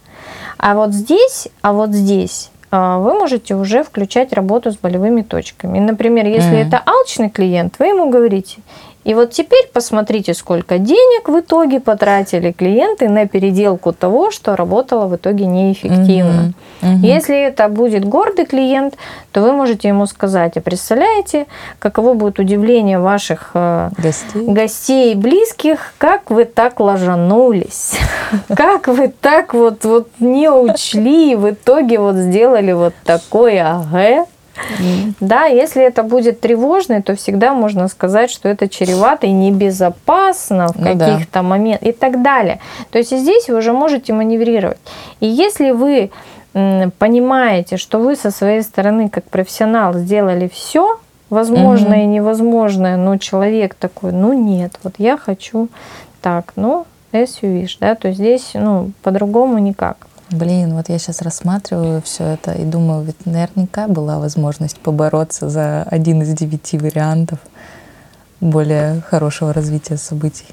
А 0.59 0.75
вот 0.75 0.93
здесь, 0.93 1.49
а 1.63 1.73
вот 1.73 1.91
здесь 1.93 2.50
а, 2.50 2.50
вы 2.71 3.15
можете 3.15 3.55
уже 3.55 3.83
включать 3.83 4.33
работу 4.33 4.71
с 4.71 4.77
болевыми 4.77 5.23
точками. 5.23 5.79
Например, 5.81 6.27
если 6.27 6.59
mm. 6.59 6.69
это 6.69 6.83
алчный 6.87 7.29
клиент, 7.29 7.75
вы 7.79 7.87
ему 7.87 8.11
говорите, 8.11 8.59
и 9.03 9.15
вот 9.15 9.31
теперь 9.31 9.67
посмотрите, 9.73 10.35
сколько 10.35 10.79
денег 10.79 11.29
в 11.29 11.41
итоге 11.41 11.81
потратили 11.81 12.53
клиенты 12.53 13.09
на 13.09 13.27
переделку 13.27 13.93
того, 13.93 14.31
что 14.31 14.57
работало 14.57 15.07
в 15.07 15.17
итоге 15.17 15.47
неэффективно. 15.47 16.53
Угу, 16.83 16.93
угу. 16.93 17.07
Если 17.07 17.35
это 17.35 17.69
будет 17.69 18.05
гордый 18.05 18.45
клиент, 18.45 18.97
то 19.33 19.41
вы 19.41 19.53
можете 19.53 19.89
ему 19.89 20.05
сказать, 20.05 20.59
а 20.59 20.61
представляете, 20.61 21.47
каково 21.79 22.13
будет 22.13 22.39
удивление 22.39 22.99
ваших 22.99 23.53
э, 23.55 23.89
гостей, 23.97 24.47
гостей 24.47 25.13
и 25.13 25.15
близких, 25.15 25.95
как 25.97 26.31
вы 26.31 26.45
так 26.45 26.79
ложанулись, 26.79 27.99
как 28.55 28.87
вы 28.87 29.09
так 29.09 29.55
вот, 29.55 29.83
вот 29.87 30.09
не 30.19 30.51
учли, 30.51 31.37
в 31.37 31.49
итоге 31.51 32.01
вот 32.01 32.17
сделали 32.17 32.73
вот 32.73 32.93
такое 33.05 33.67
ага. 33.67 34.27
Да, 35.21 35.45
если 35.45 35.83
это 35.83 36.03
будет 36.03 36.41
тревожный, 36.41 37.03
то 37.03 37.15
всегда 37.15 37.55
можно 37.55 37.89
сказать, 37.89 38.31
что 38.31 38.49
это 38.49 38.69
чревато 38.69 39.27
и 39.27 39.33
небезопасно 39.33 40.69
в 40.69 40.77
ну, 40.77 40.85
каких-то 40.85 41.35
да. 41.35 41.43
моментах 41.43 41.89
и 41.89 41.93
так 41.93 42.23
далее. 42.23 42.61
То 42.91 42.99
есть 42.99 43.17
здесь 43.17 43.49
вы 43.49 43.57
уже 43.59 43.73
можете 43.73 44.13
маневрировать. 44.13 44.79
И 45.21 45.27
если 45.27 45.71
вы 45.71 46.11
понимаете, 46.53 47.77
что 47.77 47.99
вы 47.99 48.17
со 48.17 48.31
своей 48.31 48.63
стороны 48.63 49.09
как 49.09 49.25
профессионал 49.25 49.95
сделали 49.95 50.51
все, 50.53 50.99
возможное 51.29 51.99
угу. 51.99 52.05
и 52.05 52.07
невозможное, 52.07 52.97
но 52.97 53.17
человек 53.19 53.75
такой, 53.75 54.13
ну 54.13 54.33
нет, 54.33 54.79
вот 54.83 54.95
я 54.99 55.17
хочу 55.17 55.69
так, 56.21 56.53
ну, 56.57 56.87
wish, 57.13 57.77
да, 57.81 57.95
то 57.95 58.13
здесь, 58.13 58.51
ну, 58.55 58.91
по-другому 59.03 59.59
никак. 59.59 60.09
Блин, 60.31 60.77
вот 60.77 60.89
я 60.89 60.99
сейчас 60.99 61.23
рассматриваю 61.23 62.03
все 62.03 62.25
это 62.25 62.53
и 62.53 62.63
думаю, 62.65 63.03
ведь 63.03 63.27
наверняка 63.27 63.89
была 63.89 64.21
возможность 64.21 64.79
побороться 64.79 65.49
за 65.51 65.83
один 65.83 66.23
из 66.23 66.29
девяти 66.35 66.79
вариантов 66.79 67.41
более 68.41 69.01
хорошего 69.01 69.53
развития 69.53 69.97
событий. 69.97 70.47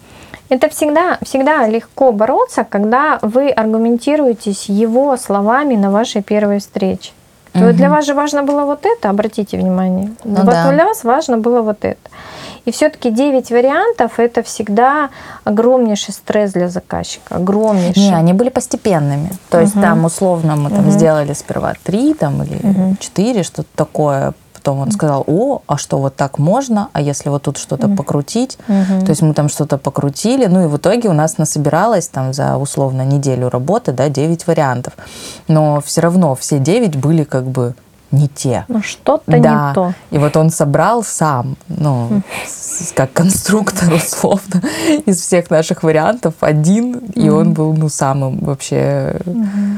Это 0.50 0.70
всегда, 0.70 1.20
всегда 1.22 1.68
легко 1.68 2.12
бороться, 2.12 2.64
когда 2.64 3.20
вы 3.22 3.50
аргументируетесь 3.50 4.68
его 4.68 5.16
словами 5.16 5.76
на 5.76 5.92
вашей 5.92 6.24
первой 6.24 6.60
встрече. 6.60 7.12
Угу. 7.66 7.74
Для 7.74 7.90
вас 7.90 8.06
же 8.06 8.14
важно 8.14 8.44
было 8.44 8.66
вот 8.66 8.86
это, 8.86 9.10
обратите 9.10 9.58
внимание. 9.58 10.12
Ну, 10.24 10.36
вот 10.36 10.46
да. 10.46 10.72
для 10.72 10.86
вас 10.86 11.04
важно 11.04 11.38
было 11.38 11.62
вот 11.62 11.86
это. 11.86 12.10
И 12.68 12.72
все-таки 12.72 13.12
9 13.12 13.52
вариантов 13.52 14.20
это 14.20 14.44
всегда 14.44 15.10
огромнейший 15.46 16.14
стресс 16.14 16.52
для 16.52 16.68
заказчика. 16.68 17.36
Огромнейший. 17.36 18.04
Не, 18.04 18.16
они 18.16 18.34
были 18.34 18.50
постепенными. 18.50 19.30
То 19.50 19.62
есть 19.62 19.76
угу. 19.76 19.82
там 19.82 20.06
условно 20.06 20.56
мы 20.56 20.70
там 20.70 20.88
угу. 20.88 20.92
сделали 20.92 21.34
сперва 21.34 21.74
3 21.84 22.14
там, 22.14 22.44
или 22.44 22.60
угу. 22.62 22.96
4, 23.00 23.44
что-то 23.44 23.70
такое. 23.76 24.34
Потом 24.68 24.82
он 24.82 24.92
сказал, 24.92 25.24
о, 25.28 25.62
а 25.66 25.78
что 25.78 25.98
вот 25.98 26.18
так 26.18 26.40
можно, 26.40 26.90
а 26.92 27.00
если 27.00 27.30
вот 27.30 27.44
тут 27.44 27.58
что-то 27.58 27.88
покрутить, 27.88 28.58
угу. 28.68 29.06
то 29.06 29.12
есть 29.12 29.22
мы 29.22 29.34
там 29.34 29.48
что-то 29.48 29.78
покрутили, 29.78 30.46
ну 30.48 30.66
и 30.66 30.68
в 30.68 30.76
итоге 30.76 31.08
у 31.08 31.14
нас 31.14 31.38
насобиралось 31.38 32.10
там 32.10 32.34
за 32.34 32.58
условно 32.58 33.04
неделю 33.04 33.48
работы, 33.48 33.94
да, 33.94 34.10
9 34.10 34.46
вариантов. 34.46 34.92
Но 35.48 35.80
все 35.80 36.02
равно 36.02 36.36
все 36.36 36.60
9 36.60 36.98
были 36.98 37.24
как 37.24 37.46
бы 37.46 37.76
не 38.12 38.28
те. 38.28 38.66
Ну, 38.68 38.84
что-то 38.84 39.40
да. 39.40 39.70
не 39.70 39.74
то. 39.74 39.94
И 40.12 40.18
вот 40.18 40.36
он 40.36 40.50
собрал 40.50 41.02
сам, 41.02 41.56
ну, 41.70 42.22
как 42.94 43.14
конструктор, 43.14 43.94
условно, 43.94 44.62
из 45.06 45.22
всех 45.22 45.50
наших 45.50 45.82
вариантов 45.82 46.34
один, 46.42 46.96
mm 46.96 47.14
и 47.14 47.30
он 47.30 47.54
был, 47.54 47.74
ну, 47.74 47.88
самым 47.88 48.40
вообще... 48.40 49.22
mm 49.24 49.78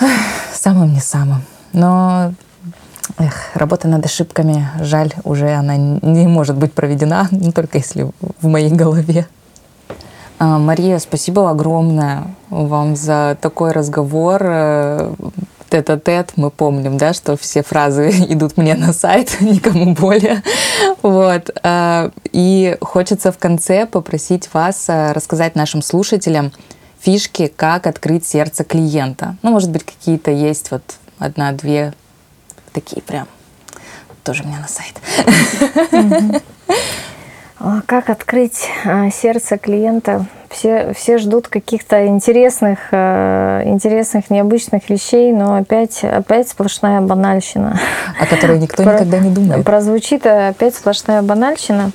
Самым 0.52 0.92
не 0.92 1.00
самым. 1.00 1.44
Но 1.72 2.32
эх, 3.18 3.50
работа 3.54 3.88
над 3.88 4.04
ошибками, 4.04 4.68
жаль, 4.80 5.12
уже 5.24 5.50
она 5.50 5.76
не 5.76 6.26
может 6.26 6.56
быть 6.56 6.72
проведена, 6.72 7.28
ну, 7.30 7.52
только 7.52 7.78
если 7.78 8.10
в 8.40 8.46
моей 8.46 8.70
голове. 8.70 9.26
А, 10.38 10.58
Мария, 10.58 10.98
спасибо 10.98 11.50
огромное 11.50 12.24
вам 12.48 12.96
за 12.96 13.36
такой 13.40 13.72
разговор 13.72 14.40
э, 14.42 15.14
тет-а-тет, 15.70 16.32
мы 16.36 16.50
помним, 16.50 16.98
да, 16.98 17.12
что 17.12 17.36
все 17.36 17.62
фразы 17.62 18.10
идут 18.28 18.56
мне 18.56 18.74
на 18.74 18.92
сайт, 18.92 19.36
никому 19.40 19.94
более. 19.94 20.42
Вот. 21.02 21.50
А, 21.62 22.10
и 22.32 22.76
хочется 22.80 23.32
в 23.32 23.38
конце 23.38 23.86
попросить 23.86 24.52
вас 24.52 24.86
а, 24.88 25.12
рассказать 25.12 25.54
нашим 25.54 25.82
слушателям 25.82 26.52
фишки, 27.00 27.52
как 27.54 27.86
открыть 27.86 28.26
сердце 28.26 28.64
клиента. 28.64 29.36
Ну, 29.42 29.50
может 29.50 29.70
быть, 29.70 29.84
какие-то 29.84 30.30
есть 30.30 30.70
вот 30.70 30.82
одна-две 31.18 31.94
такие 32.72 33.02
прям 33.02 33.26
тоже 34.24 34.44
мне 34.44 34.58
на 34.58 34.68
сайт. 34.68 35.00
А 37.62 37.82
как 37.84 38.08
открыть 38.08 38.68
а, 38.86 39.10
сердце 39.10 39.58
клиента? 39.58 40.24
Все, 40.48 40.94
все 40.94 41.18
ждут 41.18 41.48
каких-то 41.48 42.06
интересных, 42.06 42.78
а, 42.90 43.62
интересных, 43.64 44.30
необычных 44.30 44.88
вещей, 44.88 45.30
но 45.30 45.56
опять, 45.56 46.02
опять 46.02 46.48
сплошная 46.48 47.02
банальщина. 47.02 47.78
О 48.18 48.24
которой 48.24 48.58
никто 48.58 48.82
Про, 48.82 48.94
никогда 48.94 49.18
не 49.18 49.28
думает. 49.28 49.62
Прозвучит 49.66 50.24
опять 50.24 50.74
сплошная 50.74 51.20
банальщина. 51.20 51.90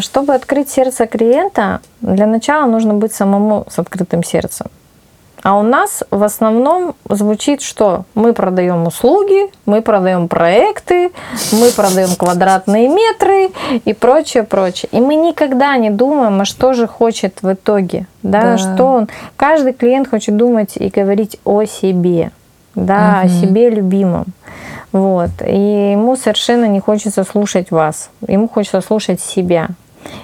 Чтобы 0.00 0.34
открыть 0.34 0.68
сердце 0.68 1.06
клиента, 1.06 1.80
для 2.02 2.26
начала 2.26 2.66
нужно 2.66 2.92
быть 2.92 3.14
самому 3.14 3.64
с 3.70 3.78
открытым 3.78 4.22
сердцем. 4.22 4.66
А 5.48 5.54
у 5.54 5.62
нас 5.62 6.04
в 6.10 6.22
основном 6.24 6.94
звучит, 7.08 7.62
что 7.62 8.04
мы 8.14 8.34
продаем 8.34 8.86
услуги, 8.86 9.50
мы 9.64 9.80
продаем 9.80 10.28
проекты, 10.28 11.10
мы 11.52 11.70
продаем 11.70 12.14
квадратные 12.16 12.86
метры 12.86 13.48
и 13.86 13.94
прочее, 13.94 14.42
прочее. 14.42 14.90
И 14.92 15.00
мы 15.00 15.14
никогда 15.14 15.74
не 15.78 15.88
думаем, 15.88 16.38
а 16.38 16.44
что 16.44 16.74
же 16.74 16.86
хочет 16.86 17.38
в 17.40 17.50
итоге, 17.50 18.06
да, 18.22 18.42
да. 18.42 18.58
что 18.58 18.84
он. 18.84 19.08
Каждый 19.36 19.72
клиент 19.72 20.10
хочет 20.10 20.36
думать 20.36 20.76
и 20.76 20.90
говорить 20.90 21.40
о 21.46 21.64
себе, 21.64 22.30
да, 22.74 23.22
угу. 23.22 23.26
о 23.26 23.28
себе 23.30 23.70
любимом. 23.70 24.26
Вот. 24.92 25.30
И 25.46 25.92
ему 25.92 26.16
совершенно 26.16 26.66
не 26.66 26.80
хочется 26.80 27.24
слушать 27.24 27.70
вас. 27.70 28.10
Ему 28.26 28.50
хочется 28.50 28.82
слушать 28.82 29.22
себя. 29.22 29.68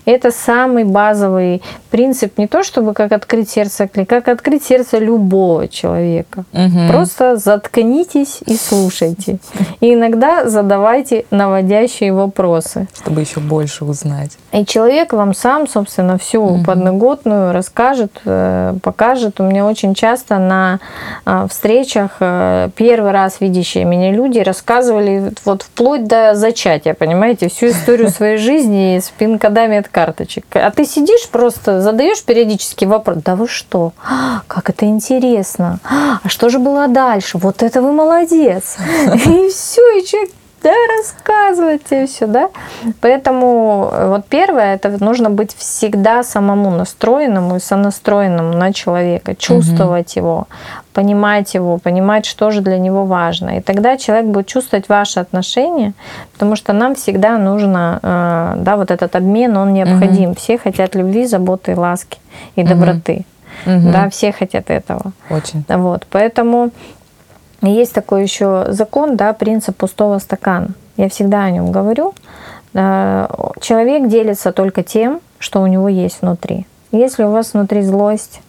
Это 0.05 0.31
самый 0.31 0.85
базовый 0.85 1.63
принцип 1.91 2.39
не 2.39 2.47
то, 2.47 2.63
чтобы 2.63 2.93
как 2.93 3.13
открыть 3.13 3.51
сердце, 3.51 3.89
как 3.89 4.29
открыть 4.29 4.65
сердце 4.65 4.99
любого 4.99 5.69
человека. 5.69 6.45
Угу. 6.53 6.91
Просто 6.91 7.37
заткнитесь 7.37 8.41
и 8.47 8.57
слушайте. 8.57 9.39
И 9.81 9.95
иногда 9.95 10.49
задавайте 10.49 11.25
наводящие 11.31 12.13
вопросы. 12.13 12.87
Чтобы 12.95 13.21
еще 13.21 13.41
больше 13.41 13.85
узнать. 13.85 14.33
И 14.53 14.65
человек 14.65 15.13
вам 15.13 15.35
сам, 15.35 15.69
собственно, 15.69 16.19
всю 16.19 16.43
угу. 16.43 16.65
подноготную 16.65 17.53
расскажет, 17.53 18.21
э, 18.25 18.75
покажет. 18.83 19.41
У 19.41 19.45
меня 19.45 19.67
очень 19.67 19.95
часто 19.95 20.39
на 20.39 20.81
а, 21.25 21.47
встречах 21.49 22.17
э, 22.21 22.71
первый 22.75 23.13
раз 23.13 23.41
видящие 23.41 23.85
меня 23.85 24.11
люди 24.11 24.39
рассказывали 24.41 25.33
вот 25.45 25.63
вплоть 25.63 26.07
до 26.07 26.35
зачатия, 26.35 26.95
понимаете, 26.95 27.49
всю 27.49 27.69
историю 27.69 28.11
своей 28.11 28.37
жизни 28.37 28.99
с 28.99 29.11
пин-кодами 29.11 29.74
от 29.79 29.89
карточек. 29.89 30.45
А 30.55 30.71
ты 30.71 30.85
сидишь 30.85 31.29
просто, 31.29 31.81
задаешь 31.81 32.23
периодически 32.23 32.85
вопрос, 32.85 33.19
да 33.25 33.37
вы 33.37 33.49
что, 33.49 33.93
как 34.47 34.71
это 34.71 34.87
интересно, 34.87 35.81
а 35.85 36.29
что 36.29 36.49
же 36.49 36.59
было 36.59 36.89
дальше, 36.89 37.39
вот 37.39 37.63
это 37.63 37.83
вы 37.83 37.93
молодец. 37.93 38.77
И 39.27 39.49
все, 39.49 39.99
и 39.99 40.07
человек 40.07 40.31
да, 40.65 40.73
рассказывайте 40.99 42.07
все, 42.07 42.27
да. 42.27 42.49
Поэтому 43.03 43.91
э, 43.93 44.09
вот 44.09 44.27
первое, 44.27 44.75
это 44.75 45.05
нужно 45.05 45.29
быть 45.29 45.55
всегда 45.55 46.23
самому 46.23 46.71
настроенному 46.71 47.57
и 47.57 47.61
сонастроенному 47.61 48.55
на 48.55 48.73
человека, 48.73 49.35
чувствовать 49.35 50.17
угу. 50.17 50.27
его, 50.27 50.49
понимать 50.95 51.55
его, 51.55 51.77
понимать, 51.77 52.25
что 52.25 52.51
же 52.51 52.63
для 52.63 52.79
него 52.79 53.05
важно. 53.05 53.59
И 53.59 53.61
тогда 53.61 53.99
человек 53.99 54.27
будет 54.27 54.47
чувствовать 54.47 54.89
ваши 54.89 55.21
отношения, 55.21 55.93
потому 56.33 56.57
что 56.57 56.73
нам 56.73 56.95
всегда 56.95 57.37
нужно, 57.37 58.01
э, 58.03 58.55
да, 58.57 58.77
вот 58.77 58.91
этот 58.91 59.15
обмен, 59.17 59.57
он 59.59 59.75
необходим. 59.75 60.31
Угу. 60.31 60.39
Все 60.39 60.57
хотят 60.57 60.95
любви, 60.95 61.27
заботы, 61.27 61.77
ласки 61.77 62.19
и 62.57 62.63
угу. 62.63 62.71
доброты. 62.71 63.27
Угу. 63.67 63.93
Да, 63.93 64.09
все 64.09 64.33
хотят 64.33 64.71
этого. 64.71 65.13
Очень. 65.29 65.65
Вот, 65.69 66.07
поэтому 66.11 66.71
есть 67.65 67.93
такой 67.93 68.23
еще 68.23 68.67
закон, 68.69 69.17
да, 69.17 69.33
принцип 69.33 69.77
пустого 69.77 70.19
стакана. 70.19 70.69
Я 70.97 71.09
всегда 71.09 71.45
о 71.45 71.51
нем 71.51 71.73
говорю. 71.73 72.15
Э, 72.75 73.27
человек 73.61 74.09
делится 74.09 74.53
только 74.53 74.83
тем, 74.83 75.21
что 75.39 75.63
у 75.63 75.67
него 75.67 75.89
есть 75.89 76.23
внутри. 76.23 76.67
Если 76.93 77.25
у 77.25 77.31
вас 77.31 77.55
внутри 77.55 77.83
злость, 77.83 78.41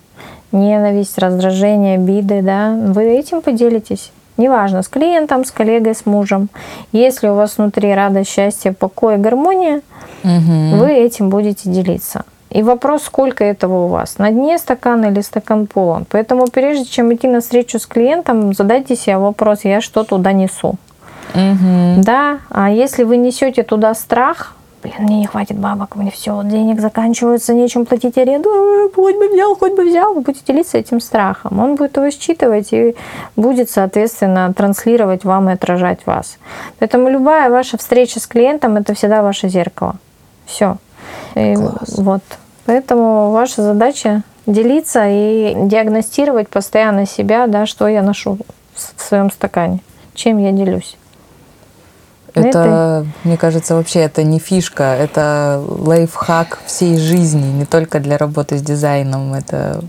ненависть, 0.51 1.17
раздражение, 1.17 1.95
обиды, 1.95 2.41
да, 2.41 2.73
вы 2.73 3.05
этим 3.17 3.41
поделитесь. 3.41 4.11
Неважно, 4.37 4.83
с 4.83 4.87
клиентом, 4.89 5.45
с 5.45 5.51
коллегой, 5.51 5.95
с 5.95 6.05
мужем. 6.05 6.49
Если 6.91 7.27
у 7.27 7.35
вас 7.35 7.57
внутри 7.57 7.93
радость, 7.93 8.31
счастье, 8.31 8.73
покой, 8.73 9.17
гармония, 9.17 9.81
угу. 10.23 10.77
вы 10.77 10.91
этим 10.91 11.29
будете 11.29 11.69
делиться. 11.69 12.25
И 12.55 12.63
вопрос, 12.63 13.03
сколько 13.03 13.43
этого 13.43 13.85
у 13.85 13.87
вас, 13.89 14.17
на 14.17 14.31
дне 14.31 14.57
стакана 14.57 15.07
или 15.07 15.19
стакан 15.19 15.67
полон. 15.67 16.05
Поэтому 16.09 16.47
прежде 16.47 16.85
чем 16.85 17.13
идти 17.13 17.27
на 17.27 17.41
встречу 17.41 17.79
с 17.79 17.85
клиентом, 17.85 18.53
задайте 18.53 18.95
себе 18.95 19.17
вопрос, 19.17 19.65
я 19.65 19.81
что 19.81 20.05
туда 20.05 20.31
несу. 20.31 20.75
Угу. 21.33 22.03
Да, 22.03 22.39
а 22.49 22.71
если 22.71 23.03
вы 23.03 23.17
несете 23.17 23.63
туда 23.63 23.93
страх, 23.93 24.55
блин, 24.83 24.95
мне 24.99 25.19
не 25.19 25.27
хватит 25.27 25.59
бабок, 25.59 25.97
мне 25.97 26.11
все, 26.11 26.41
денег 26.45 26.79
заканчиваются, 26.79 27.53
нечем 27.53 27.85
платить 27.85 28.17
аренду, 28.17 28.49
«А, 28.49 28.89
хоть 28.95 29.17
бы 29.17 29.27
взял, 29.27 29.53
хоть 29.57 29.75
бы 29.75 29.83
взял, 29.83 30.13
вы 30.13 30.21
будете 30.21 30.45
делиться 30.47 30.77
этим 30.77 31.01
страхом. 31.01 31.59
Он 31.59 31.75
будет 31.75 31.97
его 31.97 32.09
считывать 32.09 32.71
и 32.71 32.95
будет, 33.35 33.69
соответственно, 33.69 34.53
транслировать 34.53 35.25
вам 35.25 35.49
и 35.49 35.53
отражать 35.53 36.05
вас. 36.05 36.37
Поэтому 36.79 37.09
любая 37.09 37.49
ваша 37.49 37.77
встреча 37.77 38.21
с 38.21 38.27
клиентом– 38.27 38.77
это 38.77 38.93
всегда 38.93 39.23
ваше 39.23 39.49
зеркало. 39.49 39.95
Все. 40.45 40.77
И 41.35 41.57
вот. 41.97 42.21
Поэтому 42.65 43.31
ваша 43.31 43.61
задача 43.61 44.23
делиться 44.45 45.05
и 45.07 45.53
диагностировать 45.55 46.49
постоянно 46.49 47.05
себя, 47.05 47.47
да, 47.47 47.65
что 47.65 47.87
я 47.87 48.01
ношу 48.01 48.37
в 48.73 49.01
своем 49.01 49.31
стакане, 49.31 49.79
чем 50.13 50.37
я 50.37 50.51
делюсь. 50.51 50.97
Это, 52.33 52.47
это, 52.47 53.07
мне 53.23 53.37
кажется, 53.37 53.75
вообще 53.75 54.01
это 54.01 54.23
не 54.23 54.39
фишка, 54.39 54.83
это 54.99 55.63
лайфхак 55.65 56.59
всей 56.65 56.97
жизни, 56.97 57.45
не 57.53 57.65
только 57.65 58.01
для 58.01 58.17
работы 58.17 58.57
с 58.57 58.61
дизайном. 58.61 59.33
Это 59.33 59.81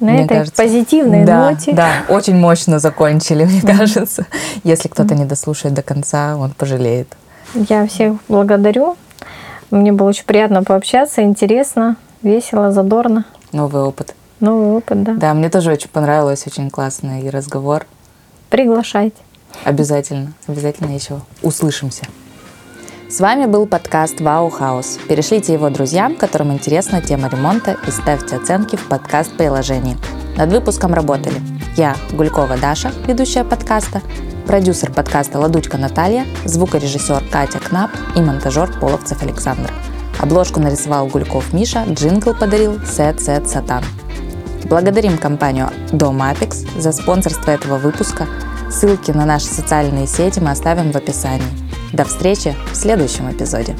на 0.00 0.10
мне 0.10 0.24
этой 0.24 0.38
кажется, 0.38 0.60
позитивной 0.60 1.24
да, 1.24 1.50
ноте. 1.50 1.72
Да, 1.72 1.90
очень 2.08 2.36
мощно 2.36 2.80
закончили, 2.80 3.44
мне 3.44 3.60
кажется. 3.78 4.26
Если 4.64 4.88
кто-то 4.88 5.14
не 5.14 5.24
дослушает 5.24 5.74
до 5.74 5.82
конца, 5.82 6.36
он 6.36 6.50
пожалеет. 6.50 7.08
Я 7.54 7.86
всех 7.86 8.14
благодарю. 8.28 8.96
Мне 9.70 9.92
было 9.92 10.08
очень 10.08 10.24
приятно 10.24 10.64
пообщаться, 10.64 11.22
интересно, 11.22 11.96
весело, 12.24 12.72
задорно. 12.72 13.24
Новый 13.52 13.82
опыт. 13.82 14.14
Новый 14.40 14.76
опыт, 14.76 15.02
да. 15.04 15.14
Да, 15.14 15.34
мне 15.34 15.48
тоже 15.48 15.70
очень 15.70 15.88
понравилось, 15.88 16.44
очень 16.46 16.70
классный 16.70 17.30
разговор. 17.30 17.86
Приглашайте. 18.50 19.16
Обязательно, 19.64 20.32
обязательно 20.48 20.92
еще 20.92 21.20
услышимся. 21.42 22.04
С 23.08 23.20
вами 23.20 23.46
был 23.46 23.66
подкаст 23.66 24.20
«Вау 24.20 24.50
Хаус». 24.50 24.98
Перешлите 25.08 25.52
его 25.52 25.70
друзьям, 25.70 26.16
которым 26.16 26.52
интересна 26.52 27.00
тема 27.00 27.28
ремонта, 27.28 27.76
и 27.86 27.90
ставьте 27.92 28.36
оценки 28.36 28.74
в 28.74 28.88
подкаст-приложении. 28.88 29.96
Над 30.36 30.50
выпуском 30.50 30.92
работали 30.94 31.40
я, 31.76 31.94
Гулькова 32.12 32.56
Даша, 32.56 32.92
ведущая 33.06 33.44
подкаста, 33.44 34.00
продюсер 34.46 34.92
подкаста 34.92 35.38
Ладучка 35.38 35.78
Наталья, 35.78 36.24
звукорежиссер 36.44 37.24
Катя 37.30 37.60
Кнап 37.60 37.92
и 38.16 38.20
монтажер 38.20 38.80
Половцев 38.80 39.22
Александр. 39.22 39.72
Обложку 40.20 40.60
нарисовал 40.60 41.06
Гульков 41.06 41.52
Миша, 41.52 41.84
джингл 41.88 42.34
подарил 42.34 42.80
Сет 42.86 43.20
Сет 43.20 43.48
Сатан. 43.48 43.84
Благодарим 44.64 45.18
компанию 45.18 45.70
Дом 45.92 46.22
Апекс 46.22 46.64
за 46.76 46.92
спонсорство 46.92 47.50
этого 47.50 47.78
выпуска– 47.78 48.26
Ссылки 48.74 49.12
на 49.12 49.24
наши 49.24 49.46
социальные 49.46 50.08
сети 50.08 50.40
мы 50.40 50.50
оставим 50.50 50.90
в 50.90 50.96
описании. 50.96 51.46
До 51.92 52.04
встречи 52.04 52.56
в 52.72 52.76
следующем 52.76 53.30
эпизоде. 53.30 53.76